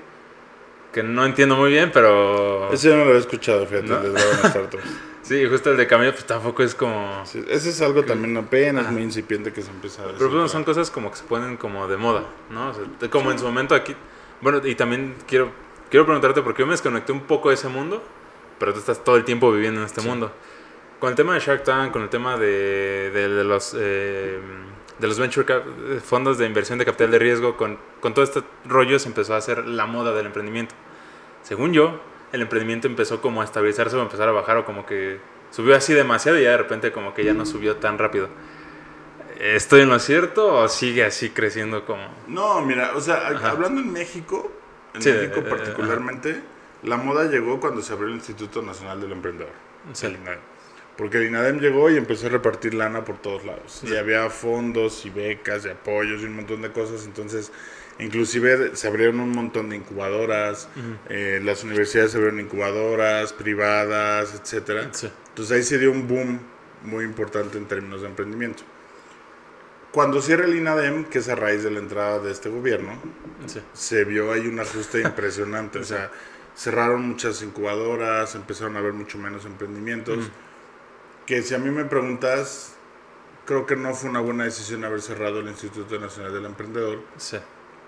que 0.94 1.04
no 1.04 1.26
entiendo 1.26 1.56
muy 1.56 1.72
bien, 1.72 1.92
pero... 1.94 2.72
Ese 2.72 2.90
yo 2.90 2.98
no 2.98 3.06
lo 3.06 3.16
he 3.16 3.20
escuchado, 3.20 3.66
fíjate, 3.66 3.88
de 3.88 4.10
Dragon 4.10 4.38
Startups. 4.50 5.09
Sí, 5.30 5.46
justo 5.48 5.70
el 5.70 5.78
de 5.78 5.86
camello 5.86 6.12
pues 6.12 6.26
tampoco 6.26 6.64
es 6.64 6.74
como... 6.74 7.22
ese 7.22 7.70
es 7.70 7.82
algo 7.84 8.04
también 8.04 8.36
apenas 8.36 8.92
muy 8.92 9.04
incipiente 9.04 9.54
que 9.54 9.62
se 9.62 9.70
empieza 9.70 10.02
a 10.02 10.06
decir. 10.06 10.18
Pero 10.18 10.32
pues, 10.32 10.52
son 10.52 10.64
cosas 10.64 10.90
como 10.90 11.12
que 11.12 11.18
se 11.18 11.24
ponen 11.24 11.56
como 11.56 11.88
de 11.88 11.98
moda, 11.98 12.24
¿no? 12.50 12.74
como 13.12 13.30
en 13.30 13.38
su 13.38 13.46
momento 13.46 13.76
aquí... 13.76 13.96
Bueno, 14.42 14.60
y 14.66 14.74
también 14.74 15.14
quiero, 15.28 15.52
quiero 15.92 16.08
preguntarte, 16.08 16.42
porque 16.42 16.64
yo 16.64 16.66
me 16.66 16.72
desconecté 16.72 17.12
un 17.12 17.22
poco 17.22 17.50
de 17.50 17.56
ese 17.56 17.68
mundo, 17.68 18.02
pero 18.58 18.74
tú 18.74 18.80
estás 18.80 19.04
todo 19.04 19.18
el 19.18 19.24
tiempo 19.24 19.52
viviendo 19.52 19.82
en 19.82 19.86
este 19.86 20.02
mundo. 20.02 20.32
Con 20.98 21.10
el 21.12 21.16
tema 21.16 21.36
de 21.36 21.42
Shark 21.42 21.64
Tank, 21.64 21.92
con 21.92 22.02
el 22.02 22.10
tema 22.10 22.36
de, 22.36 23.12
de, 23.12 23.44
los... 23.44 23.76
Eh, 23.80 24.40
de 24.98 25.08
los 25.08 25.20
venture 25.20 25.46
eh, 25.48 26.00
fondos 26.04 26.40
de 26.40 26.48
inversión 26.48 26.80
de 26.80 26.86
capital 26.86 27.12
de 27.12 27.20
riesgo, 27.20 27.56
con, 27.56 27.78
con 28.00 28.16
todo 28.16 28.26
este 28.26 28.42
rollo 28.66 28.98
se 28.98 29.08
empezó 29.08 29.36
a 29.36 29.38
hacer 29.38 29.68
la 29.68 29.86
moda 29.86 30.12
del 30.12 30.26
emprendimiento. 30.26 30.74
Según 31.44 31.72
yo, 31.72 32.02
el 32.32 32.42
emprendimiento 32.42 32.88
empezó 32.88 33.22
como 33.22 33.42
a 33.42 33.46
estabilizarse 33.46 33.96
o 33.96 34.00
a 34.00 34.04
empezar 34.04 34.30
a 34.30 34.32
bajar 34.32 34.58
o 34.58 34.66
como 34.66 34.86
que 34.86 35.20
subió 35.52 35.76
así 35.76 35.94
demasiado 35.94 36.40
y 36.40 36.44
ya 36.44 36.52
de 36.52 36.58
repente 36.58 36.92
como 36.92 37.14
que 37.14 37.24
ya 37.24 37.34
no 37.34 37.46
subió 37.46 37.78
tan 37.78 37.98
rápido. 37.98 38.30
¿Estoy 39.40 39.82
en 39.82 39.90
lo 39.90 40.00
cierto 40.00 40.54
o 40.54 40.68
sigue 40.68 41.06
así 41.06 41.30
creciendo 41.30 41.86
como...? 41.86 42.04
No, 42.28 42.62
mira, 42.62 42.92
o 42.96 43.02
sea, 43.02 43.28
hablando 43.28 43.80
en 43.80 43.92
México, 43.92 44.52
en 44.94 45.00
México 45.00 45.40
eh, 45.40 45.50
particularmente, 45.50 46.42
la 46.84 46.98
moda 46.98 47.26
llegó 47.26 47.60
cuando 47.60 47.82
se 47.82 47.94
abrió 47.94 48.10
el 48.10 48.16
Instituto 48.16 48.62
Nacional 48.62 49.00
del 49.00 49.14
Emprendedor, 49.14 49.54
el 50.02 50.16
INADEM. 50.16 50.40
Porque 50.98 51.18
el 51.18 51.28
INADEM 51.28 51.60
llegó 51.60 51.90
y 51.90 51.96
empezó 51.96 52.28
a 52.28 52.30
repartir 52.32 52.74
lana 52.74 53.06
por 53.06 53.18
todos 53.18 53.46
lados. 53.46 53.82
Y 53.86 53.96
había 53.96 54.30
fondos 54.30 55.06
y 55.06 55.10
becas 55.10 55.66
y 55.66 55.70
apoyos 55.70 56.22
y 56.22 56.26
un 56.26 56.36
montón 56.36 56.62
de 56.62 56.74
cosas. 56.74 57.06
Entonces, 57.06 57.54
inclusive 58.00 58.76
se 58.76 58.88
abrieron 58.88 59.20
un 59.20 59.32
montón 59.32 59.70
de 59.70 59.76
incubadoras. 59.76 60.70
Eh, 61.10 61.42
las 61.44 61.64
universidades 61.64 62.12
se 62.12 62.18
abrieron 62.18 62.40
incubadoras 62.40 63.34
privadas, 63.34 64.34
etcétera. 64.34 64.84
Entonces 64.84 65.52
ahí 65.52 65.64
se 65.64 65.78
dio 65.78 65.92
un 65.92 66.08
boom 66.08 66.40
muy 66.84 67.04
importante 67.04 67.58
en 67.58 67.66
términos 67.66 68.02
de 68.02 68.08
emprendimiento. 68.08 68.64
Cuando 69.92 70.22
cierra 70.22 70.46
el 70.46 70.56
INADEM, 70.56 71.06
que 71.06 71.18
es 71.20 71.30
a 71.30 71.36
raíz 71.36 71.64
de 71.64 71.72
la 71.72 71.80
entrada 71.80 72.20
de 72.20 72.32
este 72.32 72.50
gobierno, 72.50 72.94
se 73.74 74.04
vio 74.06 74.32
ahí 74.32 74.48
un 74.48 74.60
ajuste 74.60 75.02
impresionante. 75.04 75.80
O 75.80 75.84
sea, 75.84 76.12
cerraron 76.56 77.08
muchas 77.08 77.42
incubadoras, 77.42 78.36
empezaron 78.36 78.76
a 78.76 78.80
haber 78.80 78.94
mucho 78.94 79.18
menos 79.18 79.46
emprendimientos. 79.46 80.30
Que 81.26 81.42
si 81.42 81.56
a 81.56 81.58
mí 81.58 81.70
me 81.70 81.86
preguntas, 81.86 82.76
creo 83.46 83.66
que 83.66 83.76
no 83.76 83.94
fue 83.96 84.10
una 84.10 84.20
buena 84.20 84.44
decisión 84.44 84.86
haber 84.86 85.02
cerrado 85.02 85.40
el 85.40 85.48
Instituto 85.48 86.00
Nacional 86.00 86.34
del 86.34 86.46
Emprendedor. 86.46 87.00
Sí. 87.18 87.38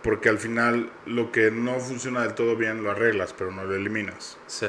Porque 0.04 0.30
al 0.30 0.40
final 0.40 0.92
lo 1.06 1.32
que 1.32 1.52
no 1.52 1.80
funciona 1.80 2.22
del 2.22 2.34
todo 2.34 2.56
bien 2.56 2.84
lo 2.84 2.92
arreglas, 2.92 3.34
pero 3.38 3.52
no 3.52 3.64
lo 3.64 3.76
eliminas. 3.76 4.38
Sí. 4.48 4.68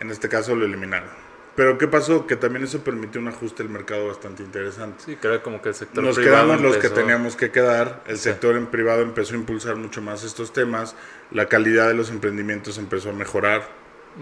En 0.00 0.10
este 0.10 0.28
caso 0.28 0.56
lo 0.56 0.64
eliminaron. 0.64 1.24
Pero 1.56 1.78
¿qué 1.78 1.86
pasó? 1.86 2.26
Que 2.26 2.34
también 2.34 2.64
eso 2.64 2.82
permitió 2.82 3.20
un 3.20 3.28
ajuste 3.28 3.62
del 3.62 3.70
mercado 3.70 4.08
bastante 4.08 4.42
interesante. 4.42 5.04
Sí, 5.04 5.16
que 5.16 5.40
como 5.40 5.62
que 5.62 5.68
el 5.68 5.74
sector 5.74 6.02
Nos 6.02 6.18
quedamos 6.18 6.60
los 6.60 6.76
que 6.78 6.88
teníamos 6.88 7.36
que 7.36 7.52
quedar, 7.52 8.02
el 8.08 8.18
sector 8.18 8.56
en 8.56 8.66
privado 8.66 9.02
empezó 9.02 9.34
a 9.34 9.36
impulsar 9.36 9.76
mucho 9.76 10.02
más 10.02 10.24
estos 10.24 10.52
temas, 10.52 10.96
la 11.30 11.48
calidad 11.48 11.86
de 11.86 11.94
los 11.94 12.10
emprendimientos 12.10 12.76
empezó 12.78 13.10
a 13.10 13.12
mejorar. 13.12 13.68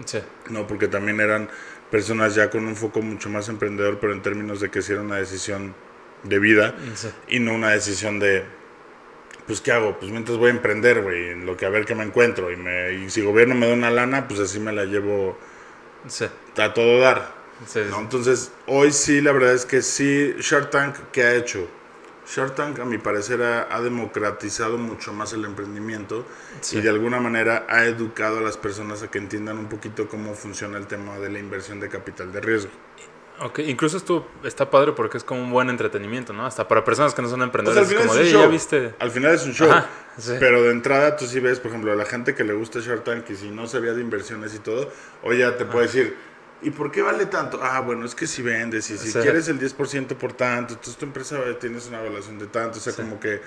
Sí. 0.05 0.19
No, 0.49 0.67
porque 0.67 0.87
también 0.87 1.21
eran 1.21 1.49
personas 1.89 2.35
ya 2.35 2.51
con 2.51 2.67
un 2.67 2.75
foco 2.75 3.01
mucho 3.01 3.29
más 3.29 3.49
emprendedor, 3.49 3.99
pero 3.99 4.13
en 4.13 4.21
términos 4.21 4.59
de 4.59 4.69
que 4.69 4.79
era 4.87 5.01
una 5.01 5.15
decisión 5.15 5.73
de 6.23 6.39
vida 6.39 6.75
y 7.27 7.39
no 7.39 7.53
una 7.53 7.71
decisión 7.71 8.19
de 8.19 8.45
pues 9.47 9.61
¿qué 9.61 9.71
hago? 9.71 9.97
Pues 9.99 10.11
mientras 10.11 10.37
voy 10.37 10.49
a 10.49 10.53
emprender, 10.53 11.01
güey, 11.01 11.29
en 11.29 11.45
lo 11.45 11.57
que 11.57 11.65
a 11.65 11.69
ver 11.69 11.85
qué 11.85 11.95
me 11.95 12.03
encuentro 12.03 12.51
y 12.51 12.55
me 12.55 12.93
y 12.93 13.09
si 13.09 13.21
gobierno 13.21 13.55
me 13.55 13.67
da 13.67 13.73
una 13.73 13.91
lana, 13.91 14.27
pues 14.27 14.39
así 14.39 14.59
me 14.59 14.71
la 14.71 14.85
llevo 14.85 15.37
Sí. 16.07 16.25
A 16.57 16.73
todo 16.73 16.99
dar. 16.99 17.33
Entonces, 17.75 18.51
hoy 18.65 18.91
sí, 18.91 19.21
la 19.21 19.31
verdad 19.31 19.53
es 19.53 19.65
que 19.65 19.81
sí, 19.81 20.35
Shark 20.39 20.69
Tank, 20.69 20.95
¿qué 21.11 21.23
ha 21.23 21.35
hecho? 21.35 21.67
Shark 22.27 22.55
Tank, 22.55 22.79
a 22.79 22.85
mi 22.85 22.97
parecer, 22.97 23.41
ha, 23.41 23.81
democratizado 23.81 24.77
mucho 24.77 25.13
más 25.13 25.33
el 25.33 25.45
emprendimiento 25.45 26.25
y 26.71 26.81
de 26.81 26.89
alguna 26.89 27.19
manera 27.19 27.65
ha 27.69 27.85
educado 27.85 28.39
a 28.39 28.41
las 28.41 28.57
personas 28.57 29.03
a 29.03 29.11
que 29.11 29.17
entiendan 29.17 29.57
un 29.57 29.67
poquito 29.67 30.07
cómo 30.07 30.33
funciona 30.33 30.77
el 30.77 30.87
tema 30.87 31.19
de 31.19 31.29
la 31.29 31.39
inversión 31.39 31.79
de 31.79 31.89
capital 31.89 32.31
de 32.31 32.41
riesgo. 32.41 32.71
Ok, 33.39 33.59
incluso 33.59 33.97
esto 33.97 34.27
está 34.43 34.69
padre 34.69 34.91
porque 34.91 35.17
es 35.17 35.23
como 35.23 35.41
un 35.41 35.51
buen 35.51 35.69
entretenimiento, 35.69 36.33
¿no? 36.33 36.45
Hasta 36.45 36.67
para 36.67 36.83
personas 36.83 37.13
que 37.13 37.21
no 37.21 37.29
son 37.29 37.41
emprendedores. 37.41 37.91
Pues 37.91 38.05
como 38.05 38.15
de, 38.15 38.31
ya 38.31 38.45
viste. 38.47 38.93
Al 38.99 39.11
final 39.11 39.33
es 39.33 39.45
un 39.45 39.53
show. 39.53 39.69
Pero 40.39 40.61
de 40.63 40.71
entrada 40.71 41.15
tú 41.17 41.25
sí 41.25 41.39
ves, 41.39 41.59
por 41.59 41.71
ejemplo, 41.71 41.91
a 41.91 41.95
la 41.95 42.05
gente 42.05 42.35
que 42.35 42.43
le 42.43 42.53
gusta 42.53 42.79
Shark 42.79 43.03
Tank 43.03 43.29
y 43.31 43.35
si 43.35 43.49
no 43.49 43.67
sabía 43.67 43.93
de 43.93 44.01
inversiones 44.01 44.53
y 44.53 44.59
todo, 44.59 44.91
o 45.23 45.33
ya 45.33 45.57
te 45.57 45.65
puede 45.65 45.87
decir, 45.87 46.15
¿y 46.61 46.69
por 46.69 46.91
qué 46.91 47.01
vale 47.01 47.25
tanto? 47.25 47.59
Ah, 47.61 47.81
bueno, 47.81 48.05
es 48.05 48.13
que 48.13 48.27
si 48.27 48.43
vendes 48.43 48.89
y 48.91 48.97
si 48.97 49.11
quieres 49.11 49.47
el 49.47 49.59
10% 49.59 50.15
por 50.15 50.33
tanto, 50.33 50.73
entonces 50.73 50.97
tu 50.97 51.05
empresa 51.05 51.39
tienes 51.59 51.87
una 51.87 52.01
evaluación 52.01 52.37
de 52.37 52.47
tanto, 52.47 52.77
o 52.77 52.81
sea, 52.81 52.93
como 52.93 53.19
que 53.19 53.41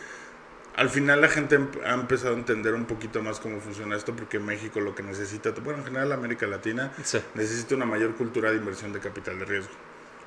al 0.76 0.90
final 0.90 1.20
la 1.22 1.28
gente 1.28 1.58
ha 1.84 1.94
empezado 1.94 2.34
a 2.34 2.38
entender 2.38 2.74
un 2.74 2.84
poquito 2.84 3.22
más 3.22 3.40
cómo 3.40 3.60
funciona 3.60 3.96
esto 3.96 4.14
porque 4.14 4.38
México 4.38 4.80
lo 4.80 4.94
que 4.94 5.02
necesita, 5.02 5.50
bueno, 5.64 5.80
en 5.80 5.86
general 5.86 6.12
América 6.12 6.46
Latina 6.46 6.92
necesita 7.34 7.74
una 7.74 7.86
mayor 7.86 8.14
cultura 8.14 8.50
de 8.50 8.56
inversión 8.56 8.92
de 8.92 9.00
capital 9.00 9.38
de 9.38 9.46
riesgo. 9.46 9.72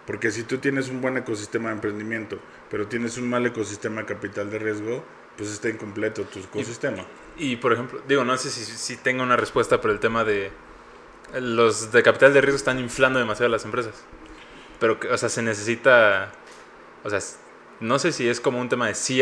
Porque 0.07 0.31
si 0.31 0.41
tú 0.43 0.57
tienes 0.57 0.89
un 0.89 1.01
buen 1.01 1.17
ecosistema 1.17 1.69
de 1.69 1.75
emprendimiento, 1.75 2.39
pero 2.71 2.87
tienes 2.87 3.17
un 3.17 3.29
mal 3.29 3.45
ecosistema 3.45 4.01
de 4.01 4.07
capital 4.07 4.49
de 4.49 4.57
riesgo, 4.57 5.05
pues 5.37 5.51
está 5.51 5.69
incompleto 5.69 6.23
tu 6.23 6.39
ecosistema. 6.39 7.05
Y, 7.37 7.57
por 7.57 7.73
ejemplo, 7.73 8.01
digo, 8.07 8.25
no 8.25 8.35
sé 8.35 8.49
si, 8.49 8.65
si 8.65 8.97
tengo 8.97 9.21
una 9.21 9.37
respuesta 9.37 9.79
por 9.79 9.91
el 9.91 9.99
tema 9.99 10.23
de 10.23 10.51
los 11.39 11.91
de 11.91 12.01
capital 12.01 12.33
de 12.33 12.41
riesgo 12.41 12.57
están 12.57 12.79
inflando 12.79 13.19
demasiado 13.19 13.51
las 13.51 13.65
empresas. 13.65 13.93
Pero, 14.79 14.99
o 15.11 15.17
sea, 15.17 15.29
se 15.29 15.43
necesita, 15.43 16.31
o 17.03 17.09
sea, 17.11 17.19
no 17.79 17.99
sé 17.99 18.11
si 18.11 18.27
es 18.27 18.39
como 18.39 18.59
un 18.59 18.67
tema 18.67 18.87
de 18.87 18.95
CI, 18.95 19.21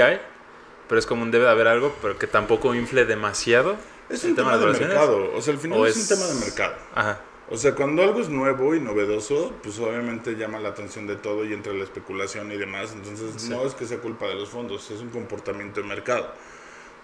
pero 0.88 1.00
es 1.00 1.06
como 1.06 1.24
un 1.24 1.32
debe 1.32 1.46
de 1.46 1.52
haber 1.52 1.68
algo, 1.68 1.96
pero 2.02 2.18
que 2.18 2.28
tampoco 2.28 2.74
infle 2.76 3.06
demasiado. 3.06 3.76
Es 4.10 4.24
un 4.24 4.36
tema, 4.36 4.58
de, 4.58 4.66
mercado, 4.68 5.32
o 5.36 5.42
sea, 5.42 5.54
al 5.54 5.60
final 5.60 5.86
es, 5.86 5.98
un 5.98 6.08
tema 6.08 6.28
de 6.28 6.40
mercado. 6.40 6.76
Ajá. 6.96 7.20
O 7.50 7.56
sea, 7.56 7.76
cuando 7.76 8.04
algo 8.04 8.20
es 8.20 8.30
nuevo 8.30 8.76
y 8.76 8.80
novedoso, 8.80 9.54
pues 9.64 9.80
obviamente 9.80 10.36
llama 10.36 10.60
la 10.60 10.70
atención 10.70 11.08
de 11.08 11.16
todo 11.16 11.46
y 11.46 11.54
entra 11.54 11.74
la 11.74 11.84
especulación 11.84 12.52
y 12.52 12.58
demás. 12.58 12.92
Entonces, 12.94 13.50
no 13.50 13.66
es 13.66 13.74
que 13.74 13.86
sea 13.86 14.00
culpa 14.00 14.28
de 14.28 14.36
los 14.36 14.50
fondos, 14.50 14.92
es 14.92 15.00
un 15.00 15.10
comportamiento 15.10 15.82
de 15.82 15.88
mercado. 15.88 16.28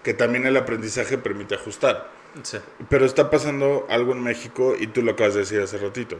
Que 0.02 0.12
también 0.12 0.46
el 0.46 0.56
aprendizaje 0.58 1.16
permite 1.16 1.54
ajustar. 1.54 2.10
Sí. 2.42 2.58
Pero 2.90 3.06
está 3.06 3.30
pasando 3.30 3.86
algo 3.88 4.12
en 4.12 4.22
México 4.22 4.74
y 4.78 4.88
tú 4.88 5.00
lo 5.00 5.12
acabas 5.12 5.32
de 5.32 5.40
decir 5.40 5.60
hace 5.62 5.78
ratito. 5.78 6.18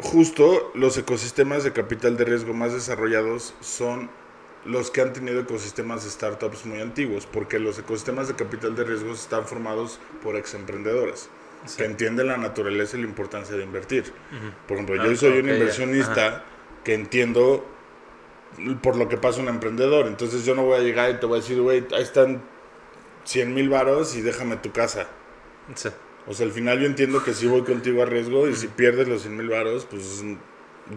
Justo 0.00 0.72
los 0.74 0.98
ecosistemas 0.98 1.62
de 1.62 1.72
capital 1.72 2.16
de 2.16 2.24
riesgo 2.24 2.52
más 2.52 2.72
desarrollados 2.72 3.54
son 3.60 4.10
los 4.64 4.90
que 4.90 5.00
han 5.00 5.12
tenido 5.12 5.40
ecosistemas 5.40 6.04
de 6.04 6.10
startups 6.10 6.66
muy 6.66 6.80
antiguos, 6.80 7.26
porque 7.26 7.58
los 7.58 7.78
ecosistemas 7.78 8.28
de 8.28 8.34
capital 8.34 8.76
de 8.76 8.84
riesgo 8.84 9.12
están 9.12 9.46
formados 9.46 9.98
por 10.22 10.36
ex 10.36 10.54
emprendedores 10.54 11.28
que 11.76 11.84
entienden 11.84 12.26
la 12.26 12.36
naturaleza 12.36 12.96
y 12.96 13.02
la 13.02 13.08
importancia 13.08 13.56
de 13.56 13.62
invertir. 13.62 14.12
Por 14.66 14.76
ejemplo, 14.76 14.96
yo 14.96 15.10
ah, 15.10 15.16
soy 15.16 15.38
un 15.38 15.48
inversionista 15.48 16.44
que 16.84 16.94
entiendo 16.94 17.64
por 18.82 18.96
lo 18.96 19.08
que 19.08 19.16
pasa 19.16 19.40
un 19.40 19.48
emprendedor, 19.48 20.06
entonces 20.06 20.44
yo 20.44 20.54
no 20.54 20.64
voy 20.64 20.78
a 20.78 20.82
llegar 20.82 21.10
y 21.10 21.14
te 21.20 21.26
voy 21.26 21.38
a 21.38 21.40
decir, 21.40 21.60
güey, 21.60 21.86
ahí 21.94 22.02
están 22.02 22.42
100 23.24 23.54
mil 23.54 23.68
varos 23.68 24.16
y 24.16 24.22
déjame 24.22 24.56
tu 24.56 24.72
casa. 24.72 25.06
O 26.26 26.34
sea, 26.34 26.46
al 26.46 26.52
final 26.52 26.80
yo 26.80 26.86
entiendo 26.86 27.22
que 27.24 27.32
si 27.32 27.46
voy 27.46 27.62
contigo 27.62 28.02
a 28.02 28.06
riesgo 28.06 28.48
y 28.48 28.54
si 28.54 28.68
pierdes 28.68 29.08
los 29.08 29.22
100 29.22 29.36
mil 29.36 29.48
varos, 29.48 29.86
pues 29.86 30.22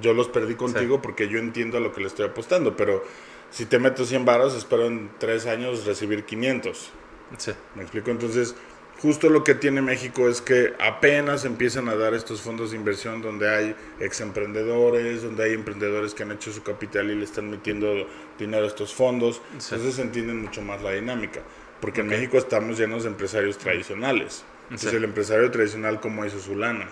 yo 0.02 0.14
los 0.14 0.28
perdí 0.28 0.56
contigo 0.56 1.02
porque 1.02 1.30
yo 1.30 1.40
entiendo 1.40 1.78
a 1.78 1.80
lo 1.80 1.94
que 1.94 2.02
le 2.02 2.08
estoy 2.08 2.26
apostando, 2.26 2.76
pero 2.76 3.04
si 3.52 3.66
te 3.66 3.80
meto 3.80 4.06
100 4.06 4.26
varos, 4.26 4.56
espero 4.56 4.86
en 4.86 5.10
3 5.20 5.46
años 5.48 5.86
recibir 5.86 6.26
500. 6.26 6.92
Sí. 7.38 7.52
¿Me 7.76 7.82
explico? 7.82 8.12
Entonces, 8.12 8.56
justo 9.02 9.30
lo 9.30 9.44
que 9.44 9.56
tiene 9.56 9.82
México 9.82 10.30
es 10.30 10.42
que 10.42 10.74
apenas 10.80 11.46
empiezan 11.46 11.90
a 11.90 11.96
dar 11.96 12.14
estos 12.14 12.42
fondos 12.42 12.72
de 12.72 12.78
inversión 12.78 13.22
donde 13.22 13.50
hay 13.50 13.76
ex 14.00 14.22
emprendedores, 14.22 15.24
donde 15.24 15.44
hay 15.44 15.54
emprendedores 15.54 16.14
que 16.14 16.24
han 16.24 16.32
hecho 16.32 16.52
su 16.52 16.64
capital 16.64 17.10
y 17.12 17.16
le 17.16 17.24
están 17.24 17.50
metiendo 17.50 18.08
dinero 18.38 18.64
a 18.64 18.68
estos 18.68 18.94
fondos. 18.94 19.42
Entonces 19.54 19.96
se 19.96 20.02
entiende 20.02 20.34
mucho 20.34 20.62
más 20.62 20.82
la 20.82 20.92
dinámica. 20.92 21.42
Porque 21.82 22.02
en 22.02 22.08
México 22.08 22.38
estamos 22.38 22.78
llenos 22.78 23.04
de 23.04 23.10
empresarios 23.10 23.58
tradicionales. 23.58 24.44
Entonces 24.66 24.94
el 24.94 25.04
empresario 25.04 25.52
tradicional, 25.52 26.00
¿cómo 26.00 26.26
hizo 26.26 26.40
su 26.40 26.56
lana? 26.56 26.90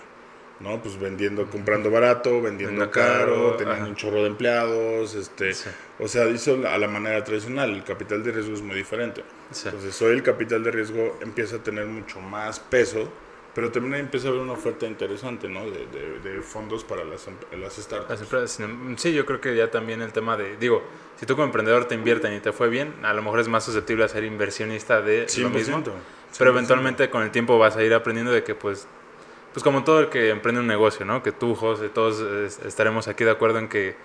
¿No? 0.60 0.82
Pues 0.82 1.00
vendiendo, 1.00 1.46
comprando 1.50 1.92
barato, 1.92 2.42
vendiendo 2.42 2.90
caro, 2.90 3.56
teniendo 3.56 3.90
un 3.90 3.96
chorro 3.96 4.22
de 4.22 4.28
empleados, 4.28 5.16
este, 5.16 5.52
o 6.00 6.08
sea, 6.08 6.28
hizo 6.30 6.68
a 6.68 6.78
la 6.78 6.88
manera 6.88 7.24
tradicional, 7.24 7.72
el 7.72 7.84
capital 7.84 8.24
de 8.24 8.32
riesgo 8.32 8.54
es 8.54 8.62
muy 8.62 8.76
diferente. 8.76 9.24
Entonces, 9.66 10.02
hoy 10.02 10.14
el 10.14 10.24
capital 10.24 10.64
de 10.64 10.72
riesgo 10.72 11.18
empieza 11.22 11.58
a 11.58 11.60
tener 11.60 11.86
mucho 11.86 12.20
más 12.20 12.60
peso, 12.60 13.10
pero 13.54 13.72
también 13.72 13.96
empieza 13.96 14.28
a 14.28 14.30
haber 14.32 14.42
una 14.42 14.54
oferta 14.54 14.88
interesante, 14.88 15.48
¿no? 15.48 15.66
De, 15.70 15.86
de, 16.24 16.42
fondos 16.42 16.84
para 16.84 17.04
las, 17.04 17.28
em, 17.28 17.36
las 17.60 17.76
startups. 17.76 18.60
Em, 18.60 18.98
sí, 18.98 19.14
yo 19.14 19.26
creo 19.26 19.40
que 19.40 19.56
ya 19.56 19.70
también 19.70 20.02
el 20.02 20.12
tema 20.12 20.36
de, 20.38 20.58
digo, 20.58 20.82
si 21.20 21.28
tú 21.28 21.36
como 21.36 21.46
emprendedor 21.46 21.86
te 21.86 21.94
invierten 21.94 22.34
y 22.34 22.40
te 22.40 22.52
fue 22.52 22.70
bien, 22.70 22.94
a 23.04 23.14
lo 23.14 23.22
mejor 23.22 23.40
es 23.40 23.48
más 23.48 23.64
susceptible 23.64 24.06
a 24.06 24.08
ser 24.08 24.24
inversionista 24.24 25.02
de 25.02 25.28
lo 25.38 25.50
mismo. 25.50 25.84
Pero 26.36 26.50
eventualmente 26.50 27.12
con 27.12 27.22
el 27.22 27.30
tiempo 27.30 27.60
vas 27.60 27.78
a 27.78 27.84
ir 27.84 27.94
aprendiendo 27.94 28.32
de 28.32 28.44
que 28.44 28.56
pues 28.56 28.88
pues 29.54 29.64
como 29.64 29.84
todo 29.84 30.00
el 30.00 30.10
que 30.10 30.30
emprende 30.30 30.62
un 30.62 30.68
negocio, 30.68 31.06
¿no? 31.06 31.24
Que 31.24 31.32
tú, 31.32 31.56
José, 31.56 31.90
todos 31.90 32.22
estaremos 32.66 33.08
aquí 33.08 33.24
de 33.24 33.32
acuerdo 33.32 33.60
en 33.60 33.70
que 33.70 33.96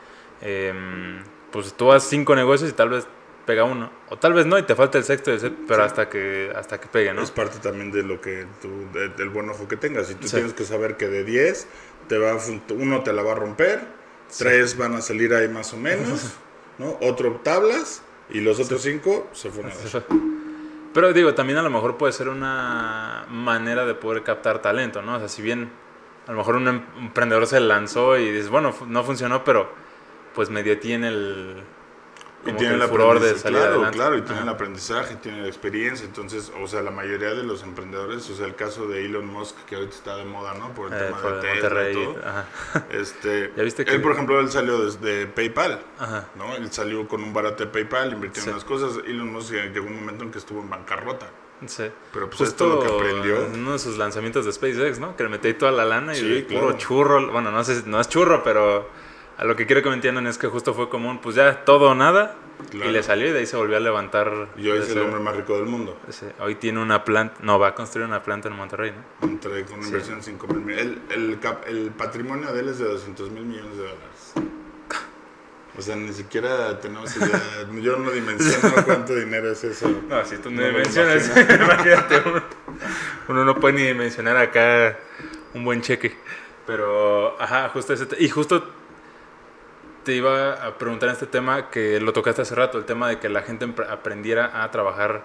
em, 0.43 1.23
pues 1.51 1.73
tú 1.75 1.91
haces 1.91 2.09
cinco 2.09 2.37
negocios 2.37 2.71
y 2.71 2.75
tal 2.75 2.91
vez 2.91 3.07
pega 3.47 3.65
uno. 3.65 3.91
O 4.11 4.19
tal 4.19 4.35
vez 4.35 4.45
no 4.45 4.59
y 4.59 4.63
te 4.65 4.75
falta 4.75 4.99
el 4.99 5.05
sexto, 5.05 5.33
pero 5.67 5.83
hasta 5.83 6.09
que 6.11 6.53
hasta 6.55 6.79
que 6.79 6.87
pegue, 6.89 7.15
¿no? 7.15 7.23
Es 7.23 7.31
parte 7.31 7.59
también 7.59 7.91
de 7.91 8.03
lo 8.03 8.21
que 8.21 8.47
tú, 8.61 8.69
del 8.93 9.31
buen 9.31 9.49
ojo 9.49 9.67
que 9.67 9.77
tengas. 9.77 10.11
Y 10.11 10.17
tú 10.17 10.29
tienes 10.29 10.53
que 10.53 10.65
saber 10.65 10.99
que 10.99 11.09
de 11.09 11.25
10, 11.25 11.67
te 12.09 12.19
va, 12.19 12.39
uno 12.75 13.03
te 13.03 13.13
la 13.15 13.23
va 13.23 13.33
a 13.33 13.37
romper, 13.37 13.81
tres 14.37 14.77
van 14.77 14.95
a 14.95 15.01
salir 15.01 15.33
ahí 15.33 15.49
más 15.49 15.73
o 15.73 15.79
menos. 15.79 16.37
¿no? 16.79 16.97
Otro 17.01 17.41
tablas 17.43 18.03
y 18.31 18.41
los 18.41 18.61
otros 18.61 18.83
cinco 18.83 19.29
se 19.33 19.51
fueron 19.51 19.73
Pero 20.93 21.13
digo, 21.13 21.35
también 21.35 21.59
a 21.59 21.63
lo 21.63 21.71
mejor 21.71 21.97
puede 21.97 22.13
ser 22.13 22.29
una 22.29 23.27
manera 23.29 23.85
de 23.85 23.95
poder 23.95 24.23
captar 24.23 24.61
talento, 24.61 25.03
¿no? 25.03 25.17
O 25.17 25.19
sea, 25.19 25.29
si 25.29 25.43
bien 25.43 25.71
a 26.27 26.33
lo 26.33 26.39
mejor 26.39 26.57
un 26.57 26.69
em-, 26.69 26.83
emprendedor 26.99 27.47
se 27.47 27.61
lanzó 27.61 28.19
y 28.19 28.31
dices, 28.31 28.49
bueno, 28.49 28.75
no 28.87 29.05
funcionó, 29.05 29.45
pero 29.45 29.71
pues 30.35 30.51
medio 30.51 30.79
tiene 30.79 31.09
el, 31.09 31.63
y 32.49 32.53
tiene 32.55 32.75
el, 32.75 32.83
furor 32.83 33.21
de 33.21 33.39
salir 33.39 33.59
claro, 33.59 33.91
Claro, 33.91 34.19
y 34.19 34.23
tiene 34.23 34.43
el 34.43 34.49
aprendizaje, 34.49 35.17
tiene 35.17 35.43
la 35.43 35.49
experiencia. 35.49 36.07
Entonces, 36.07 36.53
o 36.63 36.67
sea, 36.67 36.83
la 36.83 36.91
mayoría 36.91 37.31
de 37.31 37.43
los 37.43 37.63
emprendedores, 37.63 38.29
o 38.31 38.35
sea, 38.37 38.47
el 38.47 38.55
caso 38.55 38.87
de 38.87 39.05
Elon 39.05 39.27
Musk, 39.27 39.57
que 39.67 39.77
ahorita 39.77 39.95
está 39.95 40.17
de 40.17 40.25
moda, 40.25 40.55
¿no? 40.55 40.73
Por 40.75 40.93
el 40.93 41.01
eh, 41.01 41.07
tema 41.07 41.23
de 41.23 41.41
Tesla 41.41 41.91
y 41.91 41.93
todo. 41.93 42.17
Este, 42.91 43.53
¿Ya 43.57 43.63
viste 43.63 43.85
que... 43.85 43.93
Él, 43.93 44.03
por 44.03 44.13
ejemplo, 44.13 44.41
él 44.41 44.51
salió 44.51 44.85
desde 44.85 45.27
PayPal, 45.27 45.81
ajá. 45.99 46.29
¿no? 46.37 46.55
Él 46.55 46.71
salió 46.73 47.07
con 47.09 47.23
un 47.23 47.33
barato 47.33 47.65
de 47.65 47.71
PayPal, 47.71 48.13
invirtió 48.13 48.43
en 48.45 48.53
las 48.53 48.65
cosas. 48.65 49.03
Elon 49.07 49.33
Musk 49.33 49.53
llegó 49.53 49.87
un 49.87 49.97
momento 49.97 50.25
en 50.25 50.31
que 50.31 50.39
estuvo 50.39 50.61
en 50.61 50.71
bancarrota. 50.71 51.29
Sí. 51.67 51.91
Pero 52.13 52.31
pues 52.31 52.51
esto 52.51 52.69
lo 52.69 52.81
que 52.81 52.87
aprendió. 52.87 53.49
uno 53.53 53.73
de 53.73 53.79
sus 53.79 53.99
lanzamientos 53.99 54.45
de 54.45 54.53
SpaceX, 54.53 54.99
¿no? 54.99 55.17
Que 55.17 55.25
le 55.25 55.29
metí 55.29 55.53
toda 55.55 55.73
la 55.73 55.85
lana 55.85 56.17
y 56.17 56.43
puro 56.43 56.73
churro. 56.77 57.33
Bueno, 57.33 57.51
no 57.51 57.65
sé, 57.65 57.83
no 57.87 58.01
es 58.01 58.09
churro, 58.09 58.43
pero 58.45 58.89
a 59.39 59.45
lo 59.45 59.55
que 59.55 59.67
quiero 59.67 59.83
que 59.83 59.89
me 59.89 59.95
entiendan 59.95 60.27
es 60.27 60.37
que 60.37 60.49
justo 60.49 60.75
fue 60.75 60.89
común, 60.89 61.21
pues 61.21 61.37
ya 61.37 61.65
todo 61.65 61.91
o 61.91 61.95
nada. 61.95 62.35
Y 62.73 62.79
le 62.79 63.05
salió 63.05 63.29
y 63.29 63.31
de 63.31 63.39
ahí 63.39 63.47
se 63.47 63.57
volvió 63.57 63.77
a 63.77 63.81
levantar. 63.81 64.49
Y 64.57 64.69
hoy 64.69 64.81
es 64.81 64.91
el 64.91 64.99
hombre 64.99 65.21
más 65.21 65.37
rico 65.37 65.55
del 65.55 65.67
mundo. 65.67 65.97
hoy 66.41 66.57
tiene 66.57 66.83
una 66.83 67.05
planta, 67.05 67.37
no, 67.41 67.57
va 67.57 67.69
a 67.69 67.75
construir 67.75 68.09
una 68.09 68.25
planta 68.25 68.49
en 68.49 68.57
Monterrey, 68.57 68.91
¿no? 68.91 69.29
Monterrey 69.29 69.63
con 69.63 69.79
una 69.79 69.87
inversión 69.87 70.19
de 70.19 70.25
5 70.25 70.47
mil 70.49 70.77
el, 70.77 70.99
el, 71.11 71.39
el, 71.69 71.91
patrimonio 71.93 72.53
de 72.53 72.61
él 72.61 72.69
es 72.69 72.79
de 72.81 72.87
200 72.87 73.31
mil 73.31 73.45
millones 73.45 73.77
de 73.77 73.83
dólares. 73.83 74.33
O 75.79 75.83
sea, 75.83 75.95
ni 75.95 76.13
siquiera 76.13 76.81
tenemos 76.81 77.17
idea. 77.17 77.41
Yo 77.81 77.97
no 77.97 78.11
dimensiono 78.11 78.85
cuánto 78.85 79.15
dinero 79.15 79.53
es 79.53 79.63
eso. 79.63 79.89
No, 80.09 80.25
si 80.25 80.39
tú 80.39 80.51
no, 80.51 80.67
dimensionas, 80.67 81.29
imagínate. 81.37 82.23
Uno, 83.29 83.45
no 83.45 83.55
puede 83.55 83.75
ni 83.77 83.83
dimensionar 83.83 84.37
acá 84.37 84.99
un 85.55 85.65
buen 85.65 85.81
cheque. 85.81 86.17
Pero, 86.67 87.41
ajá, 87.41 87.69
justo 87.69 87.93
ese. 87.93 88.09
Y 88.19 88.29
justo 88.29 88.78
te 90.09 90.15
iba 90.15 90.55
a 90.55 90.79
preguntar 90.79 91.11
en 91.11 91.13
este 91.13 91.27
tema 91.27 91.69
que 91.69 92.01
lo 92.01 92.15
tocaste 92.15 92.41
hace 92.41 92.55
rato, 92.55 92.79
el 92.79 92.87
tema 92.87 93.11
de 93.11 93.19
que 93.19 93.29
la 93.29 93.43
gente 93.43 93.71
aprendiera 93.91 94.63
a 94.65 94.71
trabajar 94.71 95.23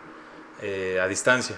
eh, 0.61 0.99
a 1.01 1.07
distancia. 1.07 1.57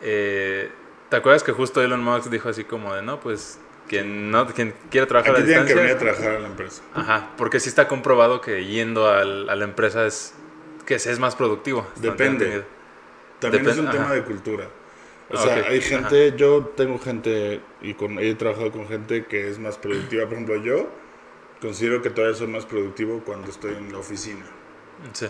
Eh, 0.00 0.70
¿Te 1.08 1.16
acuerdas 1.16 1.42
que 1.42 1.50
justo 1.50 1.82
Elon 1.82 2.04
Musk 2.04 2.30
dijo 2.30 2.48
así 2.48 2.62
como 2.62 2.94
de, 2.94 3.02
no, 3.02 3.18
pues 3.18 3.58
quien, 3.88 4.30
no, 4.30 4.46
quien 4.46 4.74
quiera 4.92 5.08
trabajar 5.08 5.34
a 5.34 5.40
distancia... 5.40 5.74
que 5.74 5.80
venir 5.80 5.96
a 5.96 5.98
trabajar 5.98 6.36
a 6.36 6.38
la 6.38 6.46
empresa. 6.46 6.82
Ajá, 6.94 7.30
porque 7.36 7.58
sí 7.58 7.68
está 7.68 7.88
comprobado 7.88 8.40
que 8.40 8.64
yendo 8.64 9.08
a 9.08 9.24
la 9.24 9.64
empresa 9.64 10.06
es 10.06 10.34
que 10.86 10.94
es 10.94 11.18
más 11.18 11.34
productivo. 11.34 11.84
Depende. 11.96 12.62
También 13.40 13.68
es 13.68 13.76
un 13.76 13.90
tema 13.90 14.12
de 14.12 14.22
cultura. 14.22 14.68
O 15.30 15.36
sea, 15.36 15.66
hay 15.66 15.80
gente, 15.80 16.32
yo 16.36 16.72
tengo 16.76 16.96
gente 17.00 17.60
y 17.82 17.94
con, 17.94 18.20
he 18.20 18.32
trabajado 18.36 18.70
con 18.70 18.86
gente 18.86 19.24
que 19.24 19.50
es 19.50 19.58
más 19.58 19.78
productiva. 19.78 20.26
Por 20.26 20.34
ejemplo, 20.34 20.62
yo 20.62 21.02
considero 21.64 22.02
que 22.02 22.10
todavía 22.10 22.36
soy 22.36 22.48
más 22.48 22.66
productivo 22.66 23.22
cuando 23.24 23.50
estoy 23.50 23.72
en 23.72 23.90
la 23.90 23.98
oficina. 23.98 24.44
Sí. 25.14 25.26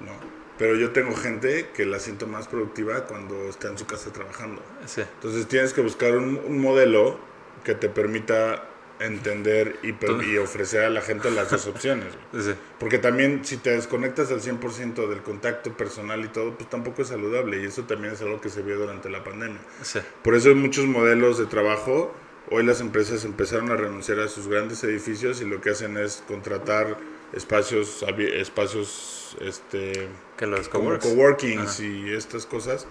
¿no? 0.00 0.12
Pero 0.56 0.76
yo 0.76 0.92
tengo 0.92 1.16
gente 1.16 1.70
que 1.74 1.84
la 1.84 1.98
siento 1.98 2.28
más 2.28 2.46
productiva 2.46 3.06
cuando 3.06 3.48
está 3.48 3.70
en 3.70 3.76
su 3.76 3.84
casa 3.84 4.12
trabajando. 4.12 4.62
Sí. 4.86 5.00
Entonces 5.00 5.48
tienes 5.48 5.72
que 5.72 5.80
buscar 5.80 6.16
un, 6.16 6.60
modelo 6.60 7.18
que 7.64 7.74
te 7.74 7.88
permita 7.88 8.68
entender 9.00 9.80
y, 9.82 9.96
y, 10.30 10.38
ofrecer 10.38 10.84
a 10.84 10.90
la 10.90 11.00
gente 11.00 11.28
las 11.32 11.50
dos 11.50 11.66
opciones. 11.66 12.14
Sí. 12.32 12.54
Porque 12.78 12.98
también 12.98 13.44
si 13.44 13.56
te 13.56 13.70
desconectas 13.70 14.30
al 14.30 14.42
100% 14.42 15.08
del 15.08 15.22
contacto 15.22 15.72
personal 15.72 16.24
y 16.24 16.28
todo, 16.28 16.54
pues 16.54 16.70
tampoco 16.70 17.02
es 17.02 17.08
saludable 17.08 17.60
y 17.60 17.66
eso 17.66 17.82
también 17.82 18.14
es 18.14 18.20
algo 18.22 18.40
que 18.40 18.48
se 18.48 18.62
vio 18.62 18.78
durante 18.78 19.10
la 19.10 19.24
pandemia. 19.24 19.58
Sí. 19.82 19.98
Por 20.22 20.36
eso 20.36 20.50
hay 20.50 20.54
muchos 20.54 20.86
modelos 20.86 21.36
de 21.36 21.46
trabajo 21.46 22.14
Hoy 22.50 22.62
las 22.62 22.80
empresas 22.80 23.24
empezaron 23.24 23.70
a 23.70 23.76
renunciar 23.76 24.20
a 24.20 24.28
sus 24.28 24.48
grandes 24.48 24.84
edificios 24.84 25.40
y 25.40 25.46
lo 25.46 25.62
que 25.62 25.70
hacen 25.70 25.96
es 25.96 26.22
contratar 26.28 26.98
espacios 27.32 28.04
espacios 28.18 29.36
este 29.40 30.08
que 30.36 30.46
los 30.46 30.68
como 30.68 30.98
coworkings 30.98 31.80
y 31.80 32.12
estas 32.12 32.44
cosas. 32.44 32.86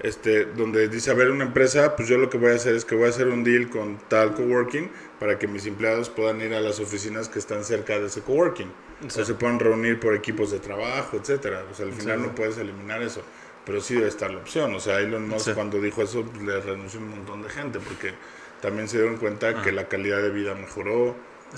Este 0.00 0.46
donde 0.46 0.88
dice 0.88 1.12
a 1.12 1.14
ver 1.14 1.30
una 1.30 1.44
empresa 1.44 1.94
pues 1.94 2.08
yo 2.08 2.18
lo 2.18 2.28
que 2.28 2.38
voy 2.38 2.50
a 2.50 2.54
hacer 2.56 2.74
es 2.74 2.84
que 2.84 2.96
voy 2.96 3.06
a 3.06 3.10
hacer 3.10 3.28
un 3.28 3.44
deal 3.44 3.70
con 3.70 3.98
tal 4.08 4.34
coworking 4.34 4.90
para 5.20 5.38
que 5.38 5.46
mis 5.46 5.64
empleados 5.66 6.10
puedan 6.10 6.40
ir 6.40 6.52
a 6.54 6.60
las 6.60 6.80
oficinas 6.80 7.28
que 7.28 7.38
están 7.38 7.64
cerca 7.64 7.98
de 8.00 8.06
ese 8.06 8.20
coworking. 8.22 8.70
O 9.06 9.10
se 9.10 9.34
puedan 9.34 9.60
reunir 9.60 10.00
por 10.00 10.14
equipos 10.16 10.50
de 10.50 10.58
trabajo 10.58 11.16
etcétera. 11.16 11.64
O 11.70 11.74
sea 11.74 11.86
al 11.86 11.92
final 11.92 12.20
no 12.20 12.34
puedes 12.34 12.58
eliminar 12.58 13.00
eso 13.00 13.22
pero 13.64 13.80
sí 13.80 13.94
debe 13.94 14.08
estar 14.08 14.30
la 14.30 14.38
opción 14.38 14.74
o 14.74 14.80
sea 14.80 14.98
Elon 14.98 15.28
Musk 15.28 15.54
cuando 15.54 15.80
dijo 15.80 16.02
eso 16.02 16.24
pues, 16.24 16.42
le 16.42 16.60
renunció 16.60 17.00
un 17.00 17.10
montón 17.10 17.42
de 17.42 17.50
gente 17.50 17.78
porque 17.78 18.14
también 18.60 18.88
se 18.88 18.98
dieron 18.98 19.16
cuenta 19.16 19.62
que 19.62 19.72
la 19.72 19.88
calidad 19.88 20.22
de 20.22 20.30
vida 20.30 20.54
mejoró, 20.54 21.16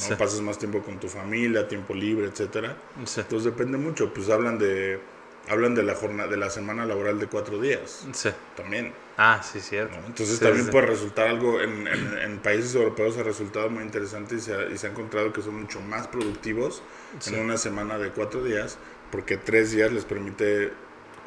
¿no? 0.08 0.16
pasas 0.16 0.40
más 0.40 0.58
tiempo 0.58 0.82
con 0.82 0.98
tu 1.00 1.08
familia, 1.08 1.66
tiempo 1.68 1.94
libre, 1.94 2.26
etcétera. 2.26 2.76
Entonces 2.96 3.44
depende 3.44 3.78
mucho, 3.78 4.12
pues 4.12 4.28
hablan 4.30 4.58
de 4.58 5.00
hablan 5.48 5.74
de 5.74 5.82
la 5.82 5.94
jornada 5.94 6.28
de 6.28 6.36
la 6.36 6.50
semana 6.50 6.84
laboral 6.84 7.18
de 7.18 7.26
cuatro 7.26 7.60
días. 7.60 8.06
Sí. 8.12 8.30
También. 8.56 8.92
Ah, 9.16 9.42
sí, 9.42 9.60
cierto. 9.60 9.96
Entonces 10.06 10.38
también 10.38 10.68
puede 10.68 10.86
resultar 10.86 11.28
algo, 11.28 11.60
en, 11.60 11.86
en, 11.88 12.38
países 12.38 12.74
europeos 12.74 13.18
ha 13.18 13.22
resultado 13.22 13.68
muy 13.68 13.82
interesante 13.82 14.36
y 14.36 14.40
se 14.40 14.54
ha, 14.54 14.70
y 14.70 14.78
se 14.78 14.86
ha 14.86 14.90
encontrado 14.90 15.32
que 15.32 15.42
son 15.42 15.60
mucho 15.60 15.80
más 15.80 16.06
productivos 16.06 16.82
en 17.26 17.40
una 17.40 17.56
semana 17.56 17.98
de 17.98 18.10
cuatro 18.10 18.42
días, 18.42 18.78
porque 19.10 19.36
tres 19.36 19.72
días 19.72 19.92
les 19.92 20.04
permite 20.04 20.72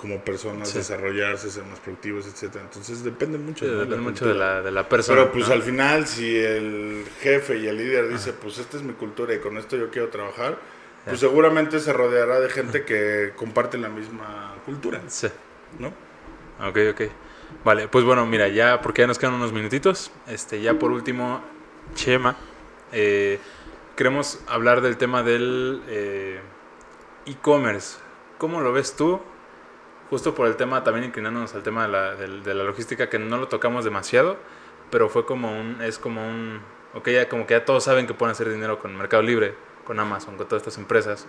como 0.04 0.20
personas, 0.20 0.74
desarrollarse, 0.74 1.49
ser 1.49 1.64
más 1.64 1.80
productivos, 1.80 2.28
etcétera. 2.28 2.66
Entonces 2.66 3.06
depende 3.06 3.38
mucho. 3.38 3.66
depende 3.66 3.95
mucho 3.95 4.28
de 4.28 4.36
la, 4.36 4.62
de 4.62 4.70
la 4.70 4.89
persona. 4.89 5.18
Pero 5.18 5.32
pues 5.32 5.49
al 5.49 5.62
final, 5.62 6.06
si 6.08 6.38
el 6.38 7.06
jefe 7.22 7.58
y 7.58 7.68
el 7.68 7.78
líder 7.78 8.10
dice, 8.10 8.34
pues 8.34 8.58
esta 8.58 8.76
es 8.76 8.84
mi 8.84 8.91
cultura 8.91 9.34
y 9.34 9.39
con 9.39 9.58
esto 9.58 9.78
yo 9.78 9.89
quiero 9.89 10.10
trabajar, 10.10 10.58
pues 11.06 11.22
seguramente 11.22 11.80
se 11.80 11.93
rodeará 11.93 12.41
de 12.41 12.49
gente 12.49 12.84
que 12.84 13.32
comparte 13.38 13.78
la 13.78 13.88
misma 13.88 14.56
cultura. 14.66 15.01
Sí. 15.08 15.30
¿No? 15.80 15.88
Ok, 16.68 16.80
ok. 16.91 17.01
Vale, 17.64 17.88
pues 17.88 18.04
bueno, 18.04 18.26
mira, 18.26 18.49
ya, 18.49 18.82
porque 18.82 19.04
ya 19.04 19.08
nos 19.08 19.18
quedan 19.18 19.36
unos 19.36 19.54
minutitos. 19.54 20.12
Este, 20.28 20.62
ya 20.62 20.74
por 20.74 20.91
último, 20.91 21.41
Chema, 21.95 22.36
eh, 22.91 23.39
queremos 23.95 24.41
hablar 24.49 24.82
del 24.82 24.97
tema 24.97 25.24
del 25.24 25.82
eh, 25.88 26.41
e-commerce. 27.26 27.99
¿Cómo 28.38 28.60
lo 28.60 28.74
ves 28.74 28.97
tú? 28.97 29.22
Justo 30.14 30.36
por 30.36 30.45
el 30.45 30.55
tema, 30.57 30.84
también 30.84 31.05
inclinándonos 31.05 31.55
al 31.55 31.64
tema 31.64 31.88
de 31.88 31.91
la, 31.91 32.14
de, 32.14 32.53
la 32.53 32.64
logística, 32.64 33.09
que 33.09 33.18
no 33.18 33.36
lo 33.39 33.47
tocamos 33.47 33.84
demasiado, 33.84 34.38
pero 34.91 35.09
fue 35.09 35.26
como 35.26 35.59
un, 35.59 35.82
es 35.82 35.97
como 35.97 36.22
un, 36.22 36.61
ok, 36.93 37.09
ya 37.09 37.28
como 37.28 37.47
que 37.47 37.55
ya 37.55 37.66
todos 37.66 37.84
saben 37.84 38.05
que 38.05 38.14
pueden 38.14 38.34
hacer 38.34 38.47
dinero 38.47 38.78
con 38.78 38.95
Mercado 38.95 39.24
Libre, 39.24 39.55
con 39.84 39.99
Amazon, 39.99 40.38
con 40.38 40.47
todas 40.47 40.61
estas 40.61 40.78
empresas, 40.78 41.26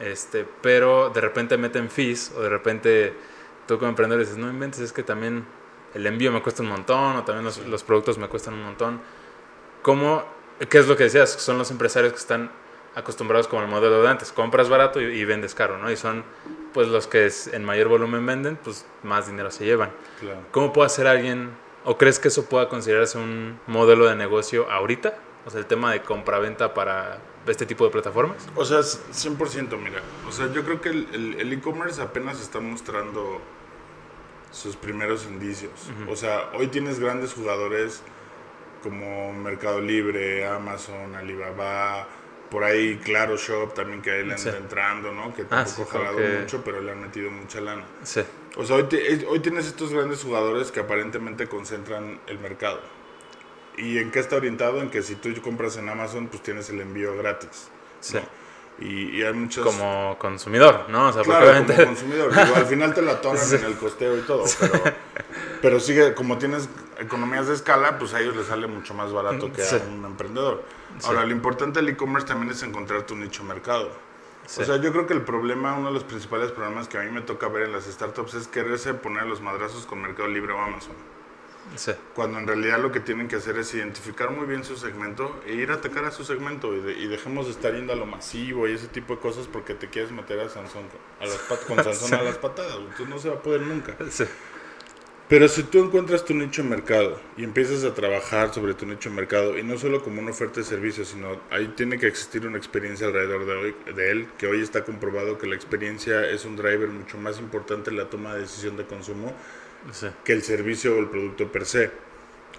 este, 0.00 0.44
pero 0.62 1.10
de 1.10 1.20
repente 1.20 1.56
meten 1.56 1.88
fees 1.88 2.32
o 2.36 2.42
de 2.42 2.48
repente 2.48 3.14
tú 3.68 3.78
como 3.78 3.90
emprendedor 3.90 4.24
dices, 4.24 4.36
no 4.36 4.50
inventes, 4.50 4.80
es 4.80 4.92
que 4.92 5.04
también 5.04 5.46
el 5.94 6.04
envío 6.04 6.32
me 6.32 6.42
cuesta 6.42 6.64
un 6.64 6.70
montón 6.70 7.14
o 7.14 7.22
también 7.22 7.44
los, 7.44 7.64
los 7.68 7.84
productos 7.84 8.18
me 8.18 8.26
cuestan 8.26 8.54
un 8.54 8.64
montón. 8.64 9.00
¿Cómo, 9.82 10.24
qué 10.68 10.78
es 10.78 10.88
lo 10.88 10.96
que 10.96 11.04
decías? 11.04 11.30
Son 11.30 11.56
los 11.56 11.70
empresarios 11.70 12.12
que 12.12 12.18
están 12.18 12.50
acostumbrados 12.94 13.48
como 13.48 13.62
el 13.62 13.68
modelo 13.68 14.02
de 14.02 14.08
antes, 14.08 14.32
compras 14.32 14.68
barato 14.68 15.00
y, 15.00 15.24
vendes 15.24 15.54
caro, 15.54 15.78
¿no? 15.78 15.90
Y 15.90 15.96
son 15.96 16.24
pues 16.72 16.88
los 16.88 17.06
que 17.06 17.30
en 17.52 17.64
mayor 17.64 17.88
volumen 17.88 18.24
venden, 18.26 18.56
pues 18.56 18.86
más 19.02 19.26
dinero 19.26 19.50
se 19.50 19.64
llevan. 19.64 19.90
¿Cómo 20.50 20.72
puede 20.72 20.86
hacer 20.86 21.06
alguien, 21.06 21.50
o 21.84 21.98
crees 21.98 22.18
que 22.18 22.28
eso 22.28 22.46
pueda 22.46 22.68
considerarse 22.68 23.18
un 23.18 23.60
modelo 23.66 24.06
de 24.06 24.16
negocio 24.16 24.70
ahorita? 24.70 25.14
O 25.46 25.50
sea, 25.50 25.60
el 25.60 25.66
tema 25.66 25.92
de 25.92 26.02
compra-venta 26.02 26.72
para 26.72 27.18
este 27.46 27.66
tipo 27.66 27.84
de 27.84 27.90
plataformas. 27.90 28.48
O 28.56 28.64
sea, 28.64 28.78
100%, 28.78 29.76
mira. 29.78 30.00
O 30.26 30.32
sea, 30.32 30.50
yo 30.52 30.64
creo 30.64 30.80
que 30.80 30.88
el 30.88 31.52
e-commerce 31.52 32.00
apenas 32.00 32.40
está 32.40 32.60
mostrando 32.60 33.40
sus 34.54 34.76
primeros 34.76 35.26
indicios. 35.26 35.72
O 36.08 36.16
sea, 36.16 36.50
hoy 36.54 36.68
tienes 36.68 37.00
grandes 37.00 37.34
jugadores 37.34 38.02
como 38.82 39.32
Mercado 39.32 39.80
Libre, 39.80 40.46
Amazon, 40.46 41.16
Alibaba, 41.16 42.06
por 42.54 42.62
ahí 42.62 43.00
Claro 43.02 43.36
Shop 43.36 43.74
también 43.74 44.00
que 44.00 44.12
ahí 44.12 44.24
le 44.24 44.34
anda 44.34 44.56
entrando, 44.56 45.10
¿no? 45.10 45.34
Que 45.34 45.42
ah, 45.42 45.64
tampoco 45.64 45.82
ha 45.82 45.86
jalado 45.86 46.18
mucho, 46.20 46.62
pero 46.62 46.80
le 46.80 46.92
han 46.92 47.00
metido 47.00 47.28
mucha 47.28 47.60
lana. 47.60 47.84
Sí. 48.04 48.20
O 48.54 48.64
sea, 48.64 48.76
hoy, 48.76 48.86
hoy 49.28 49.40
tienes 49.40 49.66
estos 49.66 49.92
grandes 49.92 50.22
jugadores 50.22 50.70
que 50.70 50.78
aparentemente 50.78 51.48
concentran 51.48 52.20
el 52.28 52.38
mercado. 52.38 52.80
¿Y 53.76 53.98
en 53.98 54.12
qué 54.12 54.20
está 54.20 54.36
orientado? 54.36 54.80
En 54.80 54.88
que 54.88 55.02
si 55.02 55.16
tú 55.16 55.30
compras 55.42 55.76
en 55.78 55.88
Amazon, 55.88 56.28
pues 56.28 56.44
tienes 56.44 56.70
el 56.70 56.80
envío 56.80 57.16
gratis. 57.16 57.70
Sí. 57.98 58.18
Y, 58.80 59.22
hay 59.22 59.32
muchos... 59.32 59.64
Como 59.64 60.16
consumidor, 60.18 60.86
¿no? 60.88 61.08
O 61.08 61.12
sea, 61.12 61.22
claro, 61.22 61.64
como 61.64 61.84
consumidor. 61.86 62.36
al 62.36 62.66
final 62.66 62.92
te 62.92 63.02
la 63.02 63.12
atoran 63.12 63.42
en 63.52 63.64
el 63.64 63.76
costeo 63.76 64.18
y 64.18 64.22
todo, 64.22 64.44
pero, 64.58 64.82
pero 65.62 65.80
sigue, 65.80 66.12
como 66.14 66.38
tienes 66.38 66.68
economías 66.98 67.46
de 67.46 67.54
escala, 67.54 67.98
pues 67.98 68.14
a 68.14 68.20
ellos 68.20 68.36
les 68.36 68.46
sale 68.46 68.66
mucho 68.66 68.92
más 68.94 69.12
barato 69.12 69.52
que 69.52 69.62
a 69.62 69.76
un 69.88 70.04
emprendedor. 70.04 70.64
Ahora, 71.04 71.24
lo 71.24 71.32
importante 71.32 71.80
del 71.80 71.88
e-commerce 71.90 72.26
también 72.26 72.50
es 72.52 72.62
encontrar 72.62 73.02
tu 73.02 73.16
nicho 73.16 73.42
mercado. 73.44 73.90
O 74.44 74.64
sea, 74.64 74.76
yo 74.76 74.92
creo 74.92 75.06
que 75.06 75.14
el 75.14 75.22
problema, 75.22 75.74
uno 75.74 75.88
de 75.88 75.94
los 75.94 76.04
principales 76.04 76.52
problemas 76.52 76.86
que 76.86 76.98
a 76.98 77.02
mí 77.02 77.10
me 77.10 77.22
toca 77.22 77.48
ver 77.48 77.64
en 77.64 77.72
las 77.72 77.84
startups 77.84 78.34
es 78.34 78.46
quererse 78.46 78.92
poner 78.92 79.24
los 79.24 79.40
madrazos 79.40 79.86
con 79.86 80.02
Mercado 80.02 80.28
Libre 80.28 80.52
o 80.52 80.60
Amazon. 80.60 80.94
Sí. 81.76 81.92
Cuando 82.14 82.38
en 82.38 82.46
realidad 82.46 82.80
lo 82.80 82.92
que 82.92 83.00
tienen 83.00 83.28
que 83.28 83.36
hacer 83.36 83.58
es 83.58 83.74
identificar 83.74 84.30
muy 84.30 84.46
bien 84.46 84.64
su 84.64 84.76
segmento 84.76 85.40
e 85.46 85.54
ir 85.54 85.70
a 85.70 85.74
atacar 85.74 86.04
a 86.04 86.10
su 86.10 86.24
segmento 86.24 86.74
y, 86.74 87.08
dejemos 87.08 87.46
de 87.46 87.52
estar 87.52 87.74
yendo 87.74 87.92
a 87.92 87.96
lo 87.96 88.06
masivo 88.06 88.68
y 88.68 88.72
ese 88.72 88.88
tipo 88.88 89.14
de 89.14 89.20
cosas 89.20 89.46
porque 89.46 89.74
te 89.74 89.88
quieres 89.88 90.12
meter 90.12 90.40
a 90.40 90.48
Sansón 90.48 90.84
a 91.20 91.26
las 91.26 91.38
con 91.66 91.82
Sansón 91.82 92.14
a 92.20 92.22
las 92.22 92.38
patadas. 92.38 92.76
Entonces 92.78 93.08
no 93.08 93.18
se 93.18 93.28
va 93.28 93.36
a 93.36 93.42
poder 93.42 93.62
nunca. 93.62 93.96
Sí. 94.10 94.24
Pero 95.26 95.48
si 95.48 95.62
tú 95.62 95.82
encuentras 95.82 96.22
tu 96.22 96.34
nicho 96.34 96.62
de 96.62 96.68
mercado 96.68 97.18
y 97.38 97.44
empiezas 97.44 97.82
a 97.84 97.94
trabajar 97.94 98.52
sobre 98.52 98.74
tu 98.74 98.84
nicho 98.84 99.08
de 99.08 99.16
mercado, 99.16 99.56
y 99.56 99.62
no 99.62 99.78
solo 99.78 100.02
como 100.02 100.20
una 100.20 100.32
oferta 100.32 100.60
de 100.60 100.66
servicio, 100.66 101.04
sino 101.06 101.40
ahí 101.50 101.68
tiene 101.68 101.98
que 101.98 102.06
existir 102.06 102.46
una 102.46 102.58
experiencia 102.58 103.06
alrededor 103.06 103.46
de, 103.46 103.52
hoy, 103.54 103.76
de 103.94 104.10
él, 104.10 104.28
que 104.36 104.46
hoy 104.46 104.60
está 104.60 104.84
comprobado 104.84 105.38
que 105.38 105.46
la 105.46 105.54
experiencia 105.54 106.28
es 106.28 106.44
un 106.44 106.56
driver 106.56 106.88
mucho 106.88 107.16
más 107.16 107.38
importante 107.38 107.88
en 107.90 107.96
la 107.96 108.10
toma 108.10 108.34
de 108.34 108.42
decisión 108.42 108.76
de 108.76 108.84
consumo 108.84 109.34
que 110.24 110.32
el 110.32 110.42
servicio 110.42 110.96
o 110.96 110.98
el 110.98 111.08
producto 111.08 111.50
per 111.50 111.66
se. 111.66 111.90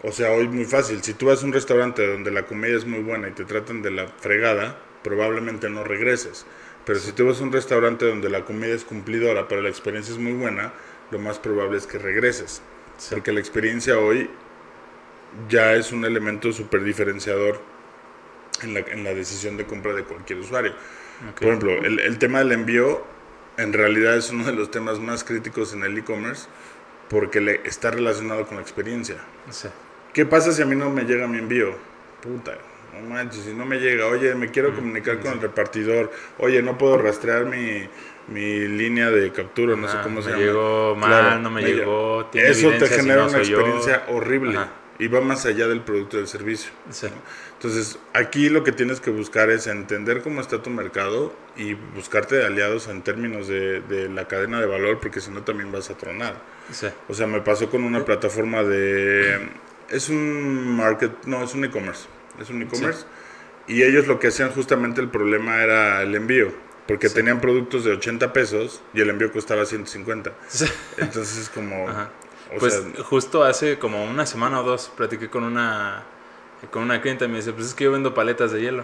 O 0.04 0.12
sea, 0.12 0.32
hoy 0.32 0.48
muy 0.48 0.66
fácil, 0.66 1.02
si 1.02 1.14
tú 1.14 1.28
vas 1.28 1.42
a 1.42 1.46
un 1.46 1.54
restaurante 1.54 2.06
donde 2.06 2.32
la 2.32 2.46
comida 2.46 2.76
es 2.76 2.86
muy 2.86 3.00
buena 3.00 3.28
y 3.28 3.32
te 3.32 3.46
tratan 3.46 3.82
de 3.82 3.92
la 3.92 4.08
fregada, 4.08 4.78
probablemente 5.04 5.70
no 5.70 5.84
regreses. 5.84 6.46
Pero 6.86 7.00
si 7.00 7.12
tú 7.14 7.26
vas 7.26 7.42
a 7.42 7.44
un 7.44 7.52
restaurante 7.52 8.06
donde 8.06 8.30
la 8.30 8.46
comida 8.46 8.74
es 8.74 8.84
cumplidora, 8.84 9.48
pero 9.48 9.62
la 9.62 9.70
experiencia 9.70 10.14
es 10.14 10.20
muy 10.20 10.34
buena, 10.34 10.74
lo 11.12 11.20
más 11.20 11.40
probable 11.40 11.78
es 11.78 11.88
que 11.88 11.98
regreses. 11.98 12.62
Porque 13.10 13.32
la 13.32 13.40
experiencia 13.40 13.98
hoy 13.98 14.30
ya 15.50 15.74
es 15.74 15.92
un 15.92 16.06
elemento 16.06 16.54
súper 16.54 16.84
diferenciador 16.84 17.60
en 18.62 18.74
la, 18.74 18.80
en 18.82 19.04
la, 19.04 19.14
decisión 19.14 19.58
de 19.58 19.66
compra 19.66 19.94
de 19.94 20.04
cualquier 20.04 20.40
usuario. 20.40 20.74
Por 21.36 21.48
ejemplo, 21.48 21.72
el, 21.72 22.00
el, 22.00 22.18
tema 22.20 22.40
del 22.40 22.52
envío 22.54 23.04
en 23.58 23.74
realidad 23.74 24.16
es 24.16 24.30
uno 24.30 24.46
de 24.46 24.54
los 24.54 24.72
temas 24.72 25.00
más 25.00 25.24
críticos 25.24 25.74
en 25.74 25.84
el 25.84 25.98
e-commerce 25.98 26.48
porque 27.10 27.42
le 27.42 27.62
está 27.66 27.92
relacionado 27.92 28.46
con 28.46 28.58
la 28.58 28.62
experiencia. 28.64 29.18
¿Qué 30.14 30.26
pasa 30.26 30.52
si 30.52 30.62
a 30.62 30.66
mí 30.66 30.76
no 30.76 30.90
me 30.90 31.04
llega 31.04 31.28
mi 31.28 31.38
envío? 31.38 31.76
Puta, 32.22 32.58
no 32.94 33.10
manches, 33.10 33.44
si 33.44 33.54
no 33.54 33.66
me 33.66 33.80
llega, 33.80 34.08
oye, 34.08 34.34
me 34.36 34.50
quiero 34.50 34.72
mm, 34.72 34.76
comunicar 34.76 35.20
con 35.20 35.34
el 35.34 35.42
repartidor, 35.42 36.12
oye, 36.38 36.62
no 36.62 36.78
puedo 36.78 36.98
rastrear 36.98 37.46
mi, 37.46 37.88
mi 38.28 38.68
línea 38.68 39.10
de 39.12 39.32
captura, 39.32 39.76
no 39.76 39.88
sé 39.88 39.98
cómo 40.02 40.22
se 40.22 40.30
llama. 40.30 40.42
Me 40.42 40.48
llegó 40.48 40.96
mal, 40.96 41.44
no 41.44 41.52
me, 41.52 41.62
llegó. 41.62 42.30
Eso 42.34 42.72
te 42.72 42.88
genera 42.88 43.26
una 43.26 43.38
experiencia 43.38 44.04
horrible 44.08 44.58
y 44.98 45.08
va 45.08 45.22
más 45.22 45.46
allá 45.46 45.68
del 45.68 45.82
producto 45.82 46.18
del 46.18 46.28
servicio. 46.28 46.72
Entonces, 47.54 48.00
aquí 48.14 48.50
lo 48.50 48.64
que 48.64 48.72
tienes 48.72 49.00
que 49.00 49.12
buscar 49.12 49.50
es 49.50 49.68
entender 49.68 50.22
cómo 50.22 50.42
está 50.42 50.62
tu 50.62 50.70
mercado 50.70 51.36
y 51.58 51.74
buscarte 51.74 52.46
aliados 52.46 52.88
en 52.88 53.02
términos 53.02 53.48
de, 53.48 53.82
de 53.82 54.10
la 54.10 54.28
cadena 54.28 54.60
de 54.60 54.68
valor, 54.68 55.00
porque 55.00 55.20
si 55.20 55.32
no 55.32 55.44
también 55.44 55.72
vas 55.72 55.90
a 55.90 55.98
tronar. 55.98 56.36
O 57.10 57.14
sea, 57.14 57.28
me 57.28 57.42
pasó 57.42 57.70
con 57.70 57.84
una 57.84 58.06
plataforma 58.06 58.64
de... 58.64 59.50
Es 59.90 60.10
un 60.10 60.76
market, 60.76 61.12
no, 61.26 61.44
es 61.44 61.54
un 61.54 61.66
e-commerce. 61.66 62.08
Es 62.42 62.50
un 62.50 62.62
e-commerce. 62.62 63.06
Y 63.68 63.84
ellos 63.84 64.08
lo 64.08 64.20
que 64.20 64.28
hacían 64.28 64.52
justamente 64.52 65.02
el 65.02 65.10
problema 65.10 65.62
era 65.62 66.02
el 66.02 66.16
envío. 66.16 66.52
Porque 66.88 67.10
tenían 67.10 67.42
productos 67.42 67.84
de 67.84 67.94
80 67.94 68.32
pesos 68.32 68.82
y 68.94 69.02
el 69.02 69.10
envío 69.10 69.32
costaba 69.32 69.66
150. 69.66 70.32
Entonces 70.98 71.38
es 71.38 71.50
pues 72.60 72.84
justo 73.04 73.44
hace 73.44 73.80
como 73.80 74.04
una 74.06 74.26
semana 74.26 74.62
o 74.62 74.64
dos 74.64 74.92
platiqué 74.96 75.30
con 75.30 75.44
una, 75.44 76.04
con 76.72 76.84
una 76.84 77.02
cliente 77.02 77.26
y 77.26 77.28
me 77.28 77.38
dice, 77.38 77.54
pues 77.54 77.68
es 77.68 77.74
que 77.74 77.86
yo 77.86 77.92
vendo 77.92 78.14
paletas 78.14 78.52
de 78.52 78.62
hielo. 78.62 78.84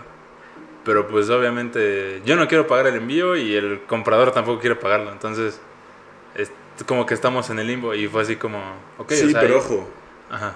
Pero 0.84 1.08
pues 1.08 1.30
obviamente 1.30 2.22
yo 2.26 2.36
no 2.36 2.48
quiero 2.48 2.66
pagar 2.66 2.88
el 2.88 2.96
envío 2.96 3.36
y 3.36 3.56
el 3.56 3.82
comprador 3.86 4.32
tampoco 4.32 4.60
quiere 4.60 4.76
pagarlo. 4.76 5.12
Entonces 5.12 5.60
como 6.86 7.06
que 7.06 7.14
estamos 7.14 7.50
en 7.50 7.60
el 7.60 7.68
limbo 7.68 7.94
y 7.94 8.08
fue 8.08 8.22
así 8.22 8.36
como, 8.36 8.60
ok. 8.98 9.12
Sí, 9.12 9.34
pero 9.34 9.58
ojo. 9.58 9.90
Ajá. 10.30 10.56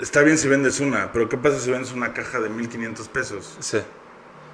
Está 0.00 0.22
bien 0.22 0.36
si 0.36 0.48
vendes 0.48 0.80
una, 0.80 1.10
pero 1.12 1.28
¿qué 1.28 1.36
pasa 1.38 1.58
si 1.58 1.70
vendes 1.70 1.92
una 1.92 2.12
caja 2.12 2.40
de 2.40 2.50
1500 2.50 3.08
pesos? 3.08 3.56
Sí. 3.60 3.78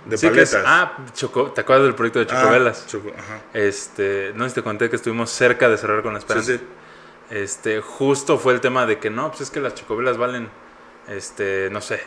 De 0.07 0.19
paletas. 0.19 0.63
ah, 0.65 0.99
Choco, 1.15 1.53
¿te 1.53 1.61
acuerdas 1.61 1.85
del 1.85 1.95
proyecto 1.95 2.21
de 2.21 2.27
ah, 2.31 2.41
Chocovelas? 2.41 2.87
ajá. 3.19 3.41
Este, 3.53 4.33
no 4.35 4.45
sé 4.45 4.51
si 4.51 4.55
te 4.57 4.63
conté 4.63 4.91
que 4.91 4.97
estuvimos 4.97 5.31
cerca 5.31 5.69
de 5.69 5.77
cerrar 5.77 6.03
con 6.03 6.13
la 6.13 6.19
esperanza. 6.19 6.53
Sí, 6.53 6.59
sí. 6.59 6.65
Este, 7.33 7.81
justo 7.81 8.37
fue 8.37 8.53
el 8.53 8.61
tema 8.61 8.85
de 8.85 8.99
que 8.99 9.09
no, 9.09 9.31
pues 9.31 9.41
es 9.41 9.51
que 9.51 9.59
las 9.59 9.75
chocovelas 9.75 10.19
valen, 10.19 10.51
este, 11.09 11.71
no 11.73 11.81
sé, 11.81 12.03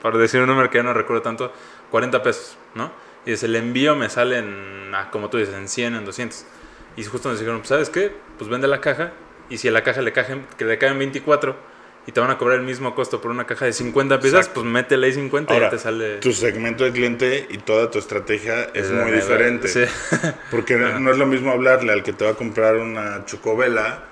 para 0.00 0.16
decir 0.16 0.40
un 0.40 0.46
número 0.46 0.70
que 0.70 0.78
ya 0.78 0.82
no 0.82 0.94
recuerdo 0.94 1.20
tanto, 1.20 1.52
40 1.90 2.22
pesos, 2.22 2.56
¿no? 2.74 2.90
Y 3.26 3.32
desde 3.32 3.48
el 3.48 3.56
envío 3.56 3.96
me 3.96 4.08
salen, 4.08 4.92
como 5.12 5.28
tú 5.28 5.36
dices, 5.36 5.54
en 5.54 5.68
100, 5.68 5.96
en 5.96 6.04
200. 6.06 6.46
Y 6.96 7.04
justo 7.04 7.28
nos 7.28 7.38
dijeron, 7.38 7.60
pues, 7.60 7.68
¿sabes 7.68 7.90
qué? 7.90 8.16
Pues 8.38 8.48
vende 8.48 8.66
la 8.66 8.80
caja 8.80 9.12
y 9.50 9.58
si 9.58 9.68
a 9.68 9.72
la 9.72 9.82
caja 9.82 10.00
le 10.00 10.12
caen, 10.12 10.46
que 10.56 10.64
le 10.64 10.78
caen 10.78 10.98
24 10.98 11.54
y 12.08 12.12
te 12.12 12.20
van 12.20 12.30
a 12.30 12.38
cobrar 12.38 12.58
el 12.58 12.64
mismo 12.64 12.94
costo 12.94 13.20
por 13.20 13.30
una 13.30 13.46
caja 13.46 13.66
de 13.66 13.74
50 13.74 14.18
piezas, 14.18 14.48
pues 14.48 14.64
métele 14.64 15.08
ahí 15.08 15.12
50 15.12 15.54
y 15.54 15.60
ya 15.60 15.68
te 15.68 15.78
sale... 15.78 16.16
Tu 16.20 16.32
segmento 16.32 16.84
de 16.84 16.92
cliente 16.92 17.46
y 17.50 17.58
toda 17.58 17.90
tu 17.90 17.98
estrategia 17.98 18.70
es, 18.72 18.90
muy 18.90 19.12
diferente. 19.12 19.68
Sí. 19.68 19.82
Porque 20.50 20.76
no 21.00 21.10
es 21.10 21.18
lo 21.18 21.26
mismo 21.26 21.50
hablarle 21.50 21.92
al 21.92 22.02
que 22.02 22.14
te 22.14 22.24
va 22.24 22.30
a 22.30 22.34
comprar 22.34 22.76
una 22.76 23.26
chocovela 23.26 24.04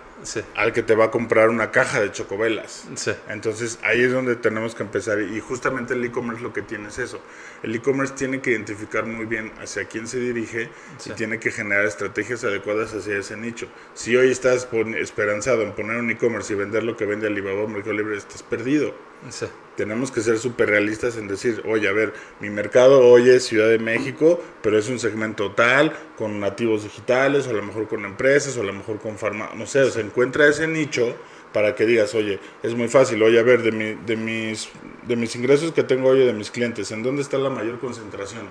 al 0.54 0.72
que 0.72 0.82
te 0.82 0.94
va 0.94 1.06
a 1.06 1.10
comprar 1.10 1.48
una 1.48 1.70
caja 1.70 2.00
de 2.00 2.10
chocobelas. 2.10 2.88
Entonces 3.28 3.78
ahí 3.82 4.02
es 4.02 4.12
donde 4.12 4.36
tenemos 4.36 4.74
que 4.74 4.82
empezar 4.82 5.20
y 5.20 5.40
justamente 5.40 5.94
el 5.94 6.04
e-commerce 6.04 6.42
lo 6.42 6.52
que 6.52 6.62
tiene 6.62 6.88
es 6.88 6.98
eso. 6.98 7.20
El 7.62 7.74
e-commerce 7.74 8.14
tiene 8.14 8.40
que 8.40 8.50
identificar 8.50 9.06
muy 9.06 9.26
bien 9.26 9.52
hacia 9.60 9.84
quién 9.86 10.06
se 10.06 10.18
dirige 10.18 10.70
y 11.04 11.10
tiene 11.10 11.38
que 11.38 11.50
generar 11.50 11.84
estrategias 11.84 12.44
adecuadas 12.44 12.94
hacia 12.94 13.18
ese 13.18 13.36
nicho. 13.36 13.68
Si 13.94 14.16
hoy 14.16 14.30
estás 14.30 14.68
esperanzado 14.98 15.62
en 15.62 15.72
poner 15.72 15.96
un 15.98 16.10
e-commerce 16.10 16.52
y 16.52 16.56
vender 16.56 16.82
lo 16.82 16.96
que 16.96 17.06
vende 17.06 17.26
Alibaba 17.26 17.62
o 17.62 17.68
Mercado 17.68 17.94
Libre, 17.94 18.16
estás 18.16 18.42
perdido. 18.42 18.94
Tenemos 19.76 20.10
que 20.10 20.20
ser 20.22 20.38
súper 20.38 20.70
realistas 20.70 21.16
en 21.16 21.28
decir, 21.28 21.62
oye, 21.66 21.88
a 21.88 21.92
ver, 21.92 22.14
mi 22.40 22.48
mercado 22.48 23.06
hoy 23.06 23.28
es 23.28 23.44
Ciudad 23.44 23.68
de 23.68 23.78
México, 23.78 24.40
pero 24.62 24.78
es 24.78 24.88
un 24.88 24.98
segmento 24.98 25.52
tal, 25.52 25.94
con 26.16 26.40
nativos 26.40 26.84
digitales, 26.84 27.46
o 27.46 27.50
a 27.50 27.54
lo 27.54 27.62
mejor 27.62 27.86
con 27.88 28.04
empresas, 28.04 28.56
o 28.56 28.62
a 28.62 28.64
lo 28.64 28.72
mejor 28.72 28.98
con 28.98 29.18
farma, 29.18 29.50
no 29.54 29.66
sé, 29.66 29.90
se 29.90 30.00
encuentra 30.00 30.48
ese 30.48 30.66
nicho 30.66 31.14
para 31.52 31.74
que 31.74 31.84
digas, 31.86 32.14
oye, 32.14 32.40
es 32.62 32.74
muy 32.74 32.88
fácil, 32.88 33.22
oye, 33.22 33.38
a 33.38 33.42
ver, 33.42 33.62
de, 33.62 33.72
mi, 33.72 33.94
de, 33.94 34.16
mis, 34.16 34.68
de 35.06 35.16
mis 35.16 35.36
ingresos 35.36 35.72
que 35.72 35.82
tengo 35.82 36.08
hoy 36.08 36.24
de 36.24 36.32
mis 36.32 36.50
clientes, 36.50 36.90
¿en 36.92 37.02
dónde 37.02 37.22
está 37.22 37.38
la 37.38 37.50
mayor 37.50 37.78
concentración? 37.78 38.50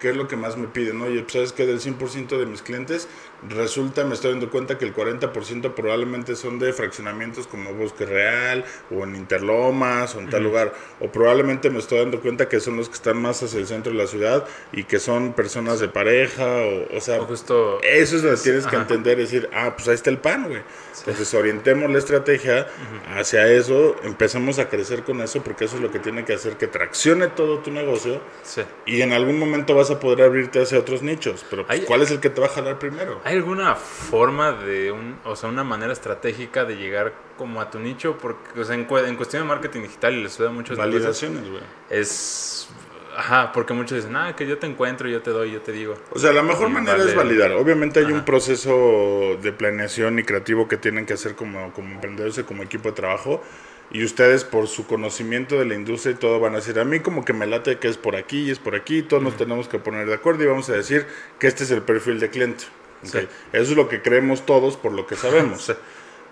¿Qué 0.00 0.10
es 0.10 0.16
lo 0.16 0.28
que 0.28 0.36
más 0.36 0.56
me 0.56 0.66
piden? 0.66 1.00
Oye, 1.00 1.20
pues, 1.22 1.32
¿sabes 1.32 1.52
que 1.52 1.66
Del 1.66 1.80
100% 1.80 2.38
de 2.38 2.46
mis 2.46 2.62
clientes, 2.62 3.08
resulta, 3.48 4.04
me 4.04 4.14
estoy 4.14 4.32
dando 4.32 4.50
cuenta 4.50 4.78
que 4.78 4.84
el 4.84 4.94
40% 4.94 5.74
probablemente 5.74 6.36
son 6.36 6.58
de 6.58 6.72
fraccionamientos 6.72 7.46
como 7.46 7.72
Bosque 7.74 8.06
Real, 8.06 8.64
o 8.90 9.04
en 9.04 9.16
Interlomas, 9.16 10.14
o 10.14 10.20
en 10.20 10.30
tal 10.30 10.44
lugar. 10.44 10.74
O 11.00 11.10
probablemente 11.10 11.70
me 11.70 11.78
estoy 11.78 11.98
dando 11.98 12.20
cuenta 12.20 12.48
que 12.48 12.60
son 12.60 12.76
los 12.76 12.88
que 12.88 12.94
están 12.94 13.20
más 13.20 13.42
hacia 13.42 13.58
el 13.58 13.66
centro 13.66 13.92
de 13.92 13.98
la 13.98 14.06
ciudad 14.06 14.46
y 14.72 14.84
que 14.84 14.98
son 14.98 15.32
personas 15.32 15.80
de 15.80 15.88
pareja, 15.88 16.44
o, 16.46 16.96
o 16.96 17.00
sea, 17.00 17.16
eso 17.82 18.16
es 18.16 18.22
lo 18.22 18.30
que 18.30 18.36
tienes 18.36 18.66
que 18.66 18.76
entender, 18.76 19.18
decir, 19.18 19.48
ah, 19.52 19.74
pues 19.74 19.88
ahí 19.88 19.94
está 19.94 20.10
el 20.10 20.18
pan, 20.18 20.48
güey. 20.48 20.62
Entonces 20.98 21.32
orientemos 21.34 21.90
la 21.90 21.98
estrategia 21.98 22.66
hacia 23.16 23.46
eso, 23.48 23.96
empezamos 24.02 24.58
a 24.58 24.68
crecer 24.68 25.02
con 25.04 25.20
eso, 25.20 25.42
porque 25.42 25.66
eso 25.66 25.76
es 25.76 25.82
lo 25.82 25.90
que 25.90 25.98
tiene 25.98 26.24
que 26.24 26.34
hacer 26.34 26.56
que 26.56 26.66
traccione 26.66 27.28
todo 27.28 27.58
tu 27.58 27.70
negocio. 27.70 28.20
Y 28.86 29.02
en 29.02 29.12
algún 29.12 29.38
momento 29.38 29.74
vas 29.74 29.90
a 29.90 29.95
poder 30.00 30.22
abrirte 30.22 30.60
hacia 30.60 30.78
otros 30.78 31.02
nichos, 31.02 31.44
pero 31.48 31.66
pues, 31.66 31.84
¿cuál 31.84 32.02
es 32.02 32.10
el 32.10 32.20
que 32.20 32.30
te 32.30 32.40
va 32.40 32.46
a 32.46 32.50
jalar 32.50 32.78
primero? 32.78 33.20
¿Hay 33.24 33.36
alguna 33.36 33.74
forma 33.74 34.52
de, 34.52 34.92
un, 34.92 35.18
o 35.24 35.36
sea, 35.36 35.48
una 35.48 35.64
manera 35.64 35.92
estratégica 35.92 36.64
de 36.64 36.76
llegar 36.76 37.12
como 37.36 37.60
a 37.60 37.70
tu 37.70 37.78
nicho? 37.78 38.18
Porque, 38.18 38.60
o 38.60 38.64
sea, 38.64 38.74
en, 38.74 38.84
cuestión 38.84 39.42
de 39.42 39.48
marketing 39.48 39.82
digital, 39.82 40.14
y 40.14 40.22
les 40.22 40.38
da 40.38 40.50
muchos 40.50 40.76
Validaciones, 40.76 41.48
güey. 41.48 41.62
Es 41.90 42.68
Ajá, 43.16 43.50
porque 43.52 43.72
muchos 43.72 43.96
dicen, 43.96 44.14
ah, 44.14 44.36
que 44.36 44.46
yo 44.46 44.58
te 44.58 44.66
encuentro, 44.66 45.08
yo 45.08 45.22
te 45.22 45.30
doy, 45.30 45.50
yo 45.50 45.62
te 45.62 45.72
digo. 45.72 45.94
O 46.10 46.18
sea, 46.18 46.32
la 46.34 46.42
mejor 46.42 46.68
manera 46.68 46.98
es 47.02 47.14
validar. 47.14 47.52
Obviamente 47.52 48.00
hay 48.00 48.12
un 48.12 48.26
proceso 48.26 49.38
de 49.40 49.52
planeación 49.52 50.18
y 50.18 50.22
creativo 50.22 50.68
que 50.68 50.76
tienen 50.76 51.06
que 51.06 51.14
hacer 51.14 51.34
como, 51.34 51.72
como 51.72 51.94
emprendedores 51.94 52.36
y 52.36 52.42
como 52.42 52.62
equipo 52.62 52.90
de 52.90 52.94
trabajo. 52.94 53.42
Y 53.90 54.04
ustedes, 54.04 54.44
por 54.44 54.66
su 54.66 54.86
conocimiento 54.86 55.58
de 55.58 55.64
la 55.64 55.74
industria 55.74 56.12
y 56.12 56.16
todo, 56.16 56.40
van 56.40 56.54
a 56.54 56.56
decir, 56.56 56.78
a 56.78 56.84
mí 56.84 57.00
como 57.00 57.24
que 57.24 57.32
me 57.32 57.46
late 57.46 57.78
que 57.78 57.88
es 57.88 57.96
por 57.96 58.16
aquí 58.16 58.42
y 58.42 58.50
es 58.50 58.58
por 58.58 58.74
aquí, 58.74 59.02
todos 59.02 59.22
nos 59.22 59.36
tenemos 59.36 59.68
que 59.68 59.78
poner 59.78 60.06
de 60.06 60.14
acuerdo 60.14 60.42
y 60.42 60.46
vamos 60.46 60.68
a 60.68 60.72
decir 60.72 61.06
que 61.38 61.46
este 61.46 61.64
es 61.64 61.70
el 61.70 61.82
perfil 61.82 62.18
de 62.18 62.30
cliente. 62.30 62.64
Eso 63.02 63.28
es 63.52 63.70
lo 63.70 63.88
que 63.88 64.02
creemos 64.02 64.44
todos 64.44 64.76
por 64.76 64.92
lo 64.92 65.06
que 65.06 65.16
sabemos. 65.16 65.72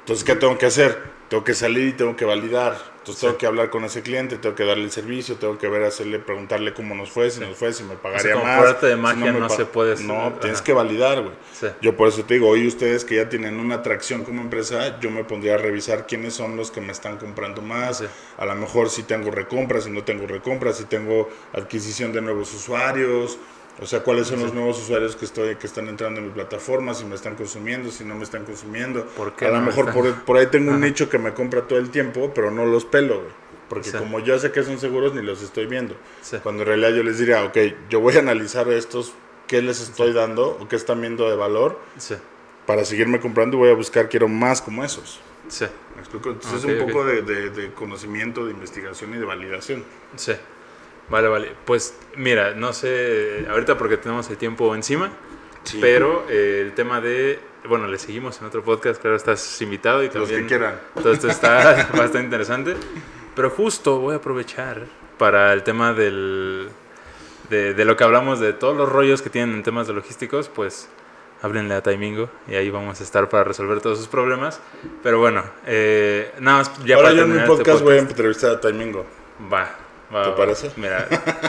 Entonces, 0.04 0.22
¿qué 0.22 0.36
tengo 0.36 0.58
que 0.58 0.66
hacer? 0.66 1.14
Tengo 1.30 1.44
que 1.44 1.54
salir 1.54 1.88
y 1.88 1.92
tengo 1.94 2.14
que 2.14 2.26
validar. 2.26 2.76
Entonces, 2.98 3.22
tengo 3.22 3.38
que 3.38 3.46
hablar 3.46 3.70
con 3.70 3.84
ese 3.84 4.02
cliente, 4.02 4.36
tengo 4.36 4.54
que 4.54 4.66
darle 4.66 4.84
el 4.84 4.90
servicio, 4.90 5.36
tengo 5.36 5.56
que 5.56 5.66
ver, 5.66 5.82
hacerle, 5.82 6.18
preguntarle 6.18 6.74
cómo 6.74 6.94
nos 6.94 7.10
fue, 7.10 7.30
si 7.30 7.40
nos 7.40 7.56
fue, 7.56 7.72
si 7.72 7.84
me 7.84 7.94
pagaría 7.94 8.36
o 8.36 8.44
más. 8.44 8.82
de 8.82 8.96
magia 8.96 9.32
no, 9.32 9.48
se 9.48 9.64
puede. 9.64 10.02
No, 10.04 10.34
tienes 10.42 10.60
que 10.60 10.74
validar, 10.74 11.22
güey. 11.22 11.34
Yo 11.80 11.96
por 11.96 12.08
eso 12.08 12.22
te 12.24 12.34
digo, 12.34 12.50
hoy 12.50 12.66
ustedes 12.66 13.06
que 13.06 13.16
ya 13.16 13.30
tienen 13.30 13.58
una 13.58 13.76
atracción 13.76 14.24
como 14.24 14.42
empresa, 14.42 15.00
yo 15.00 15.10
me 15.10 15.24
pondría 15.24 15.54
a 15.54 15.56
revisar 15.56 16.06
quiénes 16.06 16.34
son 16.34 16.54
los 16.56 16.70
que 16.70 16.82
me 16.82 16.92
están 16.92 17.16
comprando 17.16 17.62
más. 17.62 18.04
A 18.36 18.44
lo 18.44 18.54
mejor 18.54 18.90
si 18.90 19.04
tengo 19.04 19.30
recompras, 19.30 19.84
si 19.84 19.90
no 19.90 20.04
tengo 20.04 20.26
recompras, 20.26 20.76
si 20.76 20.84
tengo 20.84 21.30
adquisición 21.54 22.12
de 22.12 22.20
nuevos 22.20 22.52
usuarios 22.52 23.38
O 23.80 23.86
sea, 23.86 24.02
cuáles 24.02 24.28
son 24.28 24.40
los 24.40 24.54
nuevos 24.54 24.78
usuarios 24.80 25.16
que 25.16 25.24
estoy 25.24 25.56
que 25.56 25.66
están 25.66 25.88
entrando 25.88 26.20
en 26.20 26.26
mi 26.26 26.32
plataforma, 26.32 26.94
si 26.94 27.04
me 27.04 27.16
están 27.16 27.34
consumiendo, 27.34 27.90
si 27.90 28.04
no 28.04 28.14
me 28.14 28.22
están 28.22 28.44
consumiendo. 28.44 29.06
a 29.40 29.48
lo 29.48 29.60
mejor 29.60 29.92
por, 30.24 30.36
ahí 30.36 30.46
tengo 30.46 30.70
un 30.70 30.80
nicho 30.80 31.08
que 31.08 31.18
me 31.18 31.34
compra 31.34 31.62
todo 31.62 31.78
el 31.78 31.90
tiempo, 31.90 32.32
pero 32.34 32.50
no 32.50 32.66
los 32.66 32.84
pelo, 32.84 33.22
Porque 33.68 33.90
como 33.90 34.20
yo 34.20 34.38
sé 34.38 34.52
que 34.52 34.62
son 34.62 34.78
seguros, 34.78 35.14
ni 35.14 35.22
los 35.22 35.42
estoy 35.42 35.66
viendo. 35.66 35.96
Cuando 36.42 36.62
en 36.62 36.68
realidad 36.68 36.90
yo 36.90 37.02
les 37.02 37.18
diría, 37.18 37.44
ok, 37.44 37.56
yo 37.90 38.00
voy 38.00 38.14
a 38.16 38.20
analizar 38.20 38.68
estos, 38.68 39.12
qué 39.48 39.60
les 39.60 39.80
estoy 39.80 40.12
dando 40.12 40.56
o 40.60 40.68
qué 40.68 40.76
están 40.76 41.00
viendo 41.00 41.28
de 41.28 41.36
valor 41.36 41.78
para 42.66 42.84
seguirme 42.84 43.20
comprando 43.20 43.56
y 43.56 43.60
voy 43.60 43.70
a 43.70 43.74
buscar, 43.74 44.08
quiero 44.08 44.28
más 44.28 44.62
como 44.62 44.84
esos. 44.84 45.20
Sí. 45.48 45.66
¿Me 45.94 46.00
explico? 46.00 46.30
Entonces 46.30 46.64
es 46.64 46.80
un 46.80 46.86
poco 46.86 47.04
de, 47.04 47.22
de, 47.22 47.72
conocimiento, 47.72 48.46
de 48.46 48.52
investigación 48.52 49.14
y 49.14 49.18
de 49.18 49.24
validación. 49.24 49.84
Sí. 50.16 50.32
Vale, 51.08 51.28
vale. 51.28 51.52
Pues 51.64 51.96
mira, 52.16 52.54
no 52.54 52.72
sé, 52.72 53.46
ahorita 53.48 53.76
porque 53.76 53.96
tenemos 53.96 54.28
el 54.30 54.36
tiempo 54.36 54.74
encima, 54.74 55.10
pero 55.80 56.26
eh, 56.28 56.62
el 56.62 56.72
tema 56.72 57.00
de, 57.00 57.38
bueno, 57.68 57.86
le 57.88 57.98
seguimos 57.98 58.40
en 58.40 58.46
otro 58.46 58.62
podcast, 58.62 59.00
claro, 59.00 59.16
estás 59.16 59.60
invitado 59.62 60.02
y 60.02 60.08
también... 60.08 60.30
Los 60.30 60.40
que 60.40 60.46
quieran. 60.46 60.80
Todo 60.94 61.12
esto 61.12 61.28
está 61.28 61.88
bastante 61.92 62.20
interesante, 62.20 62.74
pero 63.34 63.50
justo 63.50 63.98
voy 63.98 64.14
a 64.14 64.16
aprovechar 64.16 64.82
para 65.18 65.52
el 65.52 65.62
tema 65.62 65.92
del, 65.92 66.68
de, 67.50 67.74
de, 67.74 67.84
lo 67.84 67.96
que 67.96 68.04
hablamos 68.04 68.40
de 68.40 68.52
todos 68.52 68.76
los 68.76 68.88
rollos 68.88 69.22
que 69.22 69.30
tienen 69.30 69.54
en 69.54 69.62
temas 69.62 69.86
de 69.86 69.92
logísticos, 69.92 70.48
pues 70.48 70.88
háblenle 71.44 71.74
a 71.74 71.82
Taimingo 71.82 72.30
y 72.48 72.54
ahí 72.54 72.70
vamos 72.70 73.00
a 73.00 73.04
estar 73.04 73.28
para 73.28 73.44
resolver 73.44 73.80
todos 73.80 73.98
sus 73.98 74.08
problemas. 74.08 74.60
Pero 75.02 75.18
bueno, 75.18 75.44
eh, 75.66 76.32
nada 76.40 76.58
más 76.58 76.84
ya 76.84 76.96
Ahora 76.96 77.08
para 77.08 77.18
yo 77.18 77.24
en 77.24 77.32
mi 77.32 77.36
este 77.36 77.48
podcast, 77.48 77.82
voy 77.82 77.96
a 77.96 77.98
entrevistar 77.98 78.52
a 78.52 78.60
Taimingo. 78.60 79.04
Va, 79.52 79.70
¿Te 80.22 80.30
parece? 80.30 80.70
Mira, 80.76 81.08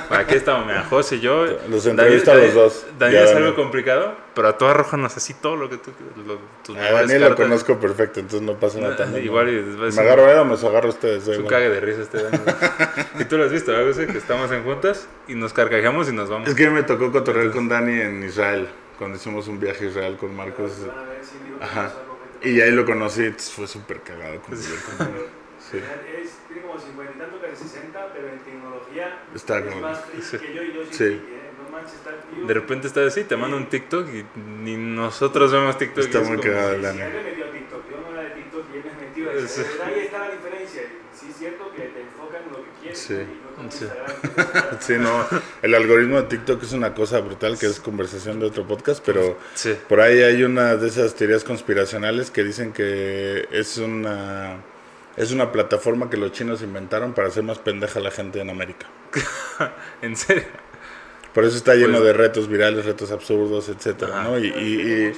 aquí 0.10 0.36
estamos, 0.36 0.66
mira, 0.66 0.84
José 0.86 1.18
y 1.18 1.20
yo. 1.20 1.46
Los 1.70 1.86
entrevista 1.86 2.32
a 2.32 2.36
los 2.36 2.54
dos. 2.54 2.86
Daniel 2.98 3.26
es 3.26 3.36
algo 3.36 3.56
complicado, 3.56 4.16
pero 4.34 4.48
a 4.48 4.58
toda 4.58 4.74
roja 4.74 4.98
nos 4.98 5.16
así 5.16 5.36
todo 5.36 5.56
lo 5.56 5.70
que 5.70 5.78
tú. 5.78 5.92
Lo, 6.26 6.40
a 6.80 6.92
Daniel 6.92 7.22
lo 7.22 7.36
conozco 7.36 7.80
perfecto, 7.80 8.20
entonces 8.20 8.42
no 8.42 8.56
pasa 8.60 8.80
nada. 8.80 8.96
También, 8.96 9.26
igual 9.26 9.50
y, 9.50 9.62
¿Me 9.62 10.02
agarro 10.02 10.32
él 10.32 10.38
o 10.40 10.46
me 10.46 10.56
agarro 10.56 10.88
a 10.88 10.92
ustedes? 10.92 11.24
Su 11.24 11.46
cague 11.46 11.70
de 11.70 11.80
risa 11.80 12.02
este 12.02 12.24
Daniel. 12.24 12.42
y 13.20 13.26
tú 13.26 13.38
lo 13.38 13.46
has 13.46 13.52
visto, 13.52 13.72
¿verdad, 13.72 14.08
Que 14.08 14.18
estamos 14.18 14.52
en 14.52 14.64
juntas 14.64 15.08
y 15.28 15.36
nos 15.36 15.54
carcajamos 15.54 16.10
y 16.10 16.14
nos 16.14 16.30
vamos. 16.30 16.48
Es 16.48 16.56
que 16.56 16.70
me 16.70 16.84
tocó 16.84 17.12
cotorrear 17.12 17.52
con 17.52 17.70
Dani 17.70 18.02
en 18.02 18.24
Israel, 18.24 18.68
cuando 18.98 19.18
hicimos 19.18 19.48
un 19.48 19.60
viaje 19.60 19.86
a 19.86 19.90
Israel 19.90 20.18
con 20.18 20.36
Marcos. 20.36 20.72
Ajá. 21.62 21.92
Y 22.42 22.62
ahí 22.62 22.72
lo 22.72 22.86
conocí, 22.86 23.32
fue 23.32 23.68
súper 23.68 24.02
cagado. 24.02 24.40
Sí. 25.60 25.80
Tiene 26.56 26.70
como 26.70 26.80
50 26.80 27.14
y 27.14 27.20
tanto 27.20 27.42
que 27.42 27.54
60, 27.54 28.14
pero 28.14 28.30
en 28.30 28.40
tecnología 28.40 29.20
está 29.36 29.60
es 29.60 29.76
más 29.76 30.06
sí. 30.22 30.38
que 30.38 30.54
yo 30.54 30.64
y 30.64 30.74
yo 30.74 30.86
sí. 30.86 30.94
sí. 30.94 31.04
¿eh? 31.04 31.52
No 31.62 31.70
manches, 31.70 31.96
está 31.96 32.12
De 32.48 32.54
repente 32.54 32.88
está 32.88 33.06
así, 33.06 33.26
te 33.26 33.36
manda 33.36 33.58
un 33.58 33.68
TikTok 33.68 34.08
y 34.08 34.26
ni 34.40 34.78
nosotros 34.78 35.52
vemos 35.52 35.78
TikTok. 35.78 36.06
Está 36.06 36.22
muy 36.22 36.40
cagado 36.40 36.76
el 36.76 36.82
sí, 36.82 36.88
él 36.88 37.12
me 37.14 37.24
metió 37.24 37.46
a 37.46 37.52
TikTok, 37.52 37.92
yo 37.92 37.98
no 38.00 38.18
era 38.18 38.30
de 38.30 38.36
TikTok 38.36 38.64
y 38.74 38.78
él 38.78 38.84
me 38.86 39.06
metió 39.06 39.30
a 39.30 39.34
eso. 39.34 39.62
Ahí 39.84 40.00
está 40.00 40.20
la 40.20 40.32
diferencia. 40.32 40.84
Sí 41.14 41.28
es 41.30 41.36
cierto 41.36 41.72
que 41.74 41.82
te 41.82 42.02
enfocan 42.02 42.44
en 42.44 42.52
lo 42.54 42.64
que 42.64 42.70
quieres. 42.80 43.00
Sí. 43.00 43.16
Y 43.16 43.62
no 43.62 43.70
sí. 43.70 43.86
sí, 44.80 44.94
no. 44.98 45.28
El 45.62 45.76
algoritmo 45.76 46.22
de 46.22 46.28
TikTok 46.30 46.64
es 46.64 46.72
una 46.72 46.94
cosa 46.94 47.20
brutal 47.20 47.60
que 47.60 47.66
es 47.66 47.82
conversación 47.82 48.40
de 48.40 48.46
otro 48.46 48.66
podcast, 48.66 49.04
pero 49.06 49.38
sí. 49.56 49.76
por 49.90 50.00
ahí 50.00 50.24
hay 50.24 50.44
una 50.44 50.78
de 50.78 50.88
esas 50.88 51.16
teorías 51.16 51.44
conspiracionales 51.44 52.32
que 52.32 52.46
dicen 52.46 52.72
que 52.72 53.46
es 53.52 53.78
una 53.78 54.62
es 55.18 55.32
una 55.32 55.52
plataforma 55.52 56.10
que 56.10 56.18
los 56.18 56.32
chinos 56.32 56.62
inventaron 56.62 57.14
para 57.14 57.30
hacer 57.30 57.44
más 57.44 57.60
pendeja 57.60 58.00
a 58.00 58.04
la 58.04 58.12
gente 58.12 58.42
en 58.42 58.50
América. 58.50 58.88
¿En 60.02 60.16
serio? 60.16 60.44
Por 61.34 61.44
eso 61.44 61.58
está 61.58 61.76
lleno 61.76 62.00
pues 62.00 62.04
de 62.06 62.14
retos 62.14 62.48
virales, 62.48 62.86
retos 62.86 63.12
absurdos, 63.12 63.70
etcétera, 63.70 64.24
¿no? 64.24 64.40
Y, 64.40 65.14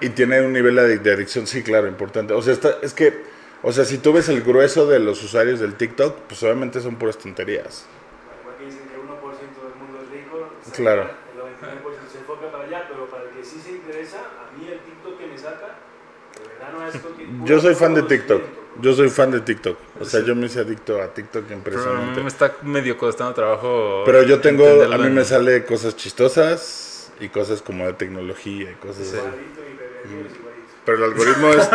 y, 0.00 0.08
tiene 0.10 0.42
un 0.42 0.52
nivel 0.52 0.74
de, 0.74 1.12
adicción, 1.12 1.46
sí, 1.46 1.62
claro, 1.62 1.86
importante. 1.86 2.34
O 2.34 2.42
sea, 2.42 2.52
está, 2.52 2.78
es 2.82 2.92
que, 2.92 3.22
o 3.62 3.72
sea, 3.72 3.84
si 3.84 3.98
tú 3.98 4.12
ves 4.12 4.28
el 4.28 4.42
grueso 4.42 4.86
de 4.86 4.98
los 4.98 5.22
usuarios 5.22 5.60
del 5.60 5.74
TikTok, 5.74 6.22
pues 6.22 6.42
obviamente 6.42 6.80
son 6.80 6.96
puras 6.96 7.16
tonterías. 7.18 7.86
Dicen 8.58 8.80
que 8.88 8.94
el 8.94 9.00
1% 9.00 9.06
del 9.06 9.74
mundo 9.78 10.02
es 10.02 10.10
rico. 10.10 10.48
Claro. 10.74 11.02
El 11.02 11.40
99% 11.40 12.12
se 12.12 12.18
enfoca 12.18 12.50
para 12.50 12.64
allá, 12.64 12.86
pero 12.88 13.06
para 13.08 13.24
el 13.24 13.30
que 13.30 13.44
sí 13.44 13.60
se 13.64 13.70
interesa, 13.70 14.18
a 14.18 14.58
mí 14.58 14.66
el 14.66 14.80
TikTok 14.80 15.18
que 15.18 15.26
me 15.26 15.38
saca, 15.38 15.78
de 16.36 16.48
verdad 16.48 16.72
no 16.72 16.86
es... 16.86 17.48
Yo 17.48 17.60
soy 17.60 17.74
fan 17.76 17.94
de 17.94 18.02
TikTok. 18.02 18.63
Yo 18.80 18.92
soy 18.94 19.08
fan 19.08 19.30
de 19.30 19.40
TikTok. 19.40 19.78
O 20.00 20.04
sea, 20.04 20.20
yo 20.20 20.34
me 20.34 20.46
hice 20.46 20.60
adicto 20.60 21.00
a 21.00 21.08
TikTok 21.12 21.50
impresionante. 21.50 22.10
Pero 22.10 22.22
me 22.22 22.28
está 22.28 22.56
medio 22.62 22.96
costando 22.96 23.34
trabajo. 23.34 24.02
Pero 24.04 24.22
yo 24.22 24.40
tengo, 24.40 24.82
a 24.82 24.98
mí 24.98 25.10
me 25.10 25.24
sale 25.24 25.64
cosas 25.64 25.96
chistosas 25.96 27.10
y 27.20 27.28
cosas 27.28 27.62
como 27.62 27.86
de 27.86 27.92
tecnología 27.92 28.70
y 28.70 28.74
cosas 28.74 29.08
así. 29.08 29.18
Pero 30.84 30.98
el 30.98 31.04
algoritmo 31.04 31.48
es, 31.48 31.68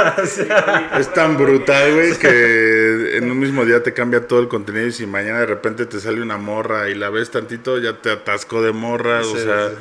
es 1.00 1.14
tan 1.14 1.36
brutal, 1.38 1.96
güey, 1.96 2.16
que 2.18 3.18
en 3.18 3.32
un 3.32 3.40
mismo 3.40 3.66
día 3.66 3.82
te 3.82 3.94
cambia 3.94 4.28
todo 4.28 4.40
el 4.40 4.48
contenido 4.48 4.86
y 4.86 4.92
si 4.92 5.08
mañana 5.08 5.40
de 5.40 5.48
repente 5.48 5.88
te 5.88 6.00
sale 6.00 6.22
una 6.22 6.38
morra 6.38 6.90
y 6.90 6.96
la 6.96 7.10
ves 7.10 7.32
tantito, 7.32 7.80
ya 7.80 8.02
te 8.02 8.12
atasco 8.12 8.62
de 8.62 8.72
morras, 8.72 9.26
o 9.26 9.38
sea, 9.38 9.72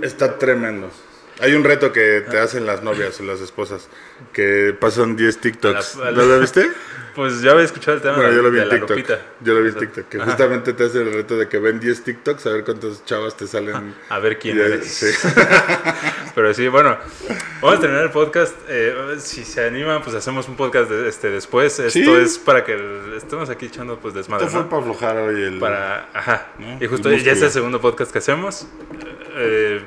está 0.00 0.38
tremendo. 0.38 0.90
Hay 1.40 1.54
un 1.54 1.64
reto 1.64 1.92
que 1.92 2.24
te 2.28 2.38
hacen 2.38 2.66
las 2.66 2.82
novias 2.82 3.18
o 3.20 3.24
las 3.24 3.40
esposas, 3.40 3.88
que 4.32 4.76
pasan 4.78 5.16
10 5.16 5.38
TikToks. 5.38 5.96
¿No 5.96 6.10
lo 6.10 6.40
viste? 6.40 6.70
Pues 7.14 7.42
ya 7.42 7.52
había 7.52 7.64
escuchado 7.64 7.96
el 7.96 8.02
tema 8.02 8.16
bueno, 8.16 8.32
yo 8.32 8.42
lo 8.42 8.50
vi 8.50 8.58
en 8.58 8.68
TikTok. 8.68 9.18
Yo 9.40 9.54
lo 9.54 9.62
vi 9.62 9.68
en 9.68 9.76
TikTok. 9.76 10.08
Que 10.08 10.18
justamente 10.18 10.72
te 10.72 10.84
hace 10.84 11.00
el 11.00 11.12
reto 11.12 11.38
de 11.38 11.48
que 11.48 11.60
ven 11.60 11.78
10 11.78 12.02
TikToks 12.02 12.46
a 12.46 12.50
ver 12.50 12.64
cuántas 12.64 13.04
chavas 13.04 13.36
te 13.36 13.46
salen. 13.46 13.94
A 14.08 14.18
ver 14.18 14.36
quién 14.36 14.58
eres. 14.58 14.86
Sí. 14.86 15.28
Pero 16.34 16.52
sí, 16.52 16.66
bueno, 16.66 16.98
vamos 17.60 17.78
a 17.78 17.80
terminar 17.80 18.04
el 18.04 18.10
podcast. 18.10 18.56
Eh, 18.68 19.14
si 19.18 19.44
se 19.44 19.64
animan, 19.64 20.02
pues 20.02 20.16
hacemos 20.16 20.48
un 20.48 20.56
podcast 20.56 20.90
de, 20.90 21.08
este 21.08 21.30
después. 21.30 21.78
Esto 21.78 22.18
es 22.18 22.36
para 22.38 22.64
que 22.64 22.76
estemos 23.16 23.48
aquí 23.48 23.66
echando 23.66 24.00
pues 24.00 24.14
desmadre. 24.14 24.46
Esto 24.46 24.58
fue 24.58 24.68
para 24.68 24.82
aflojar 24.82 25.16
hoy 25.18 25.40
el. 25.40 25.60
Para, 25.60 26.08
ajá. 26.12 26.48
Y 26.80 26.86
justo 26.88 27.12
ya 27.12 27.32
es 27.32 27.42
el 27.42 27.50
segundo 27.50 27.80
podcast 27.80 28.10
que 28.10 28.18
hacemos. 28.18 28.66
Eh, 29.36 29.84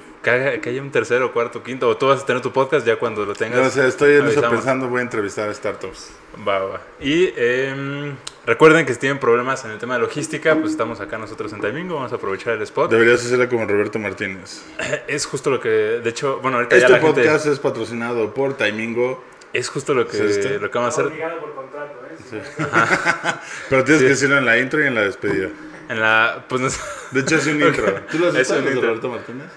que, 0.62 0.70
haya 0.70 0.82
un 0.82 0.92
tercero, 0.92 1.32
cuarto, 1.32 1.64
quinto, 1.64 1.88
o 1.88 1.96
tú 1.96 2.08
vas 2.08 2.22
a 2.22 2.26
tener 2.26 2.42
tu 2.42 2.52
podcast 2.52 2.86
ya 2.86 2.98
cuando 2.98 3.26
lo 3.26 3.34
tengas. 3.34 3.60
No 3.60 3.70
sé, 3.70 3.88
estoy 3.88 4.16
en 4.16 4.28
eso 4.28 4.42
pensando, 4.50 4.88
voy 4.88 5.00
a 5.00 5.04
entrevistar 5.04 5.50
a 5.50 5.54
startups. 5.54 6.12
Va, 6.46 6.60
va. 6.60 6.82
Y 7.00 7.32
eh, 7.36 8.14
recuerden 8.46 8.86
que 8.86 8.94
si 8.94 9.00
tienen 9.00 9.20
problemas 9.20 9.64
en 9.66 9.72
el 9.72 9.78
tema 9.78 9.96
de 9.96 10.02
logística, 10.02 10.56
pues 10.56 10.72
estamos 10.72 11.00
acá 11.00 11.18
nosotros 11.18 11.54
en 11.54 11.62
Timingo, 11.62 11.96
vamos 11.96 12.12
a 12.12 12.16
aprovechar 12.16 12.54
el 12.54 12.62
spot. 12.64 12.92
Deberías 12.92 13.26
hacerla 13.26 13.48
como 13.48 13.66
Roberto 13.66 14.00
Martínez. 14.00 14.64
Es 15.08 15.26
justo 15.26 15.50
lo 15.50 15.60
que, 15.60 15.70
de 15.70 16.10
hecho, 16.10 16.40
bueno, 16.42 16.58
ahorita 16.58 16.76
este 16.76 16.90
ya 16.90 16.96
la 16.96 17.02
podcast 17.02 17.46
es 17.46 17.60
patrocinado 17.60 18.34
por 18.34 18.56
Timingo. 18.56 19.24
Es 19.54 19.70
justo 19.70 19.94
lo 19.94 20.08
que, 20.08 20.18
este? 20.18 20.60
lo 20.60 20.70
que 20.70 20.78
vamos 20.78 20.98
a 20.98 21.02
hacer. 21.02 21.40
por 21.40 21.56
contrato, 21.56 21.94
¿eh? 22.06 22.18
Sí. 22.30 22.38
Pero 23.70 23.84
tienes 23.86 24.04
que 24.04 24.10
decirlo 24.10 24.38
en 24.38 24.46
la 24.46 24.60
intro 24.60 24.84
y 24.84 24.88
en 24.88 24.96
la 24.96 25.02
despedida. 25.02 25.50
En 25.90 26.02
la, 26.02 26.46
pues 26.50 26.62
no 26.62 26.70
De 27.12 27.22
hecho 27.22 27.38
es 27.38 27.48
un 27.48 27.62
intro. 27.62 28.02
¿Tú 28.12 28.20
lo 28.20 28.28
has 28.28 28.36
visto, 28.36 28.62
Roberto 28.62 29.10
Martínez? 29.10 29.48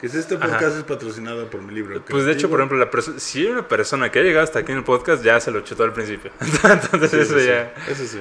Que 0.00 0.06
es 0.06 0.14
este 0.14 0.38
podcast 0.38 0.78
es 0.78 0.84
patrocinado 0.84 1.50
por 1.50 1.60
mi 1.60 1.74
libro. 1.74 2.02
Pues 2.08 2.24
de 2.24 2.32
hecho, 2.32 2.48
por 2.48 2.60
ejemplo, 2.60 2.78
la 2.78 2.88
si 3.18 3.40
hay 3.40 3.52
una 3.52 3.68
persona 3.68 4.10
que 4.10 4.20
ha 4.20 4.22
llegado 4.22 4.44
hasta 4.44 4.60
aquí 4.60 4.72
en 4.72 4.78
el 4.78 4.84
podcast, 4.84 5.22
ya 5.22 5.38
se 5.40 5.50
lo 5.50 5.62
todo 5.62 5.84
al 5.84 5.92
principio. 5.92 6.30
Entonces 6.40 7.12
eso, 7.12 7.38
ya, 7.38 7.74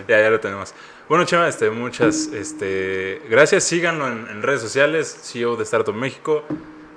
ya, 0.05 0.21
ya 0.21 0.29
lo 0.29 0.41
tenemos. 0.41 0.73
Bueno, 1.07 1.23
Chema, 1.23 1.47
este, 1.47 1.69
muchas 1.69 2.27
este, 2.33 3.21
gracias. 3.29 3.63
Síganlo 3.63 4.07
en, 4.07 4.41
redes 4.41 4.59
sociales, 4.59 5.19
CEO 5.23 5.55
de 5.55 5.63
Startup 5.63 5.95
México. 5.95 6.43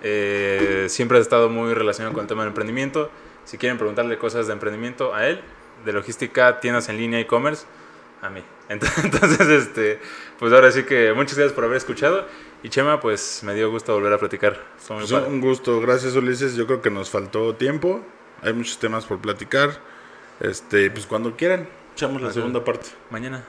Eh, 0.03 0.87
siempre 0.89 1.18
ha 1.18 1.20
estado 1.20 1.49
muy 1.49 1.74
relacionado 1.74 2.12
con 2.12 2.22
el 2.22 2.26
tema 2.26 2.43
del 2.43 2.49
emprendimiento. 2.49 3.09
Si 3.45 3.59
quieren 3.59 3.78
preguntarle 3.78 4.18
cosas 4.18 4.49
de 4.49 4.53
emprendimiento 4.53 5.14
a 5.14 5.28
él, 5.28 5.41
de 5.85 5.93
logística, 5.93 6.59
tiendas 6.59 6.89
en 6.89 6.97
línea, 6.97 7.20
e-commerce, 7.20 7.66
a 8.20 8.30
mí. 8.30 8.43
Entonces, 8.68 9.49
este, 9.49 10.01
pues 10.39 10.53
ahora 10.53 10.72
sí 10.72 10.85
que 10.85 11.12
muchas 11.12 11.37
gracias 11.37 11.55
por 11.55 11.64
haber 11.64 11.76
escuchado. 11.76 12.26
Y 12.62 12.68
Chema, 12.68 13.00
pues 13.00 13.40
me 13.42 13.54
dio 13.54 13.70
gusto 13.70 13.92
volver 13.92 14.12
a 14.12 14.18
platicar. 14.18 14.56
Pues 14.86 15.10
un 15.10 15.40
gusto, 15.40 15.80
gracias 15.80 16.14
Ulises. 16.14 16.54
Yo 16.54 16.66
creo 16.66 16.80
que 16.80 16.90
nos 16.90 17.10
faltó 17.10 17.56
tiempo. 17.56 18.00
Hay 18.42 18.52
muchos 18.52 18.78
temas 18.78 19.04
por 19.04 19.18
platicar. 19.18 19.80
Este, 20.38 20.90
pues 20.90 21.06
cuando 21.06 21.36
quieran, 21.36 21.68
echamos 21.94 22.22
la 22.22 22.32
segunda 22.32 22.64
parte. 22.64 22.88
Mañana. 23.10 23.44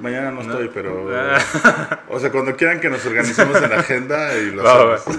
Mañana 0.00 0.30
no, 0.30 0.40
estoy, 0.40 0.70
pero. 0.72 1.06
o 2.08 2.20
sea, 2.20 2.30
cuando 2.32 2.56
quieran 2.56 2.80
que 2.80 2.88
nos 2.88 3.04
organicemos 3.06 3.60
en 3.60 3.70
la 3.70 3.80
agenda 3.80 4.36
y 4.36 4.50
lo 4.50 4.68
hacemos. 4.94 5.18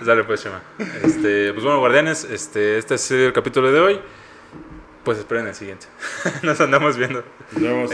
Dale 0.04 0.24
pues, 0.24 0.42
Chema. 0.42 0.62
Este, 1.02 1.52
pues 1.52 1.64
bueno, 1.64 1.80
guardianes, 1.80 2.24
este, 2.24 2.78
este 2.78 2.94
es 2.96 3.10
el 3.10 3.32
capítulo 3.32 3.72
de 3.72 3.80
hoy. 3.80 4.00
Pues 5.04 5.18
esperen 5.18 5.46
el 5.46 5.54
siguiente. 5.54 5.86
nos 6.42 6.60
andamos 6.60 6.96
viendo. 6.96 7.24
Nos 7.52 7.62
vemos. 7.62 7.90